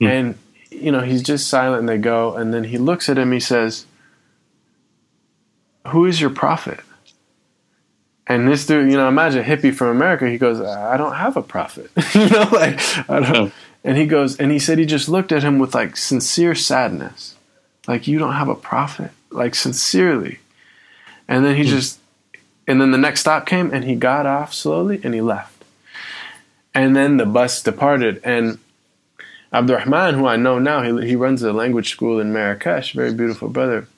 [0.00, 0.08] Mm.
[0.08, 0.38] And
[0.70, 3.40] you know, he's just silent and they go and then he looks at him he
[3.40, 3.86] says,
[5.88, 6.80] "Who is your prophet?"
[8.30, 11.36] And this dude, you know, imagine a hippie from America, he goes, "I don't have
[11.36, 12.78] a prophet." you know, like
[13.10, 13.52] I don't.
[13.82, 17.34] And he goes and he said he just looked at him with like sincere sadness.
[17.88, 20.38] Like you don't have a prophet, like sincerely.
[21.26, 21.70] And then he mm.
[21.70, 21.98] just
[22.68, 25.64] and then the next stop came and he got off slowly and he left.
[26.72, 28.20] And then the bus departed.
[28.22, 28.60] And
[29.52, 33.48] Abdurrahman, who I know now, he, he runs a language school in Marrakesh, very beautiful
[33.48, 33.88] brother.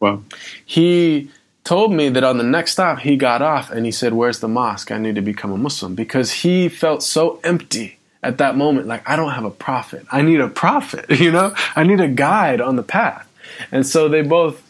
[0.00, 0.24] Wow.
[0.66, 1.30] He
[1.68, 4.48] told me that on the next stop, he got off and he said, Where's the
[4.48, 4.90] mosque?
[4.90, 8.86] I need to become a Muslim because he felt so empty at that moment.
[8.86, 10.06] Like, I don't have a prophet.
[10.10, 11.54] I need a prophet, you know?
[11.76, 13.28] I need a guide on the path.
[13.70, 14.62] And so they both,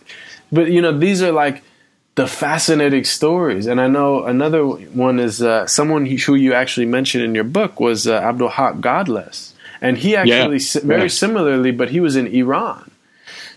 [0.51, 1.62] but you know, these are like
[2.16, 3.68] the fascinating stories.
[3.68, 7.78] And I know another one is uh, someone who you actually mentioned in your book
[7.78, 9.55] was uh, Abdul Haq Godless.
[9.80, 10.80] And he actually, yeah.
[10.82, 11.09] very yeah.
[11.09, 12.90] similarly, but he was in Iran.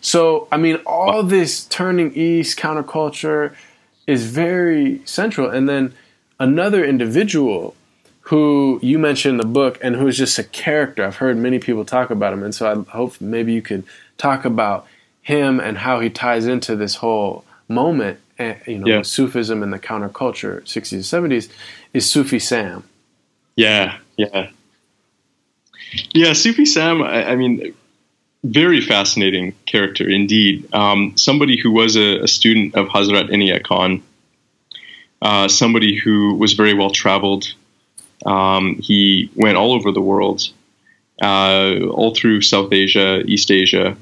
[0.02, 3.56] So, I mean, all this turning east counterculture
[4.08, 5.50] is very central.
[5.50, 5.94] And then
[6.40, 7.76] another individual
[8.22, 11.06] who you mentioned in the book and who's just a character.
[11.06, 12.44] I've heard many people talk about him.
[12.44, 13.84] And so I hope maybe you could
[14.18, 14.88] talk about
[15.22, 19.02] him and how he ties into this whole moment eh, you know, yeah.
[19.02, 21.50] Sufism and the counterculture, 60s and 70s,
[21.94, 22.84] is Sufi Sam.
[23.56, 24.50] Yeah, yeah.
[26.14, 27.74] Yeah, Sufi Sam, I, I mean,
[28.44, 30.74] very fascinating character indeed.
[30.74, 34.04] Um, somebody who was a, a, student of Hazrat Inayat Khan,
[35.22, 37.54] uh, somebody who was very well traveled.
[38.26, 40.50] Um, he went all over the world,
[41.22, 43.96] uh, all through South Asia, East Asia.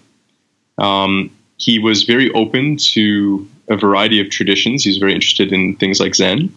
[0.77, 4.83] Um, he was very open to a variety of traditions.
[4.83, 6.53] He's very interested in things like Zen,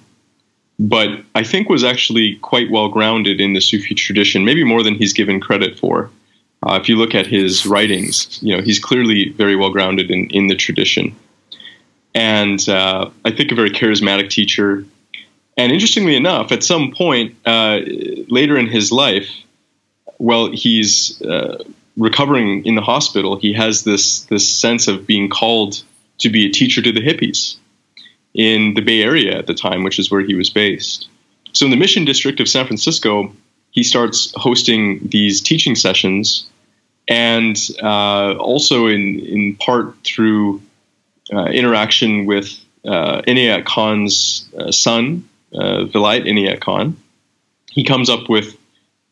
[0.78, 4.95] but I think was actually quite well grounded in the Sufi tradition, maybe more than
[4.95, 6.11] he's given credit for.
[6.63, 10.29] Uh, if you look at his writings, you know he's clearly very well grounded in
[10.31, 11.15] in the tradition,
[12.15, 14.85] and uh, I think a very charismatic teacher.
[15.55, 17.81] And interestingly enough, at some point uh,
[18.29, 19.29] later in his life,
[20.17, 21.63] while he's uh,
[21.97, 23.37] recovering in the hospital.
[23.37, 25.83] He has this this sense of being called
[26.19, 27.57] to be a teacher to the hippies
[28.35, 31.09] in the Bay Area at the time, which is where he was based.
[31.53, 33.35] So in the Mission District of San Francisco,
[33.71, 36.47] he starts hosting these teaching sessions,
[37.09, 40.62] and uh, also in in part through
[41.32, 46.96] uh, interaction with uh, Inayat Khan's uh, son, uh, Vilayat Inayat Khan.
[47.70, 48.57] He comes up with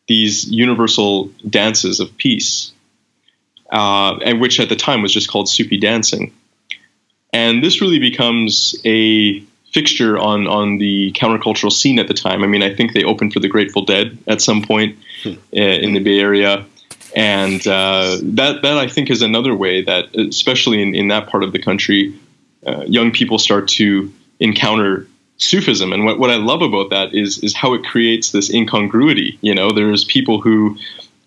[0.07, 2.72] these universal dances of peace,
[3.70, 6.32] uh, and which at the time was just called Sufi dancing.
[7.32, 9.41] And this really becomes a
[9.72, 12.43] fixture on on the countercultural scene at the time.
[12.43, 15.34] I mean, I think they opened for the Grateful Dead at some point hmm.
[15.55, 16.66] uh, in the Bay Area,
[17.15, 21.45] and uh, that that I think is another way that, especially in, in that part
[21.45, 22.15] of the country,
[22.67, 25.07] uh, young people start to encounter
[25.39, 25.93] Sufism.
[25.93, 29.39] And what, what I love about that is is how it creates this incongruity.
[29.41, 30.77] You know, there's people who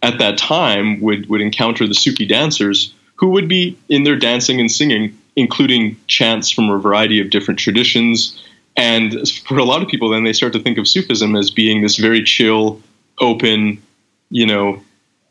[0.02, 4.60] at that time would would encounter the Sufi dancers who would be in their dancing
[4.60, 8.40] and singing including chants from a variety of different traditions.
[8.76, 11.82] And for a lot of people, then they start to think of Sufism as being
[11.82, 12.82] this very chill,
[13.20, 13.82] open,
[14.30, 14.82] you know,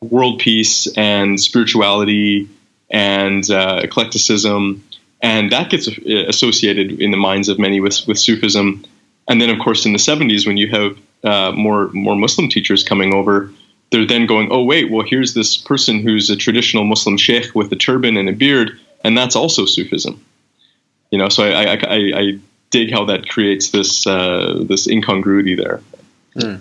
[0.02, 2.48] world peace and spirituality
[2.90, 4.82] and uh, eclecticism.
[5.22, 8.84] And that gets associated in the minds of many with, with Sufism.
[9.28, 12.82] And then, of course, in the 70s, when you have uh, more more Muslim teachers
[12.82, 13.52] coming over,
[13.90, 17.72] they're then going, oh, wait, well, here's this person who's a traditional Muslim sheikh with
[17.72, 20.24] a turban and a beard and that's also Sufism.
[21.10, 22.38] You know, so I, I, I, I
[22.70, 25.82] dig how that creates this uh, this incongruity there.
[26.36, 26.60] Mm.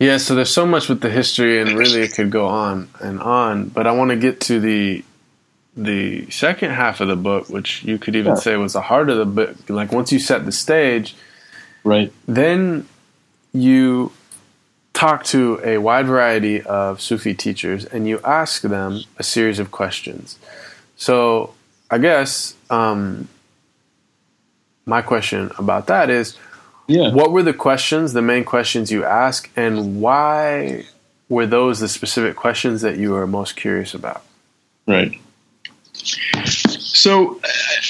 [0.00, 3.20] Yeah, so there's so much with the history, and really it could go on and
[3.20, 3.68] on.
[3.68, 5.04] But I want to get to the
[5.76, 8.40] the second half of the book, which you could even yeah.
[8.40, 9.56] say was the heart of the book.
[9.68, 11.14] Like once you set the stage,
[11.84, 12.10] right?
[12.26, 12.88] Then
[13.52, 14.12] you
[14.94, 19.70] talk to a wide variety of Sufi teachers and you ask them a series of
[19.70, 20.38] questions.
[20.96, 21.54] So,
[21.90, 23.28] I guess um,
[24.86, 26.36] my question about that is
[26.90, 27.12] yeah.
[27.12, 30.84] what were the questions, the main questions you ask, and why
[31.28, 34.22] were those the specific questions that you were most curious about?
[34.86, 35.18] Right.
[35.94, 37.40] So,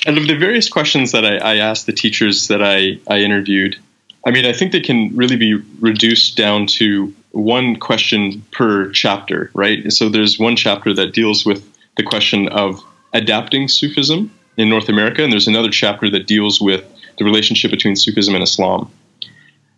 [0.06, 3.78] out of the various questions that I, I asked the teachers that I, I interviewed,
[4.26, 9.50] I mean, I think they can really be reduced down to one question per chapter,
[9.54, 9.90] right?
[9.92, 12.82] So there's one chapter that deals with the question of
[13.12, 16.84] adapting Sufism in North America, and there's another chapter that deals with
[17.20, 18.90] the relationship between Sufism and Islam.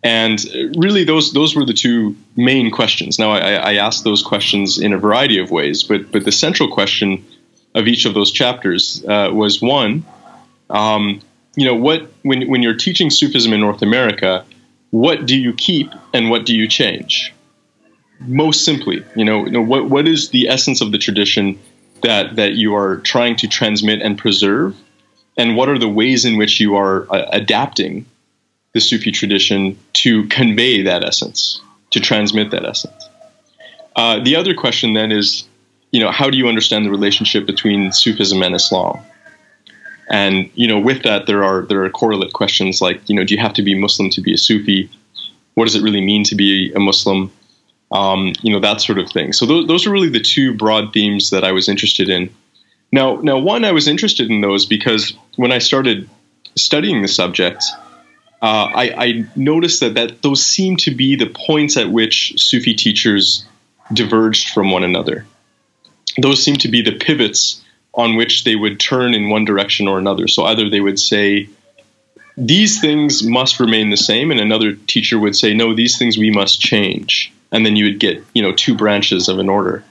[0.01, 0.39] And
[0.75, 3.19] really, those those were the two main questions.
[3.19, 6.69] Now, I, I asked those questions in a variety of ways, but but the central
[6.69, 7.23] question
[7.75, 10.05] of each of those chapters uh, was one,
[10.69, 11.21] um,
[11.55, 14.45] you know, what when when you're teaching Sufism in North America,
[14.91, 17.33] what do you keep and what do you change?
[18.19, 21.59] Most simply, you know, you know what what is the essence of the tradition
[22.01, 24.75] that that you are trying to transmit and preserve,
[25.37, 28.05] and what are the ways in which you are uh, adapting
[28.73, 31.61] the Sufi tradition to convey that essence,
[31.91, 33.09] to transmit that essence.
[33.95, 35.45] Uh, the other question then is,
[35.91, 38.99] you know, how do you understand the relationship between Sufism and Islam?
[40.09, 43.33] And you know, with that, there are there are correlate questions like, you know, do
[43.33, 44.89] you have to be Muslim to be a Sufi?
[45.53, 47.31] What does it really mean to be a Muslim?
[47.91, 49.33] Um, you know, that sort of thing.
[49.33, 52.33] So those, those are really the two broad themes that I was interested in.
[52.91, 56.09] Now, now, one, I was interested in those because when I started
[56.55, 57.63] studying the subject,
[58.41, 62.73] uh, I, I, noticed that, that those seem to be the points at which Sufi
[62.73, 63.45] teachers
[63.93, 65.25] diverged from one another.
[66.17, 67.63] Those seem to be the pivots
[67.93, 70.27] on which they would turn in one direction or another.
[70.27, 71.49] So either they would say,
[72.35, 76.31] these things must remain the same, and another teacher would say, no, these things we
[76.31, 77.31] must change.
[77.51, 79.83] And then you would get, you know, two branches of an order.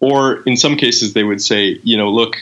[0.00, 2.36] Or in some cases, they would say, you know, look,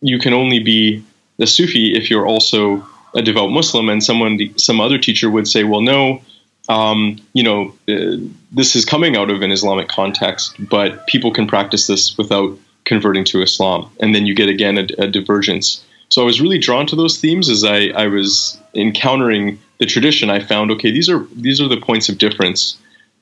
[0.00, 1.04] you can only be
[1.40, 3.88] a Sufi if you're also a devout Muslim.
[3.88, 6.22] And someone, some other teacher would say, well, no,
[6.68, 8.16] um, you know, uh,
[8.50, 13.24] this is coming out of an Islamic context, but people can practice this without converting
[13.24, 15.84] to Islam, and then you get again a, a divergence.
[16.08, 20.30] So I was really drawn to those themes as I, I was encountering the tradition.
[20.30, 22.78] I found okay, these are these are the points of difference.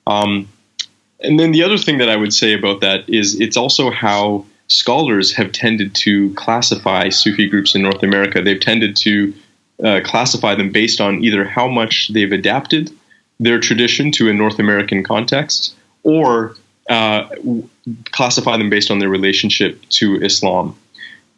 [0.06, 0.48] Um,
[1.20, 4.44] and then the other thing that I would say about that is it's also how
[4.72, 8.40] scholars have tended to classify Sufi groups in North America.
[8.40, 9.34] They've tended to
[9.84, 12.90] uh, classify them based on either how much they've adapted
[13.38, 16.56] their tradition to a North American context or
[16.88, 17.28] uh,
[18.12, 20.76] classify them based on their relationship to Islam.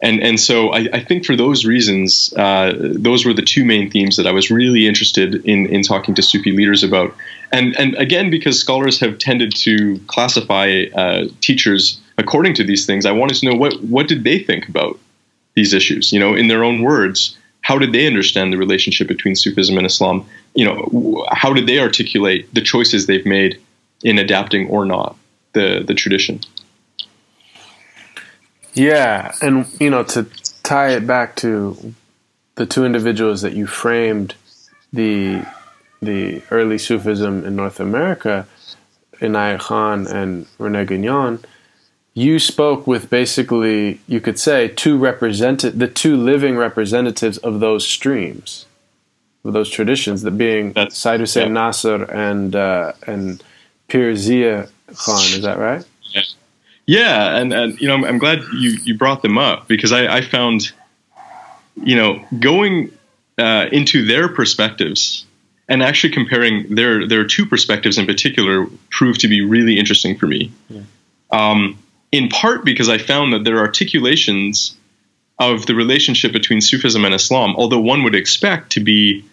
[0.03, 3.91] And, and so I, I think for those reasons, uh, those were the two main
[3.91, 7.16] themes that I was really interested in, in talking to Sufi leaders about.
[7.53, 13.07] And, and again, because scholars have tended to classify uh, teachers according to these things,
[13.07, 14.99] I wanted to know what, what did they think about
[15.55, 16.12] these issues?
[16.12, 19.87] You know, in their own words, how did they understand the relationship between Sufism and
[19.87, 20.27] Islam?
[20.55, 23.61] You know, how did they articulate the choices they've made
[24.03, 25.17] in adapting or not?
[25.55, 26.41] the the tradition.
[28.75, 30.27] Yeah, and you know to
[30.62, 31.95] tie it back to
[32.57, 34.35] the two individuals that you framed
[34.93, 35.47] the
[36.03, 38.47] the early Sufism in North America,
[39.21, 41.43] Inayat Khan and Rene Guénon,
[42.15, 47.87] you spoke with basically you could say two represented the two living representatives of those
[47.87, 48.67] streams,
[49.45, 51.53] of those traditions, that being That's, Seyyed Hossein yeah.
[51.53, 53.43] Nasr and uh, and
[53.89, 55.21] Pir Zia Khan.
[55.21, 55.85] Is that right?
[56.12, 56.23] Yeah,
[56.87, 60.19] yeah and, and you know I'm, I'm glad you you brought them up because I,
[60.19, 60.71] I found
[61.83, 62.97] you know going
[63.39, 65.27] uh, into their perspectives
[65.69, 70.29] and actually comparing their their two perspectives in particular proved to be really interesting for
[70.29, 70.53] me.
[70.69, 70.83] Yeah.
[71.33, 71.79] Um,
[72.15, 74.77] in part because I found that their articulations
[75.41, 79.25] of the relationship between Sufism and Islam, although one would expect to be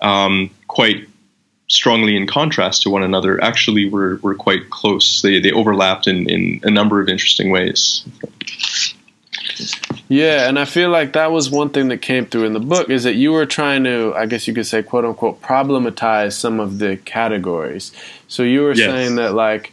[0.00, 1.08] um, quite
[1.66, 5.20] strongly in contrast to one another, actually were, were quite close.
[5.20, 8.04] They, they overlapped in, in a number of interesting ways.
[10.08, 12.88] Yeah, and I feel like that was one thing that came through in the book
[12.88, 16.60] is that you were trying to, I guess you could say, quote unquote, problematize some
[16.60, 17.90] of the categories.
[18.28, 18.86] So you were yes.
[18.86, 19.72] saying that, like,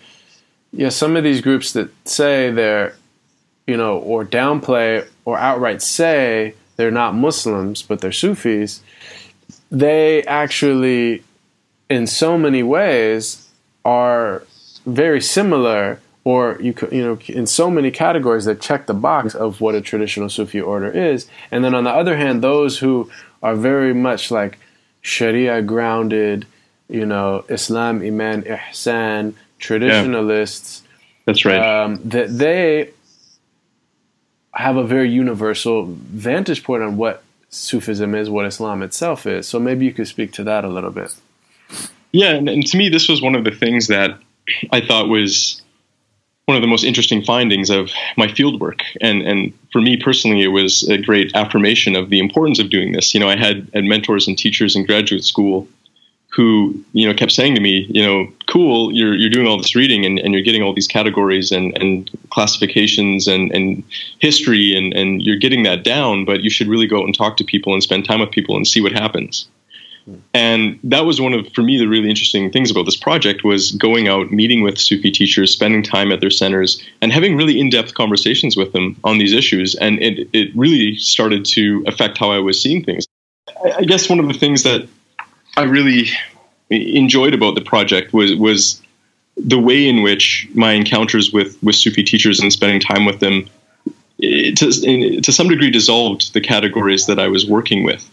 [0.75, 2.95] yeah, some of these groups that say they're,
[3.65, 8.81] you know, or downplay or outright say they're not Muslims, but they're Sufis,
[9.71, 11.23] they actually,
[11.89, 13.47] in so many ways,
[13.85, 14.43] are
[14.85, 19.61] very similar or you you know in so many categories that check the box of
[19.61, 23.09] what a traditional Sufi order is, and then on the other hand, those who
[23.43, 24.57] are very much like
[25.01, 26.47] Sharia grounded,
[26.89, 30.81] you know, Islam, Iman, Ihsan, traditionalists.
[30.83, 30.91] Yeah.
[31.25, 31.59] That's right.
[31.59, 32.91] Um, that they
[34.53, 39.47] have a very universal vantage point on what Sufism is, what Islam itself is.
[39.47, 41.15] So maybe you could speak to that a little bit.
[42.11, 44.17] Yeah, and, and to me, this was one of the things that
[44.71, 45.61] I thought was
[46.45, 48.81] one of the most interesting findings of my fieldwork.
[49.01, 52.91] And and for me personally, it was a great affirmation of the importance of doing
[52.91, 53.13] this.
[53.13, 55.67] You know, I had, had mentors and teachers in graduate school
[56.35, 59.73] who you know kept saying to me, you know, cool, you're you're doing all this
[59.73, 63.83] reading and, and you're getting all these categories and, and classifications and, and
[64.19, 67.37] history and, and you're getting that down, but you should really go out and talk
[67.37, 69.47] to people and spend time with people and see what happens.
[70.03, 70.15] Hmm.
[70.33, 73.71] And that was one of, for me, the really interesting things about this project was
[73.71, 77.93] going out, meeting with Sufi teachers, spending time at their centers, and having really in-depth
[77.93, 79.73] conversations with them on these issues.
[79.75, 83.07] And it, it really started to affect how I was seeing things.
[83.77, 84.87] I guess one of the things that
[85.57, 86.09] I really
[86.69, 88.81] enjoyed about the project was was
[89.37, 93.47] the way in which my encounters with with Sufi teachers and spending time with them
[94.19, 98.09] to, to some degree dissolved the categories that I was working with.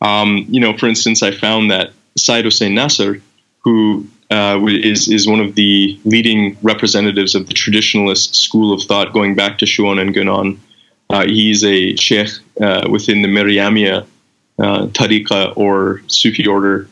[0.00, 3.22] Um, you know, for instance, I found that Seyyed Hossein Nasr,
[3.60, 9.12] who uh, is is one of the leading representatives of the traditionalist school of thought
[9.12, 10.58] going back to Schuon and Guénon.
[11.08, 12.30] Uh, he's a sheikh
[12.60, 14.04] uh, within the Maryamiyya
[14.58, 16.88] uh, tariqa or Sufi order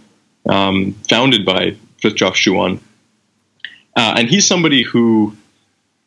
[0.49, 2.81] um, founded by Frithjof Schuon.
[3.97, 5.37] Uh, and he's somebody who,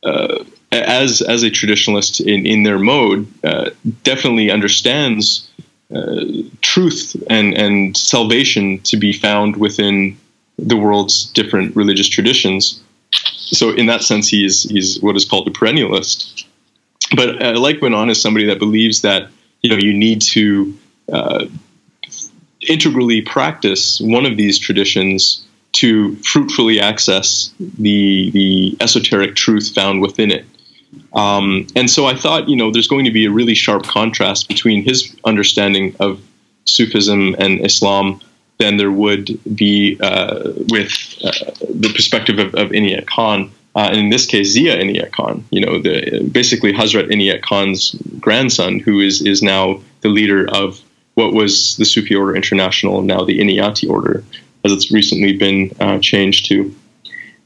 [0.03, 3.70] uh, as as a traditionalist in, in their mode, uh,
[4.03, 5.49] definitely understands
[5.93, 6.26] uh,
[6.62, 10.18] truth and, and salvation to be found within
[10.60, 12.82] the world's different religious traditions.
[13.12, 16.43] So, in that sense, he's he's what is called a perennialist.
[17.16, 19.30] But uh, like Guénon is somebody that believes that
[19.62, 20.78] you know you need to
[21.12, 21.45] uh,
[22.62, 30.32] integrally practice one of these traditions to fruitfully access the the esoteric truth found within
[30.32, 30.45] it.
[31.14, 34.47] Um, and so I thought, you know, there's going to be a really sharp contrast
[34.47, 36.22] between his understanding of
[36.66, 38.22] Sufism and Islam
[38.58, 40.91] than there would be uh, with
[41.24, 41.32] uh,
[41.70, 43.51] the perspective of, of Inayat Khan.
[43.76, 47.91] Uh, and in this case, Zia Inayat Khan, you know, the, basically Hazrat Inayat Khan's
[48.20, 50.82] grandson, who is, is now the leader of
[51.18, 54.24] what was the Sufi Order International, now the Inayati Order,
[54.63, 56.76] as it's recently been uh, changed to.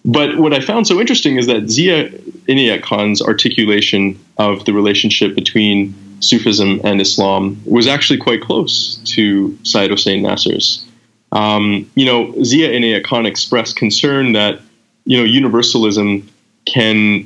[0.04, 2.10] But what I found so interesting is that Zia
[2.50, 9.58] Inayat Khan's articulation of the relationship between Sufism and Islam was actually quite close to
[9.64, 10.86] Seyyed Hossein Nasr's.
[11.32, 14.60] Um, you know, Zia Inayat Khan expressed concern that,
[15.06, 16.28] you know, universalism
[16.66, 17.26] can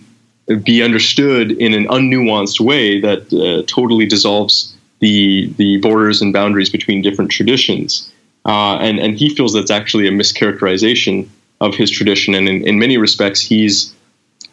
[0.64, 4.75] be understood in an unnuanced way that uh, totally dissolves
[5.06, 8.12] the the borders and boundaries between different traditions.
[8.46, 11.28] Uh, and and he feels that's actually a mischaracterization
[11.62, 13.94] of his tradition, and in, in many respects, he's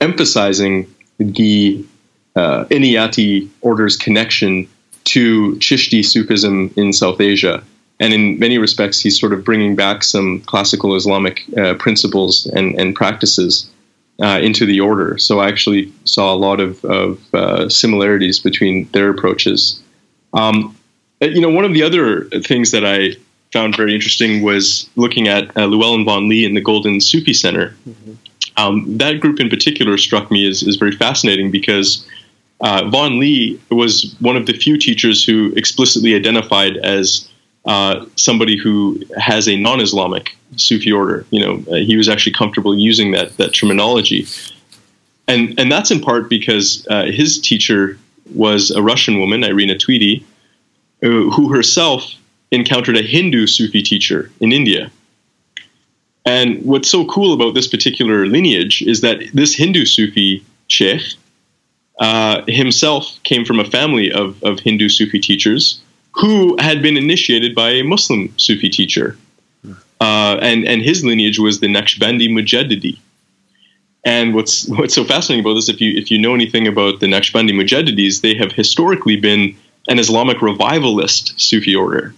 [0.00, 0.74] emphasizing
[1.18, 1.84] the
[2.36, 2.64] uh,
[3.60, 4.68] order's connection
[5.04, 7.62] to Chishti Sufism in South Asia.
[8.00, 12.80] And in many respects, he's sort of bringing back some classical Islamic uh, principles and,
[12.80, 13.70] and practices
[14.20, 15.18] uh, into the order.
[15.18, 19.81] So I actually saw a lot of, of uh, similarities between their approaches.
[20.32, 20.76] Um,
[21.20, 23.16] uh, you know, one of the other things that I
[23.52, 27.74] found very interesting was looking at uh, Llewellyn Vaughan-Lee in the Golden Sufi Center.
[27.88, 28.12] Mm-hmm.
[28.56, 32.06] Um, that group in particular struck me as, as very fascinating because
[32.60, 37.28] uh, Vaughan-Lee was one of the few teachers who explicitly identified as
[37.64, 41.24] uh, somebody who has a non-Islamic Sufi order.
[41.30, 44.26] You know, uh, he was actually comfortable using that that terminology,
[45.28, 47.98] and and that's in part because uh, his teacher
[48.34, 50.24] was a Russian woman, Irina Tweedy,
[51.02, 52.14] uh, who herself
[52.50, 54.90] encountered a Hindu Sufi teacher in India.
[56.24, 61.02] And what's so cool about this particular lineage is that this Hindu Sufi sheikh
[61.98, 65.80] uh, himself came from a family of, of Hindu Sufi teachers
[66.12, 69.16] who had been initiated by a Muslim Sufi teacher.
[70.00, 72.98] Uh, and, and his lineage was the Naqshbandi Mujaddidi.
[74.04, 77.06] And what's what's so fascinating about this, if you if you know anything about the
[77.06, 79.56] Naqshbandi Mujaddidis, they have historically been
[79.88, 82.14] an Islamic revivalist Sufi order.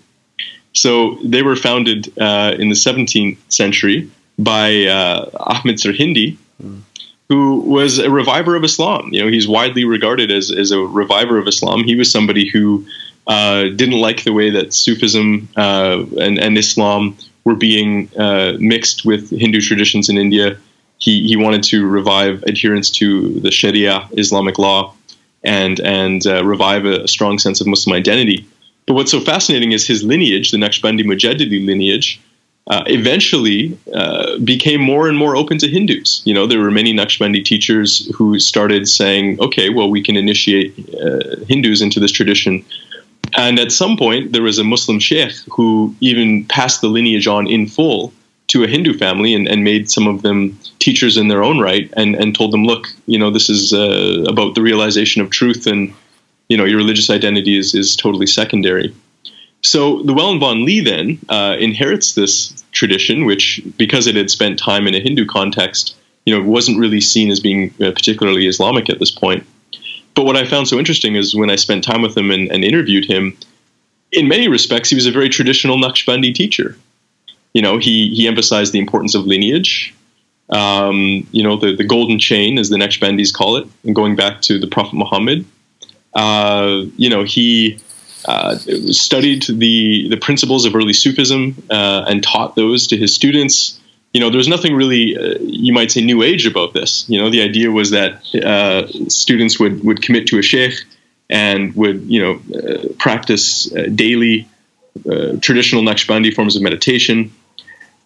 [0.75, 6.81] So they were founded uh, in the 17th century by uh, Ahmed Sirhindi, mm.
[7.29, 9.13] who was a reviver of Islam.
[9.13, 11.85] You know, he's widely regarded as, as a reviver of Islam.
[11.85, 12.85] He was somebody who
[13.29, 19.07] uh, didn't like the way that Sufism uh, and, and, Islam were being uh, mixed
[19.07, 20.59] with Hindu traditions in India.
[21.05, 24.95] He, he wanted to revive adherence to the Sharia Islamic law
[25.43, 28.49] and and uh, revive a, a, strong sense of Muslim identity.
[28.87, 32.19] But what's so fascinating is his lineage, the Naqshbandi Mujaddidi lineage,
[32.69, 36.23] uh, eventually uh, became more and more open to Hindus.
[36.25, 40.73] You know, there were many Naqshbandi teachers who started saying, okay, well, we can initiate
[40.95, 42.65] uh, Hindus into this tradition.
[43.37, 47.47] And at some point, there was a Muslim sheikh who even passed the lineage on
[47.47, 48.15] in full
[48.55, 51.93] to a Hindu family and, and made some of them teachers in their own right
[51.97, 55.67] and, and told them, look, you know, this is uh, about the realization of truth
[55.67, 55.93] and
[56.49, 58.95] you know your religious identity is is totally secondary.
[59.63, 64.95] So Llewellyn Vaughan-Lee then uh, inherits this tradition, which because it had spent time in
[64.95, 65.97] a Hindu context,
[66.27, 69.47] you know, wasn't really seen as being uh, particularly Islamic at this point.
[70.15, 72.63] But what I found so interesting is when I spent time with him and, and
[72.63, 73.37] interviewed him,
[74.13, 76.77] in many respects, he was a very traditional Naqshbandi teacher.
[77.55, 79.95] You know, he he emphasized the importance of lineage.
[80.51, 84.43] Um, you know, the, the golden chain, as the Naqshbandis call it, and going back
[84.43, 85.47] to the Prophet Muhammad.
[86.15, 87.79] Uh, you know, he
[88.27, 88.57] uh,
[88.91, 93.81] studied the the principles of early Sufism uh, and taught those to his students.
[94.13, 97.05] You know, there's nothing really, uh, you might say, new age about this.
[97.09, 100.75] You know, the idea was that uh, students would would commit to a sheikh
[101.31, 104.47] and would, you know, practice daily
[105.41, 107.33] traditional Naqshbandi forms of meditation.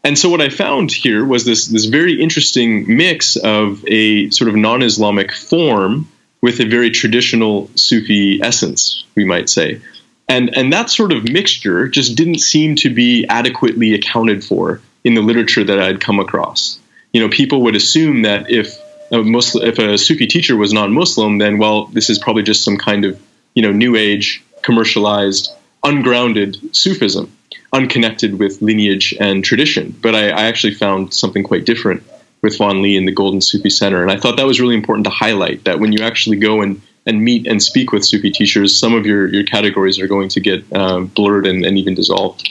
[0.05, 4.49] And so what I found here was this this very interesting mix of a sort
[4.49, 6.09] of non-Islamic form
[6.41, 9.81] with a very traditional Sufi essence, we might say.
[10.29, 15.15] And, and that sort of mixture just didn't seem to be adequately accounted for in
[15.15, 16.79] the literature that I'd come across.
[17.13, 18.79] You know, people would assume that if
[19.11, 22.77] a Muslim, if a Sufi teacher was non-Muslim, then well, this is probably just some
[22.77, 23.21] kind of
[23.55, 25.51] you know new age, commercialized,
[25.83, 27.33] ungrounded Sufism,
[27.73, 29.95] unconnected with lineage and tradition.
[30.03, 32.03] But I, I actually found something quite different
[32.43, 34.03] with Vaughan-Lee in the Golden Sufi Center.
[34.03, 36.81] And I thought that was really important to highlight that when you actually go and,
[37.05, 40.41] and meet and speak with Sufi teachers, some of your, your categories are going to
[40.41, 42.49] get uh, blurred and, and, even dissolved.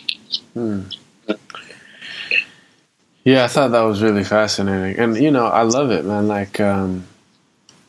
[0.53, 0.82] Hmm.
[3.24, 4.98] Yeah, I thought that was really fascinating.
[4.99, 6.28] And, you know, I love it, man.
[6.28, 7.06] Like, um,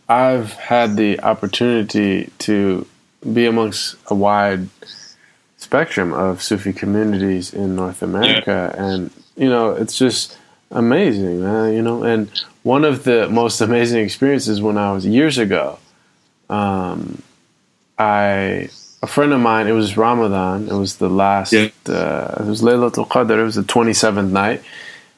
[0.09, 2.86] I've had the opportunity to
[3.32, 4.68] be amongst a wide
[5.59, 8.72] spectrum of Sufi communities in North America.
[8.74, 8.85] Yeah.
[8.85, 10.39] And, you know, it's just
[10.70, 11.74] amazing, man.
[11.74, 12.30] You know, and
[12.62, 15.78] one of the most amazing experiences when I was years ago,
[16.48, 17.22] um,
[17.98, 18.70] I
[19.02, 19.66] a friend of mine.
[19.66, 20.68] It was Ramadan.
[20.68, 21.52] It was the last.
[21.52, 21.68] Yeah.
[21.86, 23.39] Uh, it was Laylatul Qadr.
[23.39, 24.62] It was the twenty seventh night,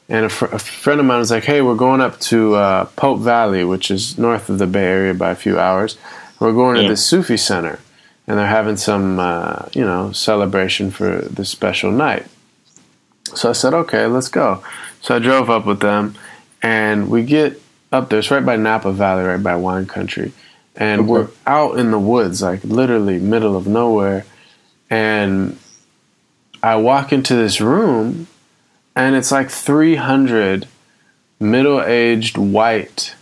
[0.09, 2.85] and a, fr- a, friend of mine was like, "Hey, we're going up to uh,
[2.85, 5.97] Pope Valley, which is north of the Bay Area by a few hours.
[6.39, 6.83] We're going yeah.
[6.83, 7.79] to the Sufi Center."
[8.27, 12.25] And they're having some, uh, you know, celebration for this special night.
[13.35, 14.63] So I said, okay, let's go.
[15.01, 16.15] So I drove up with them,
[16.61, 17.61] and we get
[17.91, 18.19] up there.
[18.19, 20.33] It's right by Napa Valley, right by wine country,
[20.75, 21.09] and okay.
[21.09, 24.25] we're out in the woods, like literally middle of nowhere.
[24.89, 25.57] And
[26.61, 28.27] I walk into this room,
[28.95, 30.67] and it's like 300
[31.39, 33.15] middle-aged white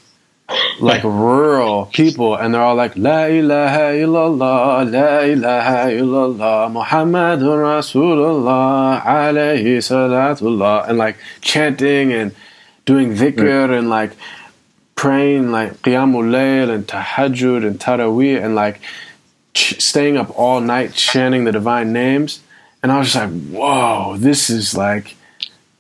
[0.80, 9.04] like rural people, and they're all like La ilaha illallah, La ilaha illallah, Muhammadun Rasulullah,
[9.04, 12.36] alayhi salatullah, and like chanting and
[12.86, 14.14] doing dhikr and like
[14.96, 18.82] praying like Qiyamul Layl and Tahajjud and Taraweeh and like
[19.54, 22.42] ch- staying up all night chanting the divine names.
[22.82, 25.16] And I was just like, whoa, this is like,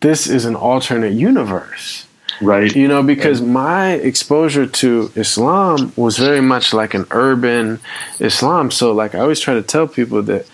[0.01, 2.05] this is an alternate universe.
[2.41, 2.73] Right.
[2.73, 7.79] You know, because my exposure to Islam was very much like an urban
[8.19, 8.71] Islam.
[8.71, 10.47] So, like, I always try to tell people that,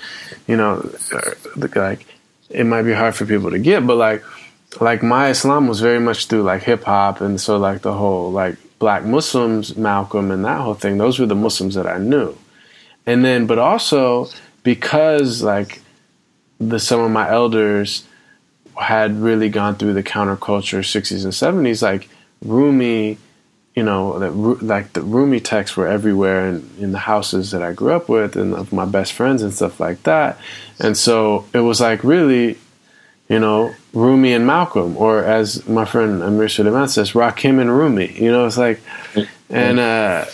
[0.48, 2.06] you know, uh, like,
[2.50, 4.24] it might be hard for people to get, but like,
[4.82, 8.32] like my Islam was very much through like hip hop, and so like the whole
[8.32, 10.98] like black Muslims, Malcolm, and that whole thing.
[10.98, 12.38] Those were the Muslims that I knew,
[13.06, 14.28] and then but also
[14.64, 15.82] because like
[16.60, 18.04] the some of my elders
[18.80, 21.34] had really gone through the counterculture 60s and
[21.66, 22.10] 70s like
[22.42, 23.18] Rumi
[23.76, 24.32] you know that
[24.64, 28.38] like the Rumi texts were everywhere in, in the houses that I grew up with
[28.38, 30.40] and of my best friends and stuff like that.
[30.80, 32.58] And so it was like really
[33.28, 38.14] you know Rumi and Malcolm or as my friend Amir Sulaiman says Rakim and Rumi
[38.14, 38.80] you know it's like
[39.50, 40.26] and uh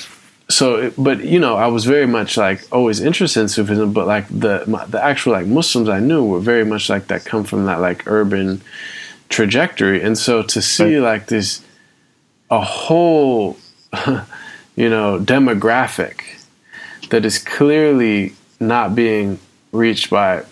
[0.52, 4.28] so but you know i was very much like always interested in sufism but like
[4.28, 7.66] the my, the actual like muslims i knew were very much like that come from
[7.66, 8.62] that like urban
[9.32, 10.04] trajectory.
[10.04, 11.64] And so to see like this
[12.52, 13.58] a whole
[14.76, 16.22] you know demographic
[17.10, 19.40] that is clearly not being
[19.72, 20.44] reached by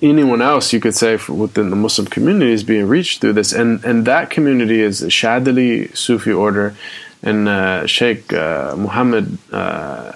[0.00, 3.52] anyone else you could say within the muslim community is being reached through this.
[3.52, 6.76] And and that community is the shadili sufi order
[7.24, 10.12] and uh, Sheikh uh, Muhammad uh,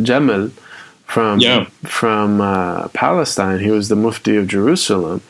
[0.00, 0.50] Jamal
[1.04, 1.66] from Yeah.
[1.84, 3.58] from uh, Palestine.
[3.60, 5.20] He was the Mufti of Jerusalem,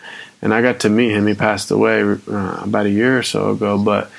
[0.42, 1.26] and I got to meet him.
[1.26, 4.10] He passed away uh, about a year or so ago, but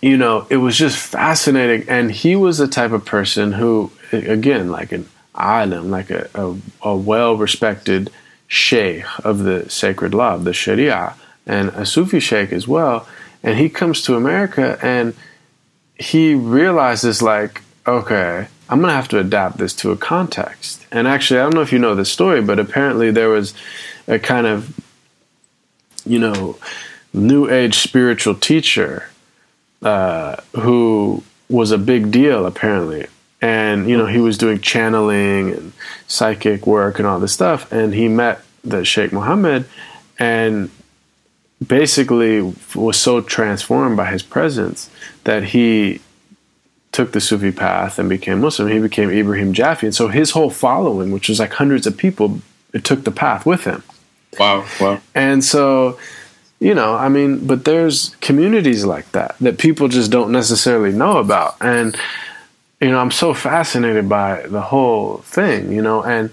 [0.00, 1.88] you know, it was just fascinating.
[1.88, 6.54] And he was the type of person who, again, like an alim, like a, a,
[6.82, 8.10] a well respected
[8.46, 11.14] sheikh of the sacred law, of the Sharia,
[11.46, 13.08] and a Sufi sheikh as well.
[13.42, 15.14] And he comes to America and
[15.98, 20.86] he realizes, like, okay, I'm to have to adapt this to a context.
[20.92, 23.54] And actually, I don't know if you know the story, but apparently there was
[24.06, 24.78] a kind of,
[26.04, 26.58] you know,
[27.12, 29.10] new age spiritual teacher
[29.82, 33.06] uh, who was a big deal apparently
[33.40, 35.72] and you know he was doing channeling and
[36.06, 39.64] psychic work and all this stuff and he met the sheikh muhammad
[40.18, 40.70] and
[41.66, 44.90] basically was so transformed by his presence
[45.24, 46.00] that he
[46.92, 50.50] took the sufi path and became muslim he became ibrahim jaffe and so his whole
[50.50, 52.40] following which was like hundreds of people
[52.72, 53.82] it took the path with him
[54.38, 54.66] Wow.
[54.80, 55.00] Wow.
[55.14, 55.98] and so,
[56.60, 61.16] you know, I mean, but there's communities like that that people just don't necessarily know
[61.16, 61.56] about.
[61.60, 61.96] And,
[62.80, 66.02] you know, I'm so fascinated by the whole thing, you know.
[66.04, 66.30] And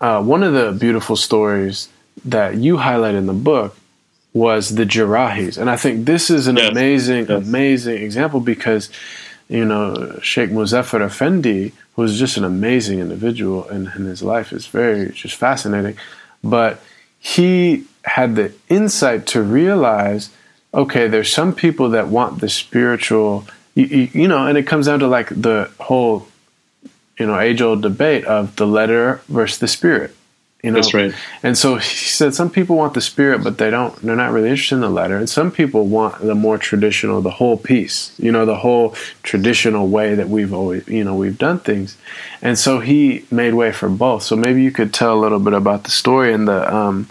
[0.00, 1.88] uh, one of the beautiful stories
[2.24, 3.76] that you highlight in the book
[4.32, 5.58] was the Jarahis.
[5.58, 6.70] And I think this is an Yes.
[6.70, 7.46] amazing, Yes.
[7.46, 8.88] amazing example because,
[9.48, 14.66] you know, Sheikh Muzaffar Effendi was just an amazing individual and, and his life is
[14.66, 15.96] very just fascinating.
[16.44, 16.80] But
[17.18, 20.30] he had the insight to realize
[20.72, 23.44] okay there's some people that want the spiritual
[23.74, 26.26] you, you, you know and it comes down to like the whole
[27.18, 30.14] you know age old debate of the letter versus the spirit
[30.62, 30.76] you know?
[30.76, 31.14] That's right.
[31.42, 34.50] and so he said some people want the spirit but they don't they're not really
[34.50, 38.30] interested in the letter and some people want the more traditional the whole piece you
[38.30, 41.96] know the whole traditional way that we've always you know we've done things.
[42.42, 44.22] And so he made way for both.
[44.22, 47.08] So maybe you could tell a little bit about the story and the um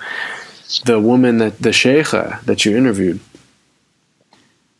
[0.85, 3.19] the woman that the sheikha that you interviewed.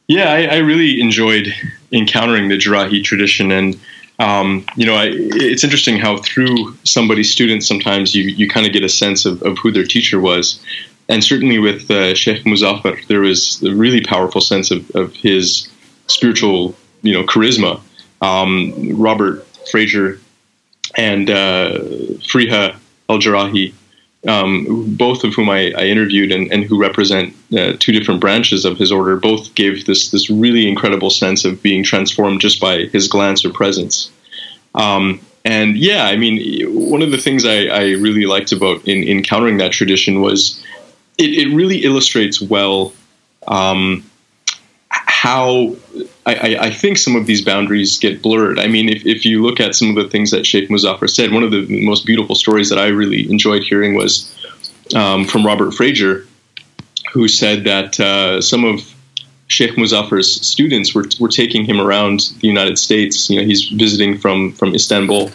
[0.08, 1.54] Yeah, I, I really enjoyed
[1.92, 3.80] encountering the Jarahi tradition, and
[4.20, 8.74] um, you know, I, it's interesting how through somebody's students, sometimes you you kind of
[8.74, 10.60] get a sense of, of who their teacher was,
[11.08, 15.70] and certainly with uh, Sheikh Muzaffar, there was a really powerful sense of, of his
[16.08, 17.82] spiritual, you know, charisma.
[18.22, 20.20] Um, Robert Fraser
[20.98, 21.80] and uh,
[22.28, 22.76] Fariha
[23.10, 23.74] Al Jarahi
[24.28, 28.66] um, both of whom I, I interviewed and, and who represent uh, two different branches
[28.66, 32.86] of his order, both gave this this really incredible sense of being transformed just by
[32.86, 34.12] his glance or presence.
[34.76, 39.08] Um, and yeah, I mean, one of the things I, I really liked about in,
[39.08, 40.64] encountering that tradition was
[41.18, 42.94] it, it really illustrates well
[43.48, 44.09] um,
[45.22, 45.76] how
[46.26, 48.58] I, I, think some of these boundaries get blurred.
[48.58, 51.34] I mean, if, if you look at some of the things that Sheikh Muzaffar said,
[51.34, 54.34] one of the most beautiful stories that I really enjoyed hearing was
[54.96, 56.26] um, from Robert Fraser,
[57.12, 58.80] who said that uh, some of
[59.48, 63.30] Sheikh Muzaffar's students were, were taking him around the United States.
[63.30, 65.32] You know, he's visiting from from Istanbul,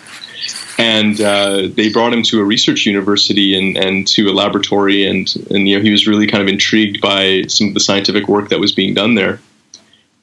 [0.78, 5.28] and uh, they brought him to a research university and, and to a laboratory, and
[5.51, 8.48] and you know he was really kind of intrigued by some of the scientific work
[8.48, 9.40] that was being done there.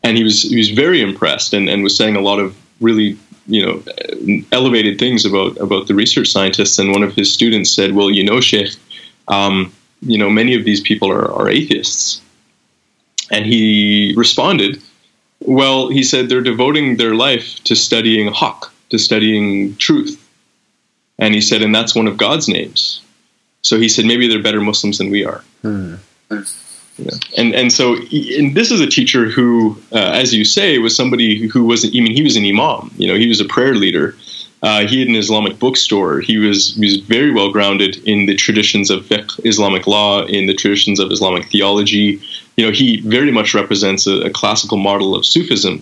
[0.04, 3.18] And he was he was very impressed and, and was saying a lot of really
[3.48, 3.84] you know
[4.52, 6.80] elevated things about about the research scientists.
[6.80, 8.76] And one of his students said, "Well, you know, Sheikh,
[9.28, 9.72] um,
[10.02, 12.22] you know, many of these people are, are atheists."
[13.30, 14.82] And he responded,
[15.40, 20.18] "Well, he said they're devoting their life to studying haqq, to studying truth."
[21.18, 23.02] And he said, "And that's one of God's names."
[23.62, 25.44] So he said, maybe they're better Muslims than we are.
[25.62, 25.96] Hmm.
[27.02, 27.12] Yeah.
[27.38, 31.48] And and so and this is a teacher who, uh, as you say, was somebody
[31.48, 32.92] who was I mean he was an imam.
[32.98, 34.16] You know, he was a prayer leader.
[34.64, 36.20] Uh, he had an Islamic bookstore.
[36.20, 40.46] He was he was very well grounded in the traditions of fiqh, Islamic law, in
[40.46, 42.22] the traditions of Islamic theology.
[42.58, 45.82] You know, he very much represents a, a classical model of Sufism,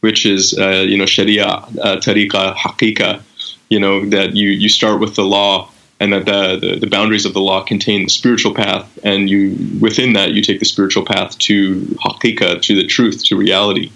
[0.00, 3.22] which is uh, you know Sharia, uh, tariqa.
[3.70, 5.70] You know that you you start with the law
[6.00, 9.56] and that the, the, the, boundaries of the law contain the spiritual path, and you
[9.80, 13.90] within that you take the spiritual path to haqiqa, to the truth, to reality.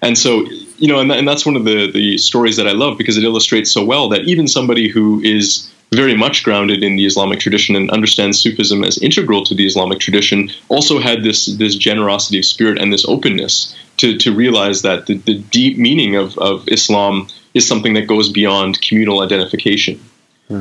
[0.00, 0.46] And so,
[0.76, 3.24] you know, and, and that's one of the, the stories that I love because it
[3.24, 7.74] illustrates so well that even somebody who is very much grounded in the Islamic tradition
[7.74, 12.44] and understands Sufism as integral to the Islamic tradition also had this this generosity of
[12.44, 17.28] spirit and this openness to, to realize that the, the deep meaning of, of Islam
[17.54, 19.98] is something that goes beyond communal identification.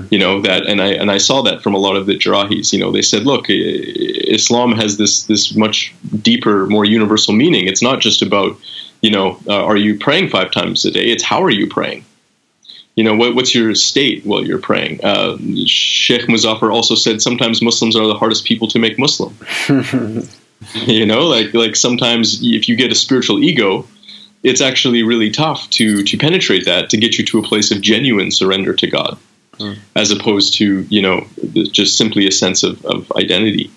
[0.10, 2.74] You know that, and I and I saw that from a lot of the Jarahis.
[2.74, 7.68] You know, they said, "Look, Islam has this this much deeper, more universal meaning.
[7.68, 8.58] It's not just about,
[9.02, 11.10] you know, uh, are you praying five times a day?
[11.10, 12.04] It's how are you praying?
[12.96, 15.06] You know, what, what's your state while you're praying?
[15.06, 19.38] Uh, Sheikh Muzaffar also said sometimes Muslims are the hardest people to make Muslim.
[20.86, 23.88] you know, like like sometimes if you get a spiritual ego,
[24.44, 27.80] it's actually really tough to to penetrate that to get you to a place of
[27.80, 29.18] genuine surrender to God
[29.60, 29.78] mm.
[29.96, 31.26] as opposed to you know
[31.72, 33.72] just simply a sense of, of identity.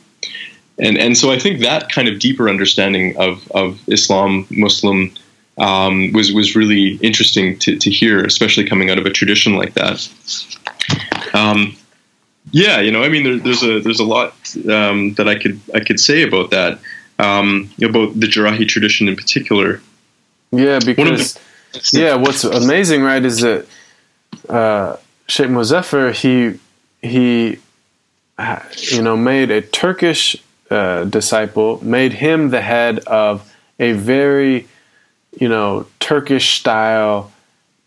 [0.78, 5.12] And and so I think that kind of deeper understanding of of Islam, Muslim.
[5.58, 9.74] Um, was was really interesting to, to hear, especially coming out of a tradition like
[9.74, 10.08] that.
[11.34, 11.76] Um,
[12.52, 14.32] yeah, you know, I mean, there, there's a there's a lot
[14.68, 16.78] um, that I could I could say about that,
[17.18, 19.80] um, about the Jarahi tradition in particular.
[20.50, 21.34] Yeah, because
[21.92, 23.66] the, yeah, what's amazing, right, is that
[24.48, 24.96] uh,
[25.30, 26.58] Sheikh Muzaffar, he
[27.00, 27.60] he
[28.92, 30.36] you know made a Turkish
[30.70, 34.66] uh, disciple, made him the head of a very
[35.38, 37.30] you know Turkish style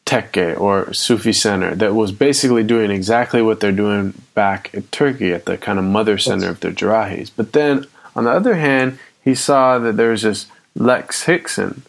[0.06, 5.34] tekke or Sufi center that was basically doing exactly what they're doing back in Turkey
[5.34, 7.30] at the kind of mother center of their Jarahis.
[7.36, 10.46] But then on the other hand, he saw that there was this
[10.76, 11.84] Lex Hixon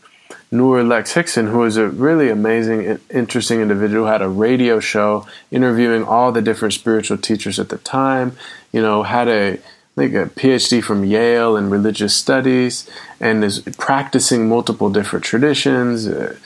[0.55, 6.05] Nur Lex Hixon, who was a really amazing, interesting individual, had a radio show interviewing
[6.05, 8.37] all the different spiritual teachers at the time.
[8.73, 9.59] You know, had a
[9.97, 12.89] like a PhD from Yale in religious studies,
[13.21, 16.37] and is practicing multiple different traditions, uh,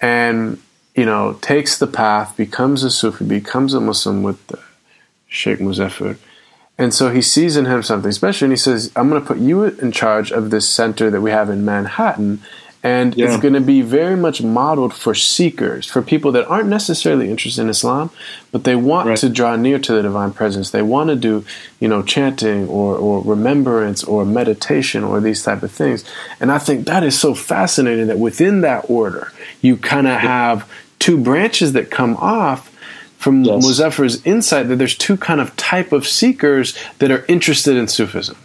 [0.00, 0.60] and
[0.96, 4.40] you know takes the path, becomes a Sufi, becomes a Muslim with
[5.28, 6.18] Sheikh Muzaffar.
[6.78, 9.38] And so he sees in him something special, and he says, "I'm going to put
[9.38, 12.42] you in charge of this center that we have in Manhattan."
[12.84, 13.26] And yeah.
[13.26, 17.62] it's going to be very much modeled for seekers, for people that aren't necessarily interested
[17.62, 18.10] in Islam,
[18.50, 19.18] but they want right.
[19.18, 20.70] to draw near to the divine presence.
[20.70, 21.44] They want to do,
[21.78, 26.04] you know, chanting or, or remembrance or meditation or these type of things.
[26.40, 30.68] And I think that is so fascinating that within that order, you kind of have
[30.98, 32.68] two branches that come off
[33.16, 33.64] from yes.
[33.64, 38.36] Muzaffar's insight that there's two kind of type of seekers that are interested in Sufism.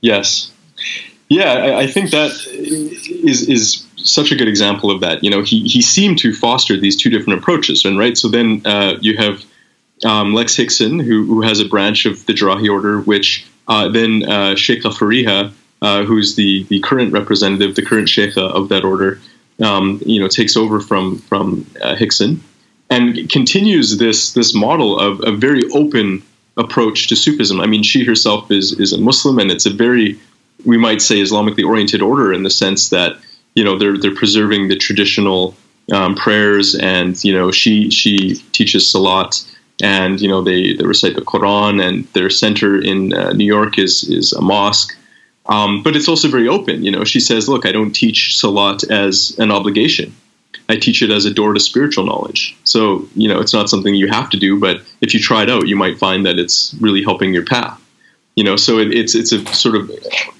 [0.00, 0.52] Yes.
[1.28, 5.22] Yeah, I, think that is is such a good example of that.
[5.22, 8.16] You know, he he seemed to foster these two different approaches, and right.
[8.16, 9.44] So then uh, you have
[10.06, 14.22] um, Lex Hixon, who who has a branch of the Jarahi order, which uh, then
[14.22, 15.52] uh, Sheikh Fariha,
[15.82, 19.20] uh, who's the the current representative, the current sheikh of that order,
[19.62, 22.42] um, you know, takes over from from uh, Hixon
[22.90, 26.22] and continues this this model of a very open
[26.56, 27.60] approach to Sufism.
[27.60, 30.18] I mean, she herself is is a Muslim, and it's a very
[30.64, 33.16] we might say Islamically oriented order in the sense that
[33.54, 35.54] you know they're they're preserving the traditional
[35.92, 39.44] um, prayers, and you know she she teaches salat,
[39.82, 43.78] and you know they, they recite the Quran, and their center in uh, New York
[43.78, 44.96] is is a mosque.
[45.46, 46.84] Um, but it's also very open.
[46.84, 50.14] You know, she says, "Look, I don't teach salat as an obligation.
[50.68, 52.54] I teach it as a door to spiritual knowledge.
[52.64, 55.48] So, you know, it's not something you have to do, but if you try it
[55.48, 57.80] out, you might find that it's really helping your path."
[58.38, 59.90] You know so it, it's it's a sort of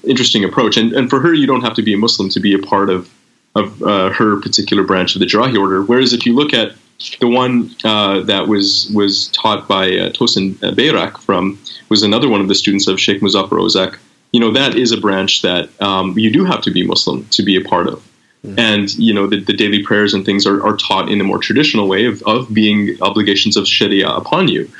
[0.05, 2.53] interesting approach and and for her you don't have to be a muslim to be
[2.53, 3.13] a part of
[3.55, 6.71] of uh, her particular branch of the Jarahi order whereas if you look at
[7.19, 11.59] the one uh, that was was taught by uh, Tosun Bayrak from
[11.89, 13.97] was another one of the students of Sheikh Muzaffar Ozak
[14.31, 17.43] you know that is a branch that um, you do have to be Muslim to
[17.43, 18.01] be a part of
[18.45, 18.57] Mm-hmm.
[18.57, 21.39] And you know the, the, daily prayers and things are, are taught in a more
[21.39, 24.71] traditional way of, of being obligations of Sharia upon you.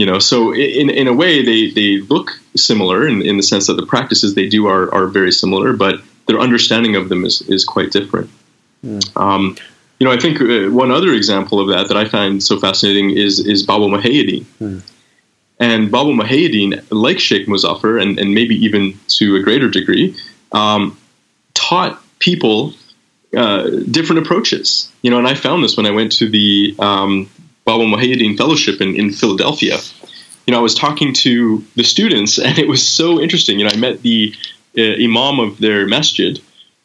[0.00, 3.66] You know, so in, in a way they, they look similar in, in the sense
[3.66, 5.96] that the practices they do are, are very similar, but
[6.26, 8.30] their understanding of them is, is quite different.
[8.82, 9.14] Mm.
[9.14, 9.58] Um,
[9.98, 13.10] you know, I think uh, one other example of that that I find so fascinating
[13.10, 14.46] is is Bawa Muhaiyaddeen.
[14.58, 14.80] Mm.
[15.58, 20.16] And Bawa Muhaiyaddeen, like Sheikh Muzaffar, and, and maybe even to a greater degree,
[20.52, 20.96] um,
[21.52, 22.72] taught people
[23.36, 24.90] uh, different approaches.
[25.02, 27.28] You know, and I found this when I went to the um,
[27.66, 29.78] Bawa Muhaiyaddeen Fellowship in, in Philadelphia.
[30.46, 33.58] You know, I was talking to the students, and it was so interesting.
[33.58, 34.34] You know, I met the
[34.76, 36.40] uh, imam of their masjid,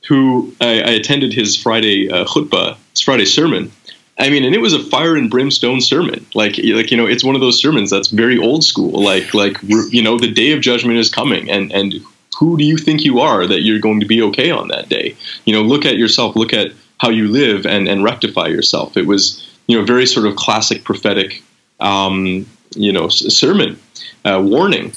[0.07, 3.71] who I, I attended his Friday uh, khutbah, his Friday sermon,
[4.17, 6.25] I mean, and it was a fire and brimstone sermon.
[6.33, 9.03] Like, like you know, it's one of those sermons that's very old school.
[9.03, 11.95] Like, like you know, the day of judgment is coming, and and
[12.37, 15.15] who do you think you are that you're going to be okay on that day?
[15.45, 18.95] You know, look at yourself, look at how you live, and and rectify yourself.
[18.95, 21.43] It was you know very sort of classic prophetic,
[21.79, 23.79] um, you know, sermon
[24.23, 24.93] uh, warning.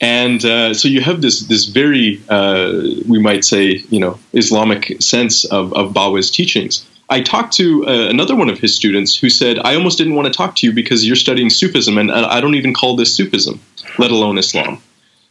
[0.00, 2.72] And uh, so you have this this very uh,
[3.08, 8.08] we might say you know Islamic sense of of Bawa's teachings I talked to uh,
[8.10, 10.72] another one of his students who said, I almost didn't want to talk to you
[10.74, 13.60] because you're studying Sufism, and I don't even call this Sufism,
[13.98, 14.82] let alone Islam.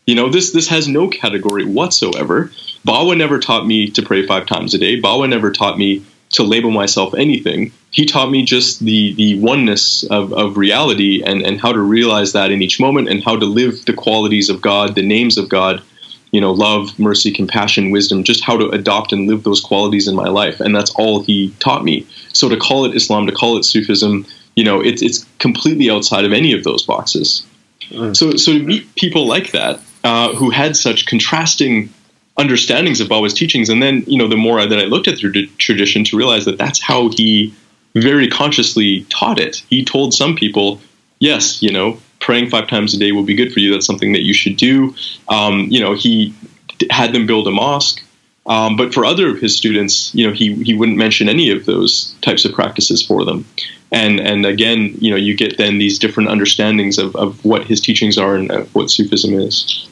[0.07, 2.51] You know, this this has no category whatsoever.
[2.85, 4.99] Bawa never taught me to pray five times a day.
[4.99, 7.71] Bawa never taught me to label myself anything.
[7.91, 12.33] He taught me just the the oneness of, of reality and, and how to realize
[12.33, 15.49] that in each moment and how to live the qualities of God, the names of
[15.49, 15.81] God,
[16.31, 20.15] you know, love, mercy, compassion, wisdom, just how to adopt and live those qualities in
[20.15, 20.59] my life.
[20.59, 22.05] And that's all he taught me.
[22.33, 24.25] So to call it Islam, to call it Sufism,
[24.55, 27.45] you know, it's, it's completely outside of any of those boxes.
[27.89, 28.15] Mm.
[28.15, 31.89] So, so to meet people like that, uh, who had such contrasting
[32.37, 35.47] understandings of Bawa's teachings, and then, you know, the more that I looked at the
[35.57, 37.53] tradition to realize that that's how he
[37.95, 39.63] very consciously taught it.
[39.69, 40.79] He told some people,
[41.19, 43.71] yes, you know, praying five times a day will be good for you.
[43.71, 44.93] That's something that you should do.
[45.29, 46.35] Um, you know, he
[46.91, 48.03] had them build a mosque.
[48.45, 51.65] Um, but for other of his students, you know, he, he wouldn't mention any of
[51.65, 53.45] those types of practices for them.
[53.91, 57.81] And and again, you know, you get then these different understandings of, of what his
[57.81, 59.87] teachings are and what Sufism is.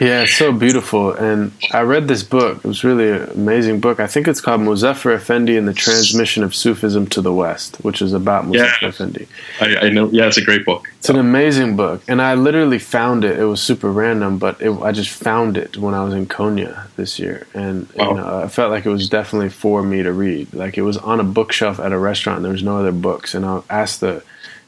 [0.00, 1.12] Yeah, it's so beautiful.
[1.12, 2.58] And I read this book.
[2.58, 3.98] It was really an amazing book.
[3.98, 8.00] I think it's called Muzaffar Effendi and the Transmission of Sufism to the West, which
[8.00, 9.28] is about Muzaffar yeah, Effendi.
[9.60, 10.08] I, I, know.
[10.10, 10.88] Yeah, it's a great book.
[10.98, 12.02] It's an amazing book.
[12.06, 13.38] And I literally found it.
[13.38, 16.86] It was super random, but it, I just found it when I was in Konya
[16.94, 17.46] this year.
[17.52, 18.10] And wow.
[18.10, 20.54] you know, I felt like it was definitely for me to read.
[20.54, 22.38] Like it was on a bookshelf at a restaurant.
[22.38, 23.34] And there was no other books.
[23.34, 24.22] And I asked the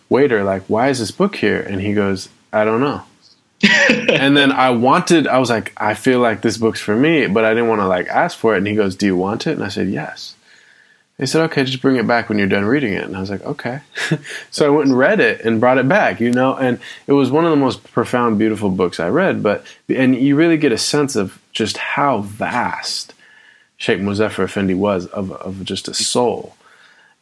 [0.08, 1.60] waiter, like, why is this book here?
[1.60, 3.04] And he goes, I don't know
[3.88, 7.44] and then I wanted, I was like, I feel like this book's for me, but
[7.44, 8.58] I didn't want to like ask for it.
[8.58, 9.52] And he goes, Do you want it?
[9.52, 10.34] And I said, Yes.
[11.18, 13.04] He said, Okay, just bring it back when you're done reading it.
[13.04, 13.80] And I was like, Okay.
[14.50, 17.30] so I went and read it and brought it back, you know, and it was
[17.30, 19.42] one of the most profound, beautiful books I read.
[19.42, 23.12] But, and you really get a sense of just how vast
[23.76, 26.56] Sheikh Muzaffar Effendi was of, of just a soul.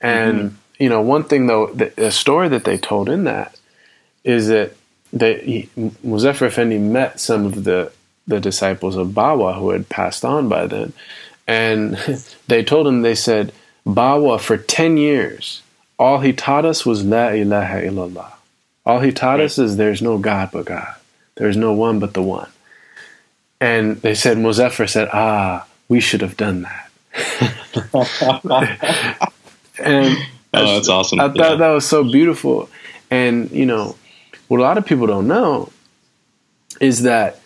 [0.01, 0.83] And, mm-hmm.
[0.85, 3.59] you know, one thing though, the, the story that they told in that
[4.23, 4.77] is that
[5.13, 7.93] that he, Muzaffar Effendi met some of the
[8.27, 10.93] the disciples of Bawa who had passed on by then,
[11.47, 11.97] and
[12.49, 13.53] they told him they said
[13.87, 15.63] Bawa for ten years
[15.99, 18.33] all he taught us was La ilaha illallah.
[18.87, 19.45] All he taught right.
[19.45, 20.95] us is there's no God but God.
[21.35, 22.49] There's no one but the one.
[23.61, 26.91] And they said Muzaffar said, Ah, we should have done that.
[29.81, 30.17] and
[30.55, 31.21] oh, that's awesome.
[31.21, 31.55] I thought yeah.
[31.57, 32.71] that was so beautiful.
[33.11, 33.97] And you know,
[34.49, 35.71] what a lot of people don't know
[36.81, 37.41] is that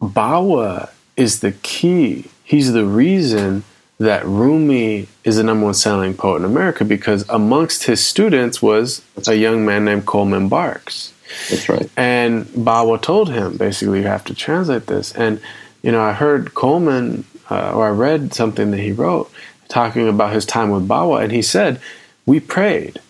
[0.00, 2.26] Bawa is the key.
[2.44, 3.64] He's the reason
[3.98, 9.02] that Rumi is the number one selling poet in America because amongst his students was
[9.26, 11.12] a young man named Coleman Barks.
[11.48, 11.90] That's right.
[11.96, 15.12] And Bawa told him, basically, you have to translate this.
[15.14, 15.40] And,
[15.82, 19.30] you know, I heard Coleman, uh, or I read something that he wrote
[19.68, 21.80] talking about his time with Bawa, and he said,
[22.26, 23.00] We prayed.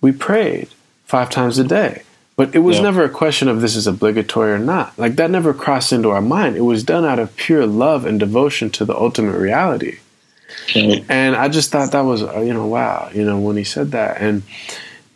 [0.00, 0.70] We prayed
[1.10, 2.02] five times a day.
[2.36, 2.84] But it was yeah.
[2.84, 4.98] never a question of this is obligatory or not.
[4.98, 6.56] Like that never crossed into our mind.
[6.56, 9.98] It was done out of pure love and devotion to the ultimate reality.
[11.08, 13.90] And I just thought that was, uh, you know, wow, you know, when he said
[13.90, 14.22] that.
[14.22, 14.42] And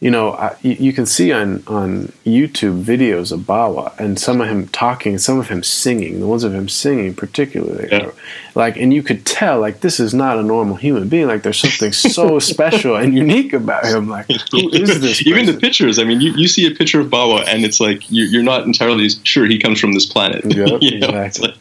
[0.05, 4.49] you know, I, you can see on on YouTube videos of Bawa and some of
[4.49, 6.21] him talking, some of him singing.
[6.21, 8.11] The ones of him singing, particularly, yeah.
[8.55, 11.27] like, and you could tell, like, this is not a normal human being.
[11.27, 14.11] Like, there's something so special and unique about him.
[14.11, 15.23] Like, who is this?
[15.23, 15.29] Person?
[15.29, 15.99] Even the pictures.
[15.99, 18.67] I mean, you, you see a picture of Bawa, and it's like you're, you're not
[18.67, 20.45] entirely sure he comes from this planet.
[20.45, 21.09] Yep, you know?
[21.09, 21.59] exactly.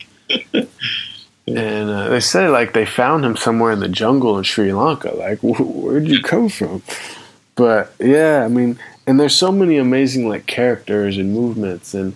[1.47, 5.11] and uh, they say like they found him somewhere in the jungle in Sri Lanka.
[5.15, 6.83] Like, where'd you come from?
[7.55, 12.15] But yeah, I mean, and there's so many amazing like characters and movements, and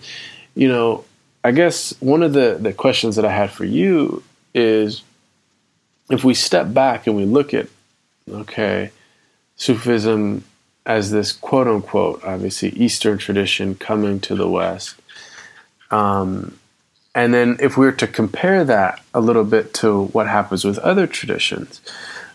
[0.54, 1.04] you know,
[1.44, 4.22] I guess one of the the questions that I had for you
[4.54, 5.02] is,
[6.10, 7.68] if we step back and we look at,
[8.28, 8.90] okay,
[9.56, 10.44] Sufism
[10.86, 14.96] as this quote unquote, obviously Eastern tradition coming to the West.
[15.90, 16.58] Um,
[17.14, 20.78] and then if we were to compare that a little bit to what happens with
[20.78, 21.80] other traditions,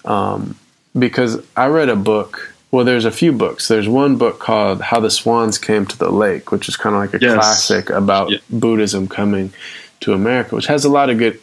[0.06, 0.56] um,
[0.98, 2.53] because I read a book.
[2.74, 3.68] Well, there's a few books.
[3.68, 7.02] There's one book called How the Swans Came to the Lake, which is kind of
[7.04, 7.36] like a yes.
[7.36, 8.40] classic about yeah.
[8.50, 9.54] Buddhism coming
[10.00, 11.40] to America, which has a lot of good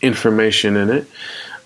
[0.00, 1.06] information in it.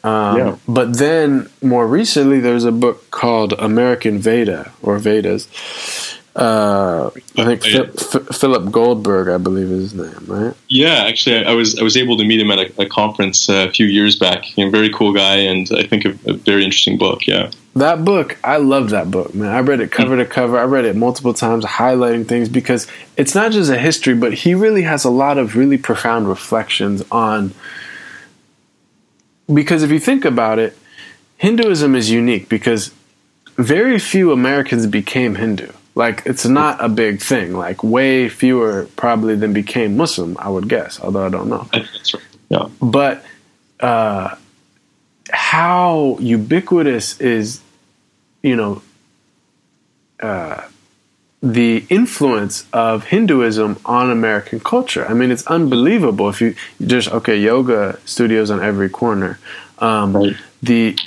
[0.05, 0.57] Um, yeah.
[0.69, 6.16] But then more recently, there's a book called American Veda or Vedas.
[6.37, 10.55] Uh, I think F- Philip Goldberg, I believe is his name, right?
[10.69, 13.49] Yeah, actually, I, I was I was able to meet him at a, a conference
[13.49, 14.45] uh, a few years back.
[14.59, 17.27] A very cool guy, and I think a, a, very interesting book.
[17.27, 19.49] Yeah, that book, I love that book, man.
[19.49, 20.59] I read it cover to cover.
[20.59, 22.87] I read it multiple times, highlighting things because
[23.17, 27.03] it's not just a history, but he really has a lot of really profound reflections
[27.11, 27.55] on
[29.51, 30.77] because if you think about it,
[31.39, 32.93] Hinduism is unique because
[33.57, 35.71] very few Americans became Hindu.
[35.97, 37.55] Like it's not a big thing.
[37.55, 41.67] Like way fewer probably than became Muslim, I would guess, although I don't know.
[41.73, 42.23] That's right.
[42.51, 42.69] Yeah.
[42.81, 43.25] But
[43.81, 44.37] uh,
[45.31, 47.63] how ubiquitous is,
[48.43, 48.83] you know,
[50.21, 50.69] uh,
[51.43, 55.07] the influence of Hinduism on American culture.
[55.07, 56.29] I mean, it's unbelievable.
[56.29, 56.55] If you
[56.85, 59.39] just okay, yoga studios on every corner.
[59.79, 60.37] Um, right.
[60.63, 60.99] The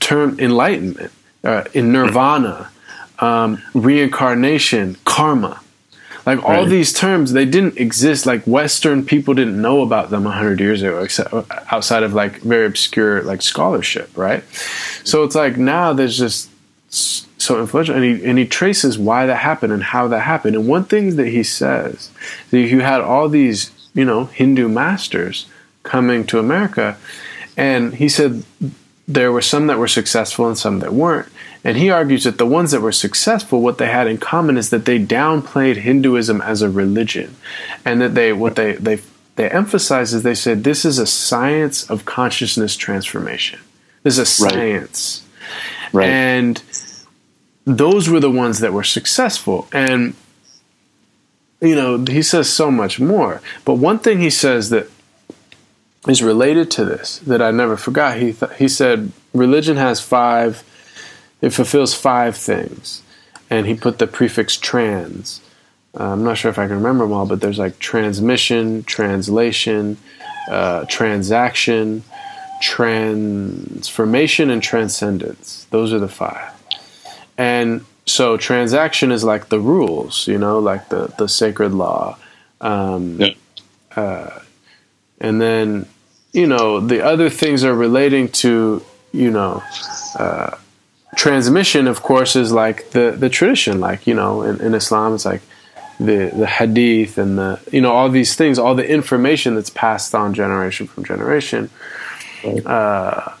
[0.00, 1.12] term enlightenment,
[1.44, 2.70] uh, in nirvana,
[3.18, 5.60] um, reincarnation, karma.
[6.26, 6.68] Like all right.
[6.68, 8.24] these terms, they didn't exist.
[8.24, 11.34] Like Western people didn't know about them hundred years ago, except
[11.70, 14.42] outside of like very obscure like scholarship, right?
[15.04, 16.50] So it's like now there's just
[16.88, 20.56] so influential, and he and he traces why that happened and how that happened.
[20.56, 22.10] And one thing that he says
[22.50, 25.46] that you had all these you know Hindu masters
[25.82, 26.96] coming to America,
[27.54, 28.44] and he said
[29.06, 31.28] there were some that were successful and some that weren't.
[31.64, 34.70] And he argues that the ones that were successful, what they had in common is
[34.70, 37.36] that they downplayed Hinduism as a religion,
[37.84, 39.00] and that they what they they
[39.36, 43.58] they emphasized is they said this is a science of consciousness transformation.
[44.02, 45.22] This is a science.
[45.22, 45.30] Right.
[45.92, 46.08] Right.
[46.08, 46.62] And
[47.64, 49.68] those were the ones that were successful.
[49.72, 50.14] And,
[51.60, 53.40] you know, he says so much more.
[53.64, 54.90] But one thing he says that
[56.08, 60.62] is related to this that I never forgot, he, th- he said, religion has five,
[61.44, 63.02] it fulfills five things.
[63.50, 65.42] And he put the prefix trans.
[65.94, 69.98] Uh, I'm not sure if I can remember them all, but there's like transmission, translation,
[70.48, 72.02] uh, transaction,
[72.62, 75.66] transformation, and transcendence.
[75.68, 76.50] Those are the five.
[77.36, 82.16] And so transaction is like the rules, you know, like the, the sacred law.
[82.62, 83.34] Um, yeah.
[83.94, 84.40] uh,
[85.20, 85.86] and then,
[86.32, 89.62] you know, the other things are relating to, you know,
[90.18, 90.56] uh,
[91.16, 93.80] transmission, of course, is like the, the tradition.
[93.80, 95.42] Like, you know, in, in Islam, it's like
[95.98, 100.14] the, the hadith and the, you know, all these things, all the information that's passed
[100.14, 101.70] on generation from generation.
[102.66, 103.32] Uh,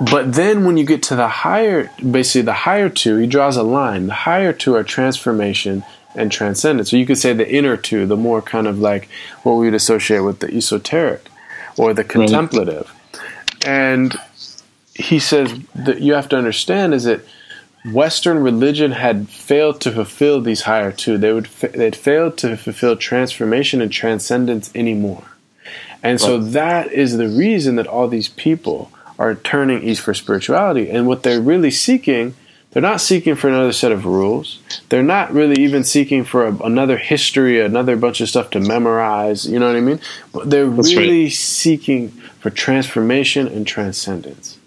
[0.00, 3.62] but then when you get to the higher, basically the higher two, he draws a
[3.62, 4.08] line.
[4.08, 5.84] The higher two are transformation
[6.14, 6.90] and transcendence.
[6.90, 9.08] So you could say the inner two, the more kind of like
[9.44, 11.28] what we would associate with the esoteric
[11.78, 12.92] or the contemplative.
[13.14, 13.68] Right.
[13.68, 14.14] And
[14.94, 17.22] he says that you have to understand is that
[17.84, 21.18] Western religion had failed to fulfill these higher two.
[21.18, 25.24] They would they'd failed to fulfill transformation and transcendence anymore.
[26.02, 26.26] And right.
[26.26, 30.90] so that is the reason that all these people are turning east for spirituality.
[30.90, 32.34] And what they're really seeking,
[32.70, 34.60] they're not seeking for another set of rules.
[34.88, 39.46] They're not really even seeking for a, another history, another bunch of stuff to memorize.
[39.46, 40.00] You know what I mean?
[40.32, 41.32] But they're That's really right.
[41.32, 44.58] seeking for transformation and transcendence.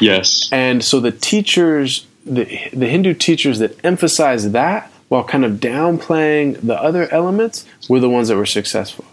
[0.00, 0.48] Yes.
[0.52, 6.60] And so the teachers, the, the Hindu teachers that emphasize that while kind of downplaying
[6.62, 9.04] the other elements were the ones that were successful.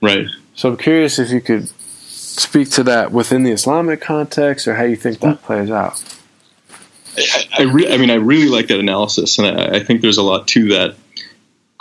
[0.00, 0.26] Right.
[0.54, 1.70] So I'm curious if you could
[2.08, 6.02] speak to that within the Islamic context, or how you think that plays out.
[7.16, 10.16] I, I, re- I mean, I really like that analysis, and I, I think there's
[10.16, 10.96] a lot to that.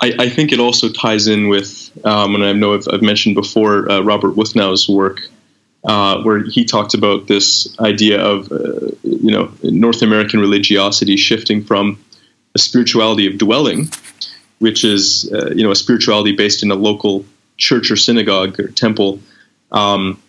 [0.02, 3.36] I, I, think it also ties in with, um, and I know I've, I've mentioned
[3.36, 5.22] before, uh, Robert Wuthnow's work,
[5.84, 11.64] uh, where he talked about this idea of, uh, you know, North American religiosity shifting
[11.64, 11.98] from
[12.56, 13.90] a spirituality of dwelling,
[14.60, 17.26] which is, uh, you know, a spirituality based in a local
[17.58, 19.20] church or synagogue or temple,
[19.72, 20.22] um,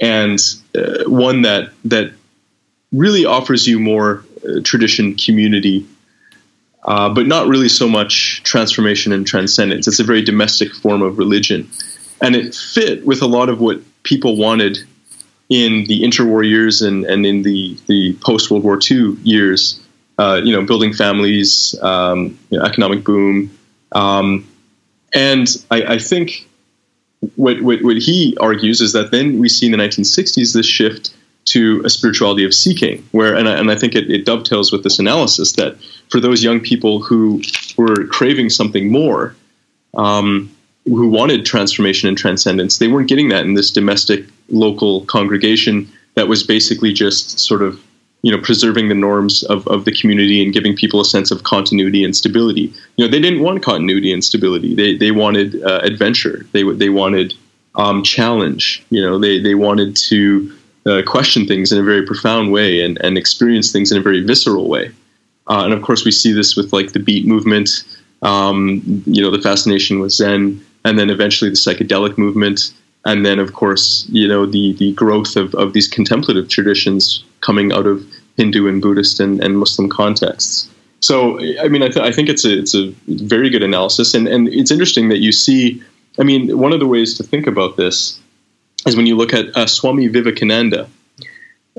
[0.00, 0.40] and
[0.76, 2.12] uh, one that that
[2.92, 5.86] really offers you more uh, tradition community
[6.84, 9.86] uh, but not really so much transformation and transcendence.
[9.86, 11.70] It's a very domestic form of religion.
[12.20, 14.78] And it fit with a lot of what people wanted
[15.52, 19.78] in the interwar years and, and in the, the post World War II years,
[20.18, 23.56] uh, you know, building families, um, you know, economic boom.
[23.92, 24.48] Um,
[25.12, 26.48] and I, I think
[27.36, 31.14] what, what, what he argues is that then we see in the 1960s this shift
[31.44, 34.84] to a spirituality of seeking, where, and I, and I think it, it dovetails with
[34.84, 35.76] this analysis that
[36.08, 37.42] for those young people who
[37.76, 39.36] were craving something more,
[39.94, 40.50] um,
[40.86, 46.28] who wanted transformation and transcendence, they weren't getting that in this domestic local congregation that
[46.28, 47.80] was basically just sort of
[48.22, 51.42] you know preserving the norms of, of the community and giving people a sense of
[51.42, 52.72] continuity and stability.
[52.96, 54.74] You know they didn't want continuity and stability.
[54.74, 56.46] They they wanted uh, adventure.
[56.52, 57.34] They they wanted
[57.74, 58.84] um, challenge.
[58.90, 60.52] You know they they wanted to
[60.86, 64.22] uh, question things in a very profound way and, and experience things in a very
[64.22, 64.90] visceral way.
[65.48, 67.84] Uh, and of course, we see this with like the beat movement,
[68.22, 72.72] um, you know, the fascination with Zen, and then eventually the psychedelic movement.
[73.04, 77.72] And then, of course, you know, the, the growth of, of these contemplative traditions coming
[77.72, 78.06] out of
[78.36, 80.70] Hindu and Buddhist and, and Muslim contexts.
[81.00, 84.14] So, I mean, I, th- I think it's a, it's a very good analysis.
[84.14, 85.82] And, and it's interesting that you see,
[86.18, 88.20] I mean, one of the ways to think about this
[88.86, 90.88] is when you look at uh, Swami Vivekananda,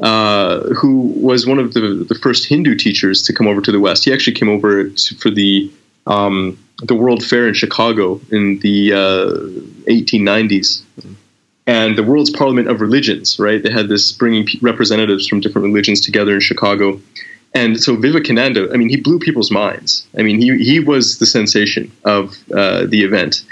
[0.01, 3.79] uh, who was one of the, the first Hindu teachers to come over to the
[3.79, 4.03] West.
[4.03, 5.71] He actually came over to, for the
[6.05, 10.81] um, the World Fair in Chicago in the uh, 1890s,
[11.65, 13.39] and the World's Parliament of Religions.
[13.39, 16.99] Right, they had this bringing representatives from different religions together in Chicago.
[17.55, 20.07] And so Vivekananda, I mean, he blew people's minds.
[20.17, 23.43] I mean, he, he was the sensation of uh, the event.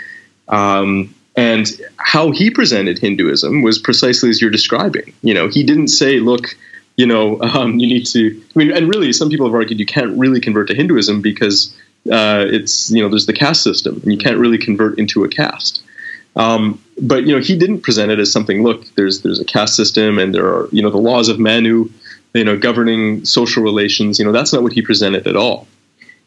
[0.48, 5.14] Um, and how he presented Hinduism was precisely as you're describing.
[5.22, 6.56] You know, he didn't say, look,
[6.98, 9.86] you know, um, you need to, I mean, and really, some people have argued you
[9.86, 11.76] can't really convert to Hinduism because
[12.10, 15.30] uh, it's, you know, there's the caste system and you can't really convert into a
[15.30, 15.84] caste.
[16.36, 19.76] Um, but, you know, he didn't present it as something, look, there's, there's a caste
[19.76, 21.90] system and there are, you know, the laws of Manu,
[22.34, 24.18] you know, governing social relations.
[24.18, 25.68] You know, that's not what he presented at all.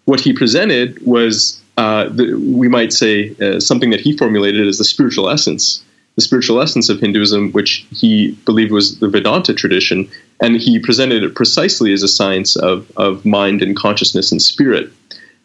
[0.04, 4.78] What he presented was uh, the, we might say uh, something that he formulated as
[4.78, 5.82] the spiritual essence,
[6.14, 10.08] the spiritual essence of Hinduism, which he believed was the Vedanta tradition,
[10.40, 14.92] and he presented it precisely as a science of, of mind and consciousness and spirit,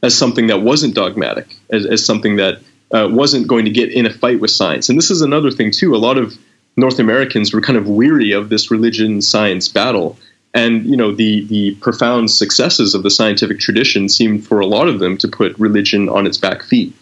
[0.01, 2.59] as something that wasn't dogmatic, as, as something that
[2.91, 4.89] uh, wasn't going to get in a fight with science.
[4.89, 5.95] And this is another thing too.
[5.95, 6.37] A lot of
[6.77, 10.17] North Americans were kind of weary of this religion science battle
[10.53, 14.87] and you know the the profound successes of the scientific tradition seemed for a lot
[14.87, 16.93] of them to put religion on its back feet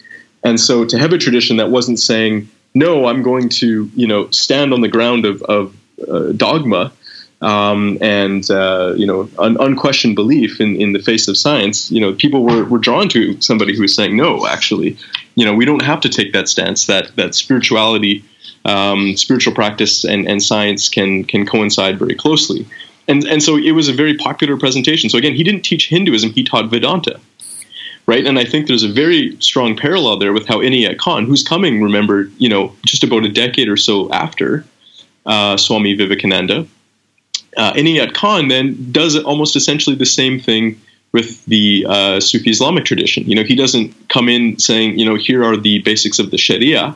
[0.44, 4.30] and so to have a tradition that wasn't saying no i'm going to you know
[4.30, 5.74] stand on the ground of, of
[6.10, 6.92] uh, dogma
[7.40, 12.00] um, and uh, you know un- unquestioned belief in, in the face of science you
[12.00, 14.96] know people were, were drawn to somebody who was saying no actually
[15.34, 18.24] you know we don't have to take that stance that that spirituality
[18.64, 22.66] um, spiritual practice and, and science can can coincide very closely
[23.08, 25.10] and and so it was a very popular presentation.
[25.10, 27.18] So again, he didn't teach Hinduism; he taught Vedanta,
[28.06, 28.24] right?
[28.24, 31.82] And I think there's a very strong parallel there with how Inayat Khan, who's coming,
[31.82, 34.64] remember, you know, just about a decade or so after
[35.26, 36.66] uh, Swami Vivekananda,
[37.58, 40.80] uh, Inayat Khan then does almost essentially the same thing
[41.12, 43.24] with the uh, Sufi Islamic tradition.
[43.28, 46.38] You know, he doesn't come in saying, you know, here are the basics of the
[46.38, 46.94] Sharia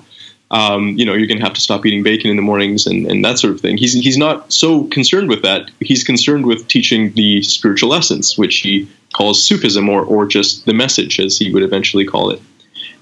[0.53, 3.07] um, you know, you're going to have to stop eating bacon in the mornings and,
[3.07, 3.79] and that sort of thing.
[3.79, 5.71] He's, he's not so concerned with that.
[5.81, 10.75] He's concerned with teaching the spiritual essence, which he calls Sufism or, or just the
[10.75, 12.41] message, as he would eventually call it.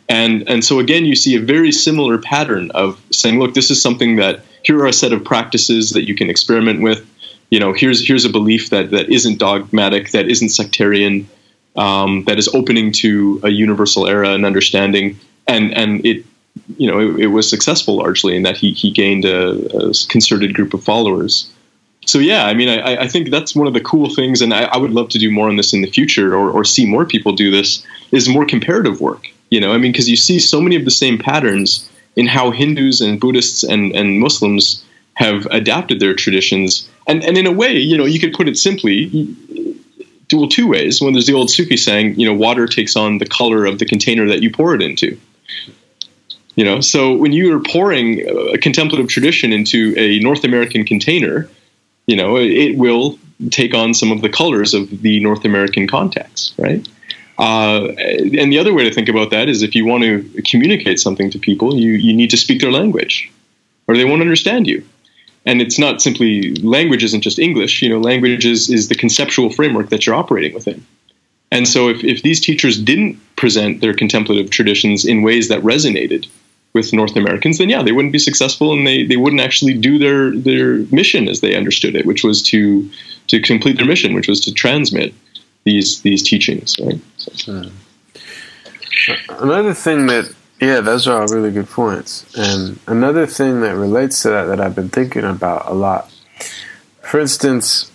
[0.09, 3.83] And, and so again, you see a very similar pattern of saying, look, this is
[3.83, 7.05] something that here are a set of practices that you can experiment with.
[7.51, 11.29] You know, here's here's a belief that that isn't dogmatic, that isn't sectarian,
[11.77, 16.25] um, that is opening to a universal era and understanding, and and it
[16.77, 20.55] you know, it, it, was successful largely in that he, he gained a, a, concerted
[20.55, 21.51] group of followers.
[22.07, 24.65] So yeah, I mean, I, I think that's one of the cool things, and I,
[24.65, 27.05] I, would love to do more on this in the future, or, or see more
[27.05, 27.85] people do this.
[28.11, 29.29] Is more comparative work.
[29.51, 32.51] You know, I mean, because you see so many of the same patterns in how
[32.51, 37.77] Hindus and Buddhists and, and Muslims have adapted their traditions, and and in a way,
[37.77, 39.35] you know, you could put it simply,
[40.33, 41.01] well, two ways.
[41.01, 43.87] One, there's the old Sufi saying, you know, water takes on the color of the
[43.87, 45.19] container that you pour it into.
[46.57, 51.49] You know, so when you are pouring a contemplative tradition into a North American container,
[52.07, 53.19] you know, it will
[53.51, 56.87] take on some of the colors of the North American context, right?
[57.39, 61.01] Uh, and the other way to think about that is if you want to communicate
[61.01, 63.33] something to people, you, you need to speak their language
[63.89, 64.85] or they won't understand you.
[65.47, 67.83] And it's not simply language isn't just English.
[67.83, 70.85] You know, language is, is the conceptual framework that you're operating within.
[71.53, 76.29] And so, if, if these teachers didn't present their contemplative traditions in ways that resonated
[76.73, 79.99] with North Americans, then yeah, they wouldn't be successful, and they, they wouldn't actually do
[79.99, 82.89] their their mission as they understood it, which was to
[83.27, 85.13] to complete their mission, which was to transmit
[85.65, 86.79] these these teachings.
[86.79, 87.01] Right.
[87.17, 87.71] So.
[89.31, 92.27] Another thing that yeah, those are all really good points.
[92.37, 96.13] And another thing that relates to that that I've been thinking about a lot.
[97.03, 97.91] For instance,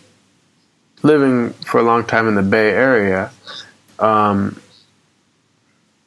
[1.04, 3.32] living for a long time in the Bay Area,
[4.00, 4.60] um,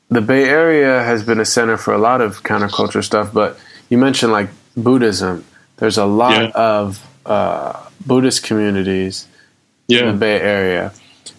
[0.09, 3.59] the Bay Area has been a center for a lot of counterculture stuff, but
[3.89, 5.45] you mentioned like Buddhism.
[5.77, 6.51] There's a lot yeah.
[6.55, 9.29] of uh, Buddhist communities
[9.87, 10.01] yeah.
[10.01, 10.93] in the Bay Area.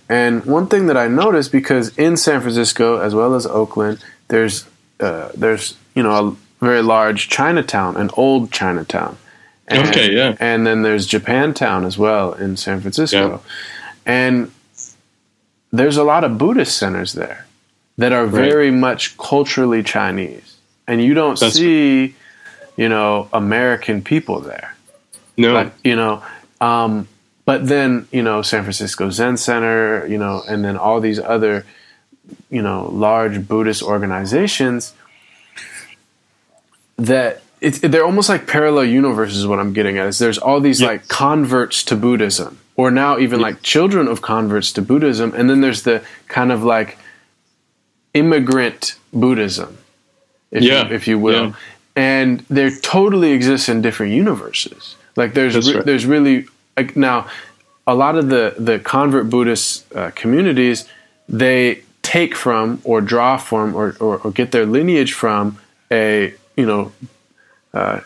[0.08, 4.66] And one thing that I noticed, because in San Francisco as well as Oakland, there's
[5.00, 9.18] uh, there's you know a very large Chinatown, an old Chinatown.
[9.68, 10.36] And, okay, yeah.
[10.40, 13.92] And then there's Japantown as well in San Francisco, yeah.
[14.06, 14.52] and
[15.72, 17.46] there's a lot of Buddhist centers there
[17.98, 18.80] that are very right.
[18.80, 20.58] much culturally Chinese,
[20.88, 22.16] and you don't That's see,
[22.78, 24.76] you know, American people there.
[25.38, 26.24] No, like, you know.
[26.60, 27.08] Um,
[27.46, 31.66] but then you know San Francisco Zen Center, you know, and then all these other
[32.50, 34.94] you know large Buddhist organizations
[36.98, 39.46] that it's, they're almost like parallel universes.
[39.46, 43.40] What I'm getting at is there's all these like converts to Buddhism, or now even
[43.40, 46.98] like children of converts to Buddhism, and then there's the kind of like
[48.14, 49.78] immigrant Buddhism,
[50.52, 50.88] if yeah.
[50.88, 51.54] you, if you will, yeah.
[51.96, 54.96] and they totally exist in different universes.
[55.16, 55.86] Like there's re- right.
[55.86, 56.48] there's really
[56.78, 57.30] like now
[57.86, 60.86] a lot of the the convert Buddhist uh, communities
[61.30, 65.60] they take from or draw from or, or, or get their lineage from
[65.92, 66.92] a you know
[67.72, 68.00] uh,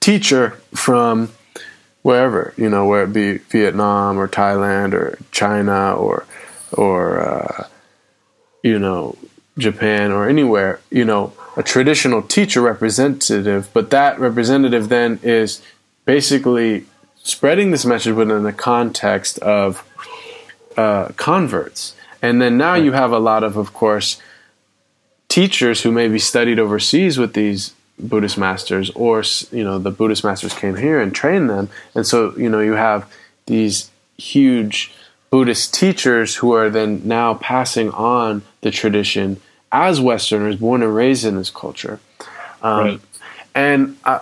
[0.00, 1.30] teacher from
[2.02, 6.26] wherever you know where it be Vietnam or Thailand or China or
[6.72, 7.68] or uh,
[8.64, 9.16] you know
[9.56, 15.62] Japan or anywhere you know a traditional teacher representative but that representative then is
[16.04, 16.86] basically
[17.22, 19.88] spreading this message within the context of
[20.76, 21.94] uh, converts
[22.24, 24.18] and then now you have a lot of, of course,
[25.28, 29.22] teachers who maybe studied overseas with these Buddhist masters, or
[29.52, 32.72] you know, the Buddhist masters came here and trained them, and so you know, you
[32.72, 33.12] have
[33.44, 34.94] these huge
[35.28, 39.38] Buddhist teachers who are then now passing on the tradition
[39.70, 42.00] as Westerners, born and raised in this culture.
[42.62, 43.00] Um, right.
[43.54, 44.20] And I,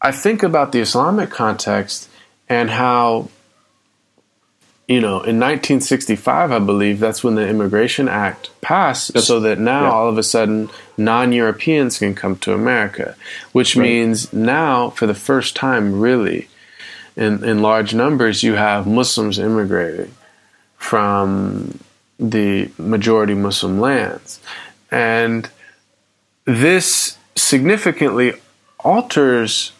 [0.00, 2.08] I think about the Islamic context
[2.48, 3.28] and how
[4.88, 9.58] you know, in 1965, I believe that's when the Immigration Act passed, that's, so that
[9.58, 9.90] now yeah.
[9.90, 13.16] all of a sudden non-Europeans can come to America,
[13.52, 13.82] which right.
[13.82, 16.48] means now, for the first time, really,
[17.16, 20.14] in in large numbers, you have Muslims immigrating
[20.76, 21.78] from
[22.18, 24.40] the majority Muslim lands,
[24.90, 25.48] and
[26.44, 28.34] this significantly
[28.80, 29.72] alters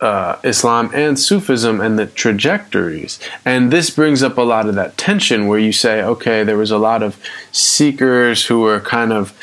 [0.00, 3.20] uh, Islam and Sufism and the trajectories.
[3.44, 6.70] And this brings up a lot of that tension where you say, okay, there was
[6.70, 7.18] a lot of
[7.52, 9.38] seekers who were kind of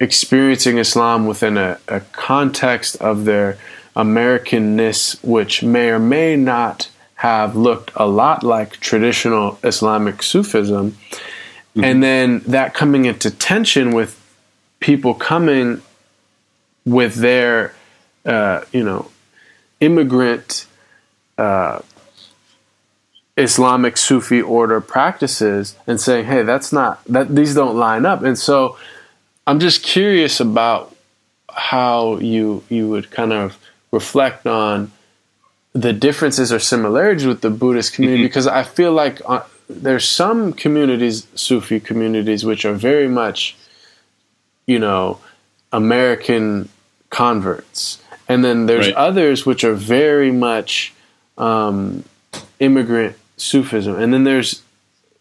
[0.00, 3.58] experiencing Islam within a, a context of their
[3.96, 10.92] Americanness, which may or may not have looked a lot like traditional Islamic Sufism.
[10.92, 11.84] Mm-hmm.
[11.84, 14.14] And then that coming into tension with
[14.78, 15.82] people coming
[16.84, 17.74] with their,
[18.24, 19.10] uh, you know,
[19.80, 20.66] immigrant
[21.36, 21.80] uh,
[23.36, 28.38] Islamic Sufi order practices and saying, "Hey, that's not that these don't line up." And
[28.38, 28.76] so,
[29.46, 30.94] I'm just curious about
[31.50, 33.56] how you you would kind of
[33.92, 34.90] reflect on
[35.72, 38.28] the differences or similarities with the Buddhist community mm-hmm.
[38.28, 43.56] because I feel like uh, there's some communities, Sufi communities, which are very much,
[44.66, 45.20] you know,
[45.72, 46.68] American
[47.10, 48.94] converts and then there's right.
[48.94, 50.92] others which are very much
[51.36, 52.04] um,
[52.60, 54.62] immigrant Sufism, and then there's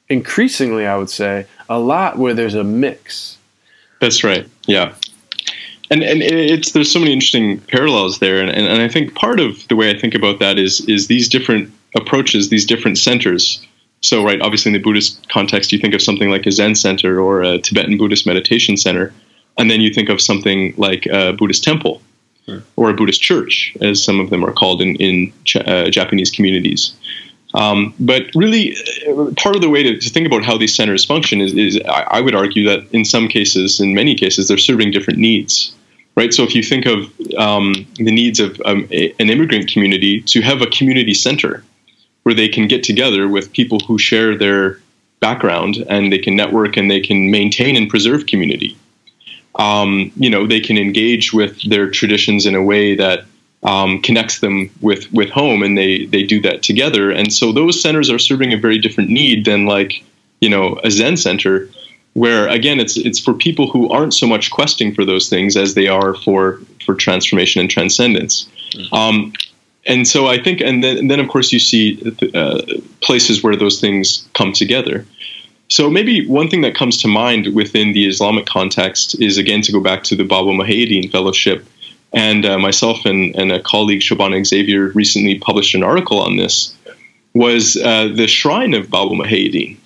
[0.09, 3.37] increasingly, I would say, a lot where there's a mix.
[3.99, 4.47] That's right.
[4.65, 4.93] Yeah.
[5.89, 9.39] And, and it's there's so many interesting parallels there, and, and, and I think part
[9.39, 13.65] of the way I think about that is is these different approaches, these different centers.
[14.01, 17.19] So, right, obviously in the Buddhist context, you think of something like a Zen center
[17.19, 19.13] or a Tibetan Buddhist meditation center,
[19.57, 22.01] and then you think of something like a Buddhist temple,
[22.75, 26.93] or a Buddhist church, as some of them are called in, in uh, Japanese communities.
[27.53, 28.75] Um, but really,
[29.07, 31.79] uh, part of the way to, to, think about how these centers function is, is
[31.87, 35.73] I, I, would argue that in some cases, in many cases, they're serving different needs.
[36.15, 36.33] right?
[36.33, 40.41] So if you think of um, the needs of um, a, an immigrant community, to
[40.41, 41.63] have a community center
[42.23, 44.79] where they can get together with people who share their
[45.21, 48.77] background and they can network and they can maintain and preserve community.
[49.57, 53.25] Um, you know, they can engage with their traditions in a way that
[53.63, 57.11] um, connects them with with home, and they they do that together.
[57.11, 60.03] And so those centers are serving a very different need than like
[60.41, 61.69] you know a Zen center,
[62.13, 65.73] where again it's it's for people who aren't so much questing for those things as
[65.73, 68.47] they are for for transformation and transcendence.
[68.73, 68.93] Mm-hmm.
[68.93, 69.33] Um,
[69.87, 72.61] and so I think, and then, and then of course you see uh,
[73.01, 75.05] places where those things come together.
[75.69, 79.71] So maybe one thing that comes to mind within the Islamic context is again to
[79.71, 81.65] go back to the Bawa Muhaiyaddeen Fellowship.
[82.13, 86.73] And uh, myself and, and, a colleague, Shobhana Xavier, recently published an article on this.
[87.33, 89.77] Was uh, the shrine of Bawa Muhaiyaddeen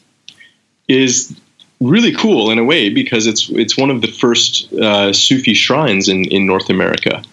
[0.87, 1.35] is
[1.79, 6.07] really cool in a way because it's it's one of the first uh, Sufi shrines
[6.07, 7.23] in, in North America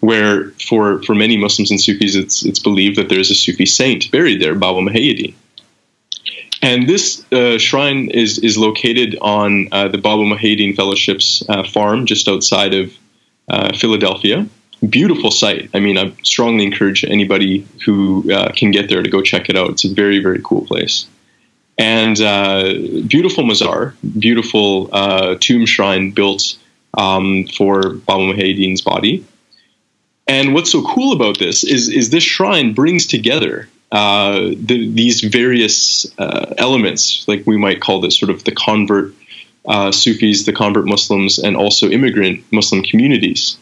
[0.00, 4.10] where for, for many Muslims and Sufis, it's, it's believed that there's a Sufi saint
[4.10, 5.34] buried there, Bawa Muhaiyaddeen.
[6.62, 12.06] And this uh, shrine is, is located on uh, the Bawa Muhaiyaddeen Fellowship's uh, farm
[12.06, 12.92] just outside of
[13.48, 14.46] uh, Philadelphia.
[14.86, 15.70] Beautiful site.
[15.74, 19.56] I mean, I strongly encourage anybody who uh, can get there to go check it
[19.56, 19.70] out.
[19.70, 21.06] It's a very, very cool place.
[21.78, 22.74] And uh,
[23.06, 24.88] beautiful mazar, beautiful
[25.38, 26.56] tomb shrine built
[26.94, 29.24] um, for Bawa Muhaiyaddeen's body.
[30.26, 35.20] And what's so cool about this is is this shrine brings together uh, the, these
[35.22, 39.14] various uh, elements, like we might call this sort of the convert
[39.66, 43.58] uh, Sufis, the convert Muslims, and also immigrant Muslim communities.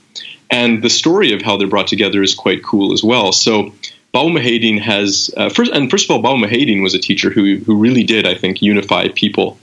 [0.50, 3.32] And the story of how they're brought together is quite cool as well.
[3.32, 3.74] So
[4.14, 7.56] Bawa Muhaiyaddeen has uh, first, and first of all, Bawa Muhaiyaddeen was a teacher who
[7.58, 9.58] who really did, I think, unify people.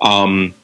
[0.00, 0.54] Um,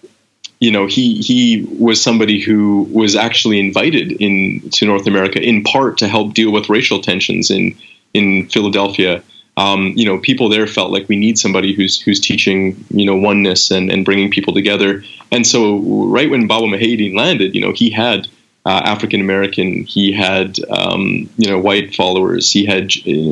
[0.58, 5.62] you know, he he was somebody who was actually invited in to North America in
[5.64, 7.76] part to help deal with racial tensions in
[8.14, 9.22] in Philadelphia.
[9.58, 13.16] Um, you know, people there felt like we need somebody who's who's teaching you know
[13.16, 15.02] oneness and, and bringing people together.
[15.32, 18.28] And so, right when Bawa Muhaiyaddeen landed, you know, he had
[18.66, 22.88] uh, African American, he had um, you know white followers, he had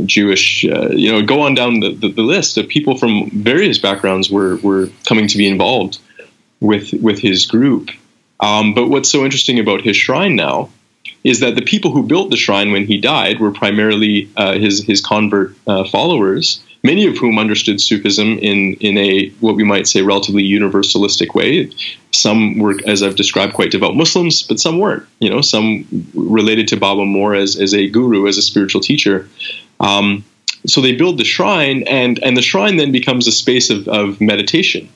[0.07, 3.79] Jewish, uh, you know, go on down the, the, the, list of people from various
[3.79, 5.99] backgrounds were were coming to be involved
[6.61, 7.91] with with his group.
[8.41, 10.71] Um, but what's so interesting about his shrine now
[11.25, 14.85] is that the people who built the shrine when he died were primarily uh, his
[14.85, 19.89] his convert uh, followers, many of whom understood Sufism in in a what we might
[19.89, 21.71] say relatively universalistic way.
[22.13, 25.05] Some were, as I've described, quite devout Muslims, but some weren't.
[25.19, 29.29] You know, some related to Bawa more as as a guru, as a spiritual teacher.
[29.81, 30.25] Um,
[30.67, 34.21] so they build the shrine, and and the shrine then becomes a space of, of
[34.21, 34.91] meditation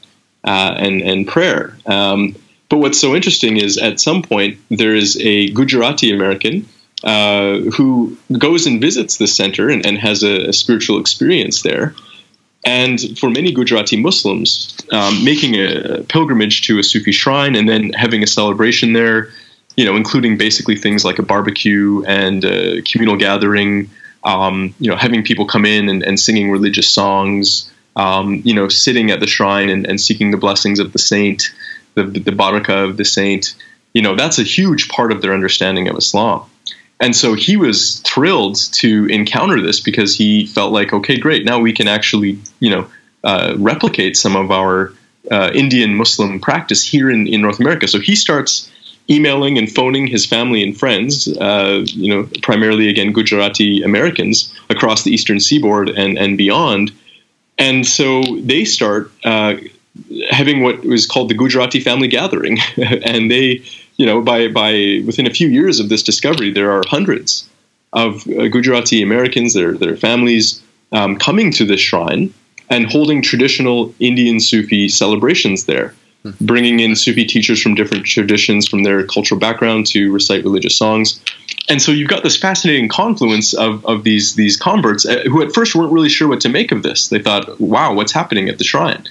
[0.44, 1.76] uh, and and prayer.
[1.86, 2.36] Um,
[2.68, 6.68] but what's so interesting is at some point there is a Gujarati American
[7.04, 11.94] uh, who goes and visits the center and, and has a, a, spiritual experience there.
[12.64, 17.92] And for many Gujarati Muslims, um, making a pilgrimage to a Sufi shrine and then
[17.92, 19.30] having a celebration there,
[19.76, 23.88] you know, including basically things like a barbecue and a communal gathering,
[24.24, 28.68] um, you know, having people come in and, and singing religious songs, um, you know,
[28.68, 31.52] sitting at the shrine and, and, seeking the blessings of the saint,
[32.04, 33.54] the, the of the saint,
[33.92, 36.48] you know, that's a huge part of their understanding of Islam.
[37.00, 41.60] And so he was thrilled to encounter this because he felt like, okay, great, now
[41.60, 42.86] we can actually, you know,
[43.22, 44.92] uh, replicate some of our
[45.30, 47.86] uh, Indian Muslim practice here in, in North America.
[47.86, 48.70] So he starts
[49.10, 55.04] emailing and phoning his family and friends, uh, you know, primarily again Gujarati Americans across
[55.04, 56.92] the eastern seaboard and, and beyond,
[57.58, 59.56] and so they start uh,
[60.30, 63.62] having what was called the Gujarati Family Gathering, and they,
[63.96, 67.48] you know, by by within a few years of this discovery, there are hundreds
[67.92, 70.62] of uh, Gujarati Americans, their their families,
[70.92, 72.32] um, coming to this shrine
[72.70, 76.32] and holding traditional Indian Sufi celebrations there, hmm.
[76.42, 81.20] bringing in Sufi teachers from different traditions from their cultural background to recite religious songs
[81.68, 85.52] and so you've got this fascinating confluence of, of these these converts uh, who at
[85.52, 87.08] first weren't really sure what to make of this.
[87.08, 89.04] They thought, "Wow, what's happening at the shrine?"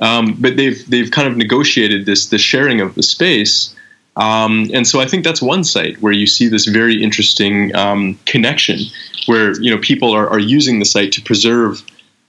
[0.00, 3.74] Um, but they've they've kind of negotiated this this sharing of the space,
[4.18, 8.18] um, and so I think that's one site where you see this very interesting um,
[8.26, 8.80] connection,
[9.26, 11.82] where you know people are, are using the site to preserve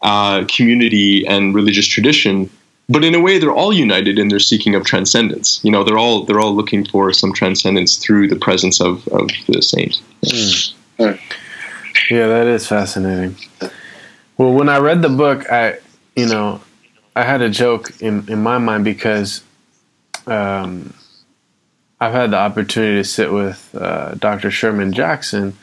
[0.04, 2.50] uh, community and religious tradition.
[2.92, 5.60] But in a way they're all united in their seeking of transcendence.
[5.64, 9.30] You know they're all they're all looking for some transcendence through the presence of, of
[9.48, 10.02] the saint.
[10.26, 10.74] Mm.
[12.10, 13.36] yeah that is fascinating.
[14.38, 15.80] Well when i read the book i
[16.16, 16.62] you know
[17.16, 19.44] i had a joke in, in my mind because
[20.28, 20.94] um,
[22.00, 24.52] I've had the opportunity to sit with uh, Dr.
[24.52, 25.58] Sherman Jackson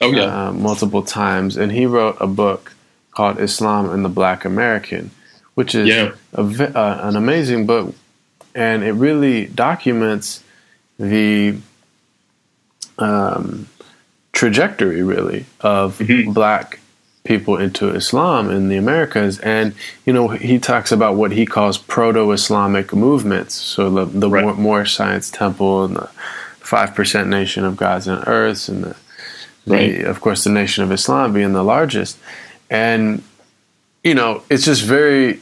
[0.00, 0.48] Oh yeah.
[0.48, 2.74] uh, multiple times, and he wrote a book
[3.12, 5.10] called Islam and the Black American,
[5.54, 6.12] which is Yeah.
[6.34, 7.94] a uh, an amazing book,
[8.54, 10.42] and it really documents
[10.98, 11.56] the
[12.98, 13.68] um,
[14.32, 16.34] trajectory, really, of Mhm.
[16.34, 16.80] black
[17.24, 19.38] people into Islam in the Americas.
[19.40, 19.74] And,
[20.04, 23.54] you know, he talks about what he calls proto Islamic movements.
[23.54, 24.56] So the, the Right.
[24.56, 26.10] Moorish Science Temple and the
[26.60, 28.96] 5% Nation of Gods and Earths and the,
[29.66, 29.98] Right.
[29.98, 32.18] the, of course, the Nation of Islam being the largest.
[32.68, 33.22] And,
[34.02, 35.40] you know, it's just very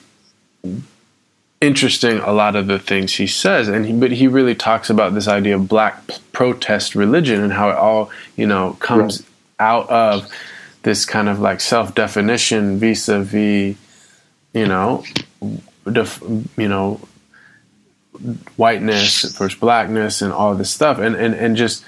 [1.61, 5.13] interesting a lot of the things he says and he, but he really talks about
[5.13, 9.23] this idea of black p- protest religion and how it all you know comes
[9.59, 10.27] out of
[10.83, 13.77] this kind of like self-definition vis-a-vis
[14.53, 15.05] you know
[15.91, 16.23] def,
[16.57, 17.01] you know
[18.57, 20.99] whiteness versus blackness and all this stuff.
[20.99, 21.85] And and, and just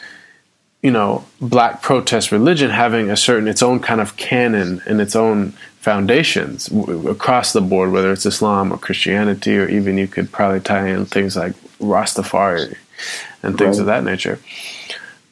[0.82, 5.14] you know black protest religion having a certain its own kind of canon and its
[5.14, 10.30] own foundations w- across the board whether it's islam or christianity or even you could
[10.32, 12.76] probably tie in things like rastafari
[13.42, 14.38] and things of that nature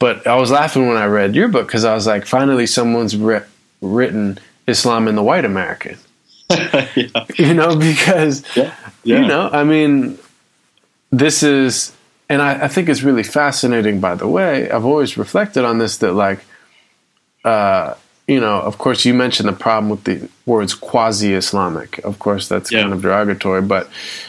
[0.00, 3.16] but i was laughing when i read your book because i was like finally someone's
[3.16, 3.44] writ
[3.80, 5.96] written islam in the white american
[6.50, 7.24] yeah.
[7.38, 8.74] you know because Yeah.
[9.04, 9.20] Yeah.
[9.20, 10.18] you know i mean
[11.12, 11.92] this is
[12.28, 15.98] and I, I think it's really fascinating by the way i've always reflected on this
[15.98, 16.40] that like
[17.44, 17.94] uh
[18.28, 22.70] you know of course you mentioned the problem with the words quasi-islamic of course that's
[22.70, 22.82] Yeah.
[22.82, 23.88] kind of derogatory but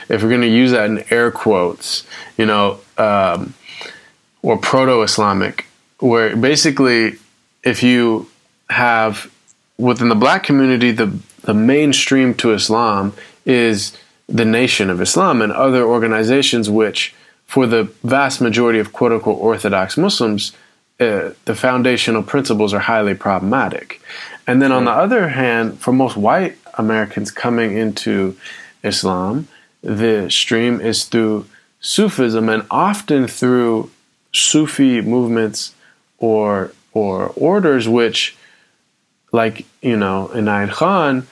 [0.10, 2.06] if we're going to use that in air quotes
[2.38, 3.54] you know um
[4.42, 5.66] or proto-islamic
[6.00, 7.16] where basically
[7.64, 8.30] if you
[8.70, 9.32] have
[9.78, 11.08] within the black community the
[11.44, 13.14] the mainstream to islam
[13.46, 13.98] is
[14.28, 17.14] the nation of islam and other organizations which
[17.46, 20.54] for the vast majority of quote unquote orthodox muslims
[21.02, 24.00] uh, the foundational principles are highly problematic.
[24.46, 28.38] And then on the other hand for most white americans coming into
[28.84, 29.48] islam
[29.82, 31.46] the stream is through
[31.80, 33.90] sufism and often through
[34.34, 35.74] sufi movements
[36.20, 38.36] or or orders which
[39.32, 41.28] like you know Inayat Khan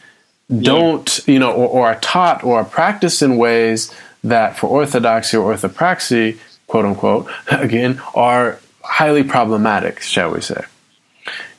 [0.62, 3.94] don't you know or, or are taught or are practiced in ways
[4.24, 10.64] that for orthodoxy or orthopraxy quote unquote again are highly problematic shall we say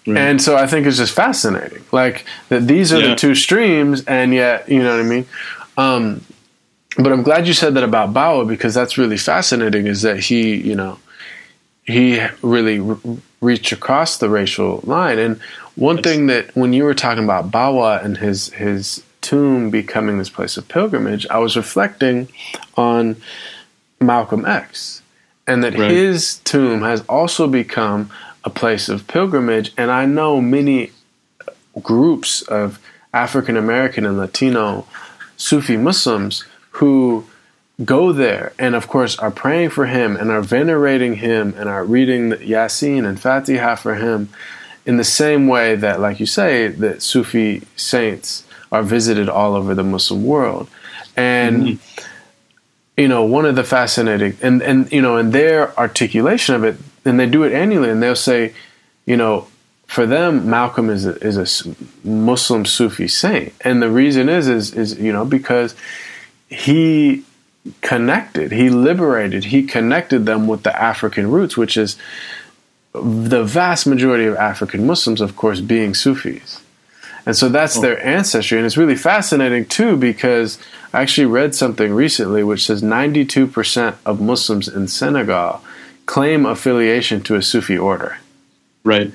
[0.06, 3.08] and so I think it's just fascinating, like that these are Yeah.
[3.08, 5.26] the two streams, and yet you know what I mean.
[5.76, 6.22] Um,
[6.96, 9.86] but I'm glad you said that about Bawa because that's really fascinating.
[9.86, 10.98] Is that he, you know,
[11.90, 15.18] he really re- reached across the racial line.
[15.18, 15.40] And
[15.76, 20.30] one thing that when you were talking about Bawa and his his tomb becoming this
[20.30, 22.28] place of pilgrimage, I was reflecting
[22.76, 23.16] on
[24.00, 25.02] Malcolm X,
[25.46, 25.90] and that Right.
[25.90, 28.10] his tomb has also become
[28.44, 29.72] a place of pilgrimage.
[29.76, 30.92] And I know many
[31.46, 31.52] uh,
[31.82, 32.78] groups of
[33.12, 34.86] African American and Latino
[35.36, 37.26] Sufi Muslims who
[37.84, 38.52] go there.
[38.58, 42.36] And, of course, are praying for him and are venerating him and are reading the
[42.36, 44.28] Yasin and Fatiha for him
[44.86, 49.74] in the same way that, like you say, that Sufi saints are visited all over
[49.74, 50.68] the Muslim world.
[51.16, 52.06] And mm-hmm.
[52.96, 56.76] you know, one of the fascinating and and you know, in their articulation of it,
[57.04, 58.54] and they do it annually, and they'll say,
[59.06, 59.48] you know,
[59.86, 61.74] for them, Malcolm is a, is a
[62.06, 65.74] Muslim Sufi saint, and the reason is is is you know because
[66.48, 67.24] he
[67.80, 71.96] connected, he liberated, he connected them with the African roots, which is
[72.92, 76.62] the vast majority of African Muslims, of course, being Sufis.
[77.26, 77.82] And so that's oh.
[77.82, 78.58] their ancestry.
[78.58, 80.58] And it's really fascinating, too, because
[80.92, 85.62] I actually read something recently which says 92% of Muslims in Senegal
[86.06, 88.18] claim affiliation to a Sufi order.
[88.82, 89.12] Right.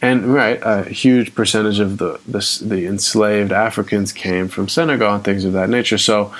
[0.00, 5.22] And right, a huge percentage of the, the the enslaved Africans came from Senegal and
[5.22, 5.98] things of that nature.
[5.98, 6.34] So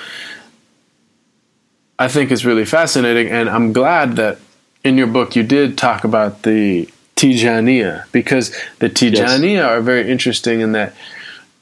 [1.97, 4.37] I think it's really fascinating, and I'm glad that
[4.83, 10.59] in your book you did talk about the Tijaniya because the Tijaniya are very interesting
[10.61, 10.93] in that,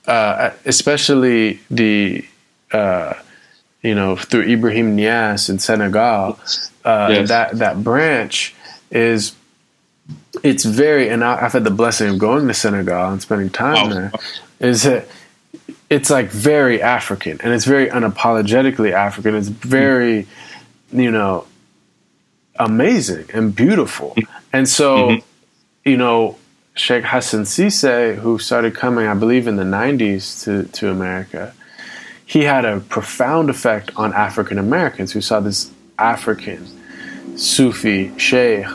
[0.07, 2.25] uh, especially the.
[2.71, 3.13] Uh,
[3.83, 6.39] you know, through Ibrahim Niass in Senegal,
[6.85, 7.27] uh, Yes.
[7.27, 8.55] that that branch
[8.89, 9.33] is
[10.41, 13.89] it's very and I- I've had the blessing of going to Senegal and spending time
[13.89, 13.93] Wow.
[13.93, 14.11] there.
[14.61, 15.05] Is that
[15.93, 19.35] it's like very African and it's very unapologetically African.
[19.35, 20.27] It's very,
[20.91, 21.45] you know,
[22.55, 24.15] amazing and beautiful.
[24.51, 25.89] And so, mm-hmm.
[25.89, 26.37] you know,
[26.73, 31.53] Sheikh Hassan Cisse, who started coming, I believe, in the '90s to to America,
[32.25, 36.67] he had a profound effect on African Americans who saw this African
[37.37, 38.65] Sufi sheikh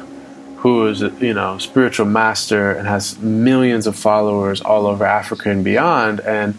[0.59, 5.65] who is you know spiritual master and has millions of followers all over Africa and
[5.65, 6.21] beyond.
[6.21, 6.57] And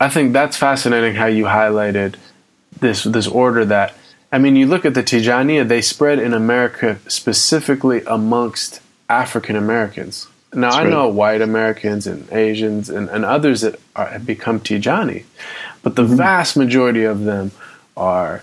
[0.00, 2.16] I think that's fascinating how you highlighted
[2.80, 3.94] this this order that
[4.30, 10.28] I mean you look at the Tijaniya they spread in America specifically amongst African Americans.
[10.54, 15.24] Now I know white Americans and Asians and, and others that are, have become Tijani,
[15.82, 16.16] but the mm-hmm.
[16.16, 17.50] vast majority of them
[17.96, 18.42] are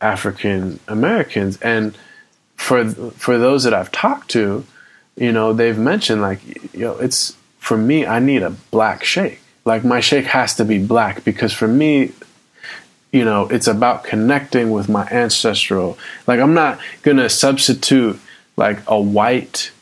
[0.00, 1.96] African Americans and
[2.56, 4.64] for for those that I've talked to,
[5.16, 6.40] you know, they've mentioned like,
[6.74, 8.06] you know, it's for me.
[8.06, 9.40] I need a black sheikh.
[9.66, 12.12] Like my sheikh has to be black because for me,
[13.12, 15.98] you know, it's about connecting with my ancestral.
[16.26, 18.18] Like I'm not gonna substitute
[18.56, 19.72] like a white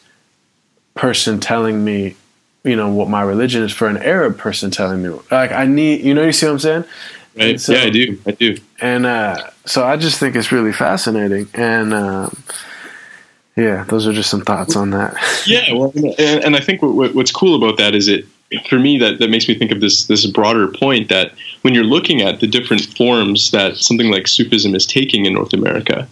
[0.95, 2.17] person telling me,
[2.65, 5.11] you know, what my religion is for an Arab person telling me.
[5.31, 6.85] Like I need, you know, you see what I'm saying?
[7.37, 7.61] Right.
[7.61, 8.19] So, yeah, I do.
[8.27, 8.57] I do.
[8.81, 11.49] And uh, so I just think it's really fascinating.
[11.53, 12.43] And um,
[13.57, 15.17] yeah, those are just some thoughts on that.
[15.47, 18.27] yeah, well, and, and I think what, what's cool about that is it
[18.69, 21.33] for me that, that makes me think of this this broader point that
[21.63, 25.53] when you're looking at the different forms that something like Sufism is taking in North
[25.53, 26.09] America,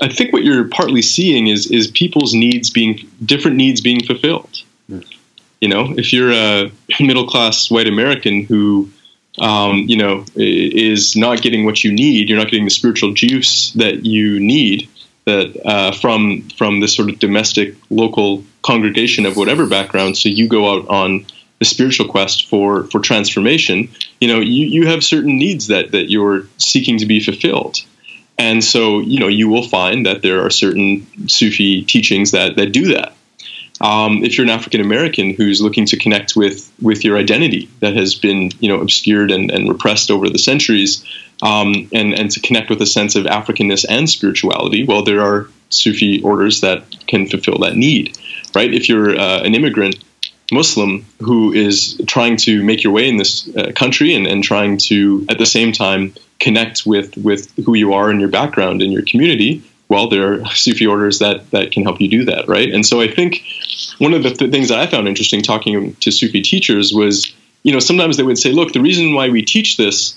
[0.00, 4.62] I think what you're partly seeing is is people's needs being different needs being fulfilled.
[4.90, 5.04] Mm.
[5.60, 6.70] You know, if you're a
[7.00, 8.90] middle class white American who
[9.40, 12.28] um, you know, is not getting what you need.
[12.28, 14.88] You're not getting the spiritual juice that you need
[15.26, 20.16] that uh, from from this sort of domestic local congregation of whatever background.
[20.16, 21.26] So you go out on
[21.58, 23.88] the spiritual quest for for transformation.
[24.20, 27.80] You know, you you have certain needs that that you're seeking to be fulfilled.
[28.40, 32.72] And so, you know, you will find that there are certain Sufi teachings that that
[32.72, 33.14] do that.
[33.80, 37.96] Um, if you're an African American who's looking to connect with with your identity that
[37.96, 41.04] has been you know obscured and, and repressed over the centuries,
[41.42, 45.48] um, and and to connect with a sense of Africanness and spirituality, well, there are
[45.70, 48.18] Sufi orders that can fulfill that need,
[48.54, 48.72] right?
[48.72, 50.02] If you're uh, an immigrant
[50.52, 54.78] Muslim who is trying to make your way in this uh, country and, and trying
[54.78, 58.92] to at the same time connect with with who you are and your background and
[58.92, 62.72] your community well, there are Sufi orders that that can help you do that, right?
[62.72, 63.42] And so I think
[63.98, 67.72] one of the th- things that I found interesting talking to Sufi teachers was, you
[67.72, 70.16] know, sometimes they would say, look, the reason why we teach this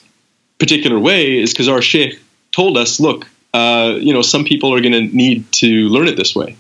[0.60, 2.22] particular way is because our sheikh
[2.52, 6.16] told us, look, uh, you know, some people are going to need to learn it
[6.16, 6.56] this way,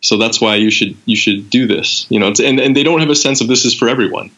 [0.00, 3.00] so that's why you should you should do this, you know, and and they don't
[3.00, 4.30] have a sense of this is for everyone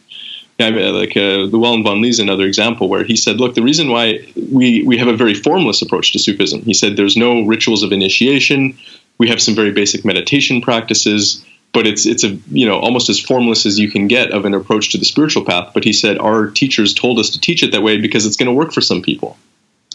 [0.69, 4.19] like uh, Llewellyn Vaughan-Lee is another example where he said, look, the reason why
[4.51, 7.91] we, we have a very formless approach to Sufism, he said there's no rituals of
[7.91, 8.77] initiation.
[9.17, 13.19] We have some very basic meditation practices, but it's it's a you know almost as
[13.19, 15.71] formless as you can get of an approach to the spiritual path.
[15.73, 18.47] But he said our teachers told us to teach it that way because it's going
[18.47, 19.37] to work for some people.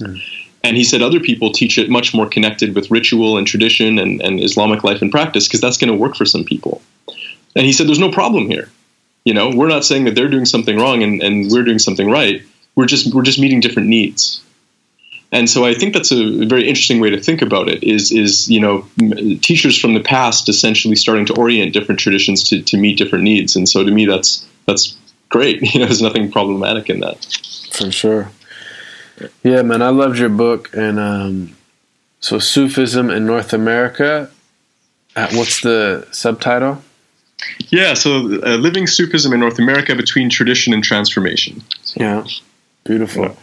[0.00, 0.20] Mm.
[0.66, 4.20] And he said other people teach it much more connected with ritual and tradition and,
[4.20, 6.82] and Islamic life and practice because that's going to work for some people.
[7.54, 8.68] And he said there's no problem here
[9.26, 12.08] you know, we're not saying that they're doing something wrong and, and we're doing something
[12.08, 12.42] right.
[12.76, 14.40] We're just we're just meeting different needs.
[15.32, 17.82] And so I think that's a very interesting way to think about it.
[17.82, 18.86] Is is you know
[19.42, 23.56] teachers from the past essentially starting to orient different traditions to, to meet different needs.
[23.56, 24.96] And so to me, that's that's
[25.28, 25.60] great.
[25.74, 27.26] You know, there's nothing problematic in that.
[27.72, 28.30] For sure.
[29.42, 30.70] Yeah, man, I loved your book.
[30.74, 31.56] And um,
[32.20, 34.30] so Sufism in North America.
[35.14, 36.82] Uh, what's the subtitle?
[37.68, 41.62] Yeah, so uh, living Sufism in North America between tradition and transformation.
[41.94, 42.24] Yeah,
[42.84, 43.24] beautiful.
[43.24, 43.34] Yeah.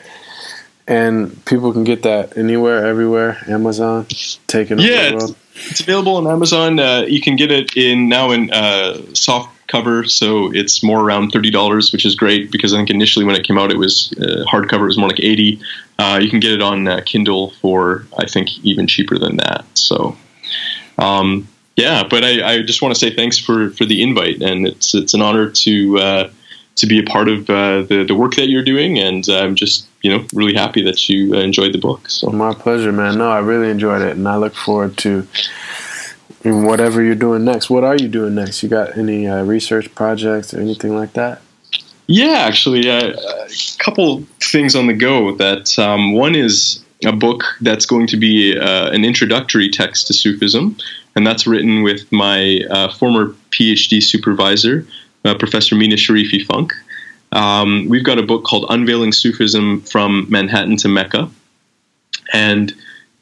[0.86, 3.38] And people can get that anywhere, everywhere.
[3.48, 4.06] Amazon,
[4.48, 6.78] taking yeah, it's, it's, available on Amazon.
[6.80, 11.32] Uh, you can get it in now in uh, soft cover, so it's more around
[11.32, 14.14] thirty dollars, which is great because I think initially when it came out, it was
[14.18, 14.84] uh, hardcover.
[14.84, 15.60] It was more like eighty.
[16.00, 19.66] Uh, you can get it on uh, Kindle for I think even cheaper than that.
[19.74, 20.18] So.
[20.98, 24.68] Um, yeah, but I, I just want to say thanks for, for the invite, and
[24.68, 26.30] it's it's an honor to uh,
[26.76, 29.88] to be a part of uh, the the work that you're doing, and I'm just
[30.02, 32.10] you know really happy that you uh, enjoyed the book.
[32.10, 33.18] So my pleasure, man.
[33.18, 35.28] No, I really enjoyed it, and I look forward to
[36.44, 37.70] whatever you're doing next.
[37.70, 38.64] What are you doing next?
[38.64, 41.42] You got any uh, research projects or anything like that?
[42.08, 43.50] Yeah, actually, uh, a
[43.80, 45.36] couple things on the go.
[45.36, 50.14] That um, one is a book that's going to be uh, an introductory text to
[50.14, 50.78] Sufism
[51.16, 54.86] and that's written with my uh, former PhD supervisor,
[55.26, 56.74] uh, Professor Meena Sharify-Funk.
[57.32, 61.30] Um, we've got a book called Unveiling Sufism from Manhattan to Mecca.
[62.32, 62.74] And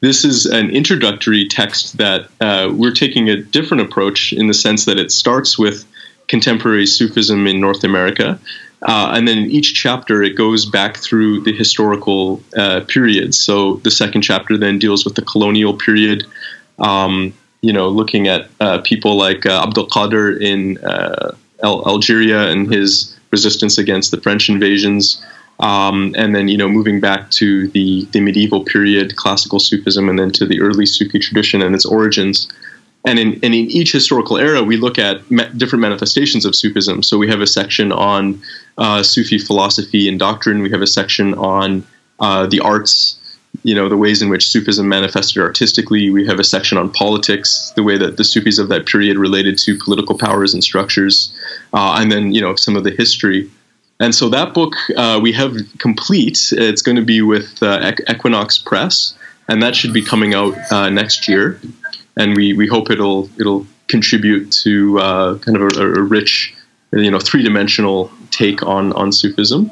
[0.02, 4.84] this is an introductory text that uh, we're taking a different approach in the sense
[4.84, 5.86] that it starts with
[6.26, 8.38] contemporary Sufism in North America.
[8.82, 13.38] Uh, and then in each chapter, it goes back through the historical uh, periods.
[13.38, 16.24] So the second chapter then deals with the colonial period.
[16.80, 22.50] Um, you know, looking at uh, people like uh, Abdul Qadir in uh, Al- Algeria
[22.50, 25.24] and his resistance against the French invasions.
[25.62, 30.18] Um, and then, you know, moving back to the, the medieval period, classical Sufism, and
[30.18, 32.48] then to the early Sufi tradition and its origins.
[33.04, 35.22] And in, and in each historical era, we look at
[35.56, 37.04] different manifestations of Sufism.
[37.04, 38.42] So we have a section on
[38.76, 40.62] uh, Sufi philosophy and doctrine.
[40.62, 41.86] We have a section on
[42.18, 43.18] uh, the arts,
[43.62, 46.10] you know, the ways in which Sufism manifested artistically.
[46.10, 49.58] We have a section on politics, the way that the Sufis of that period related
[49.58, 51.32] to political powers and structures,
[51.72, 53.48] uh, and then, you know, some of the history.
[54.02, 56.48] And so that book uh, we have complete.
[56.50, 59.14] It's going to be with uh, Equinox Press,
[59.46, 61.60] and that should be coming out uh, next year.
[62.16, 66.52] And we, we hope it'll it'll contribute to uh, kind of a, a, rich,
[66.90, 69.70] you know, three dimensional take on on Sufism.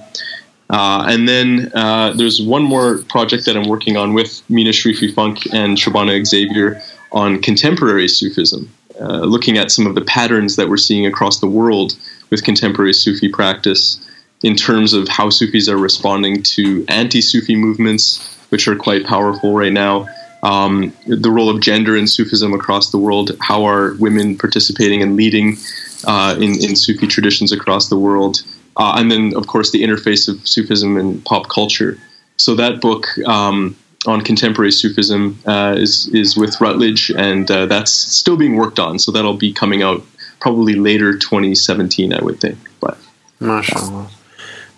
[0.68, 5.52] Uh, and then uh, there's one more project that I'm working on with Meena Sharify-Funk
[5.52, 6.80] and Shobhana Xavier
[7.10, 8.70] on contemporary Sufism,
[9.00, 11.96] uh, looking at some of the patterns that we're seeing across the world
[12.30, 13.98] with contemporary Sufi practice
[14.42, 19.54] in terms of how Sufis are responding to anti Sufi movements, which are quite powerful
[19.54, 20.08] right now.
[20.42, 25.14] Um, the role of gender in Sufism across the world, how are women participating and
[25.14, 25.58] leading
[26.06, 28.42] uh, in, in Sufi traditions across the world,
[28.76, 31.98] uh, and then, of course, the interface of Sufism and pop culture.
[32.36, 33.76] So that book um,
[34.06, 38.98] on contemporary Sufism uh, is is with Routledge, and uh, that's still being worked on.
[38.98, 40.02] So that'll be coming out
[40.40, 42.58] probably later 2017, I would think.
[42.80, 42.96] But
[43.40, 44.08] mashallah,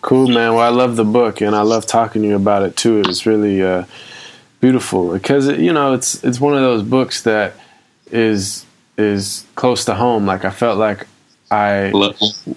[0.02, 0.54] cool, man.
[0.54, 3.00] Well, I love the book, and I love talking to you about it too.
[3.06, 3.84] It's really uh,
[4.60, 7.54] beautiful because you know it's it's one of those books that
[8.10, 8.66] is
[8.98, 10.26] is close to home.
[10.26, 11.06] Like I felt like
[11.50, 11.90] I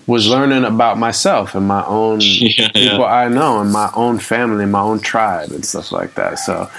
[0.07, 3.03] was learning about myself and my own yeah, people yeah.
[3.03, 6.39] I know and my own family, my own tribe and stuff like that.
[6.39, 6.69] So,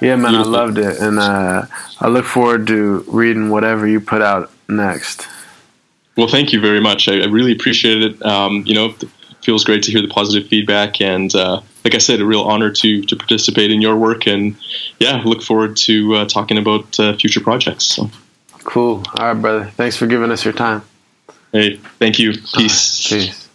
[0.00, 0.56] yeah, man, Beautiful.
[0.56, 1.66] I loved it, and uh,
[2.00, 5.28] I look forward to reading whatever you put out next.
[6.16, 7.08] Well, thank you very much.
[7.08, 8.24] I, I really appreciate it.
[8.24, 8.94] Um, you know,
[9.46, 12.70] feels great to hear the positive feedback, and uh, like I said, a real honor
[12.72, 14.26] to to participate in your work.
[14.26, 14.56] And
[14.98, 17.86] yeah, look forward to uh, talking about uh, future projects.
[17.86, 18.10] So.
[18.64, 19.04] Cool.
[19.18, 19.66] All right, brother.
[19.76, 20.82] Thanks for giving us your time.
[21.52, 22.32] Hey, thank you.
[22.32, 23.12] Peace.
[23.12, 23.45] Right, peace.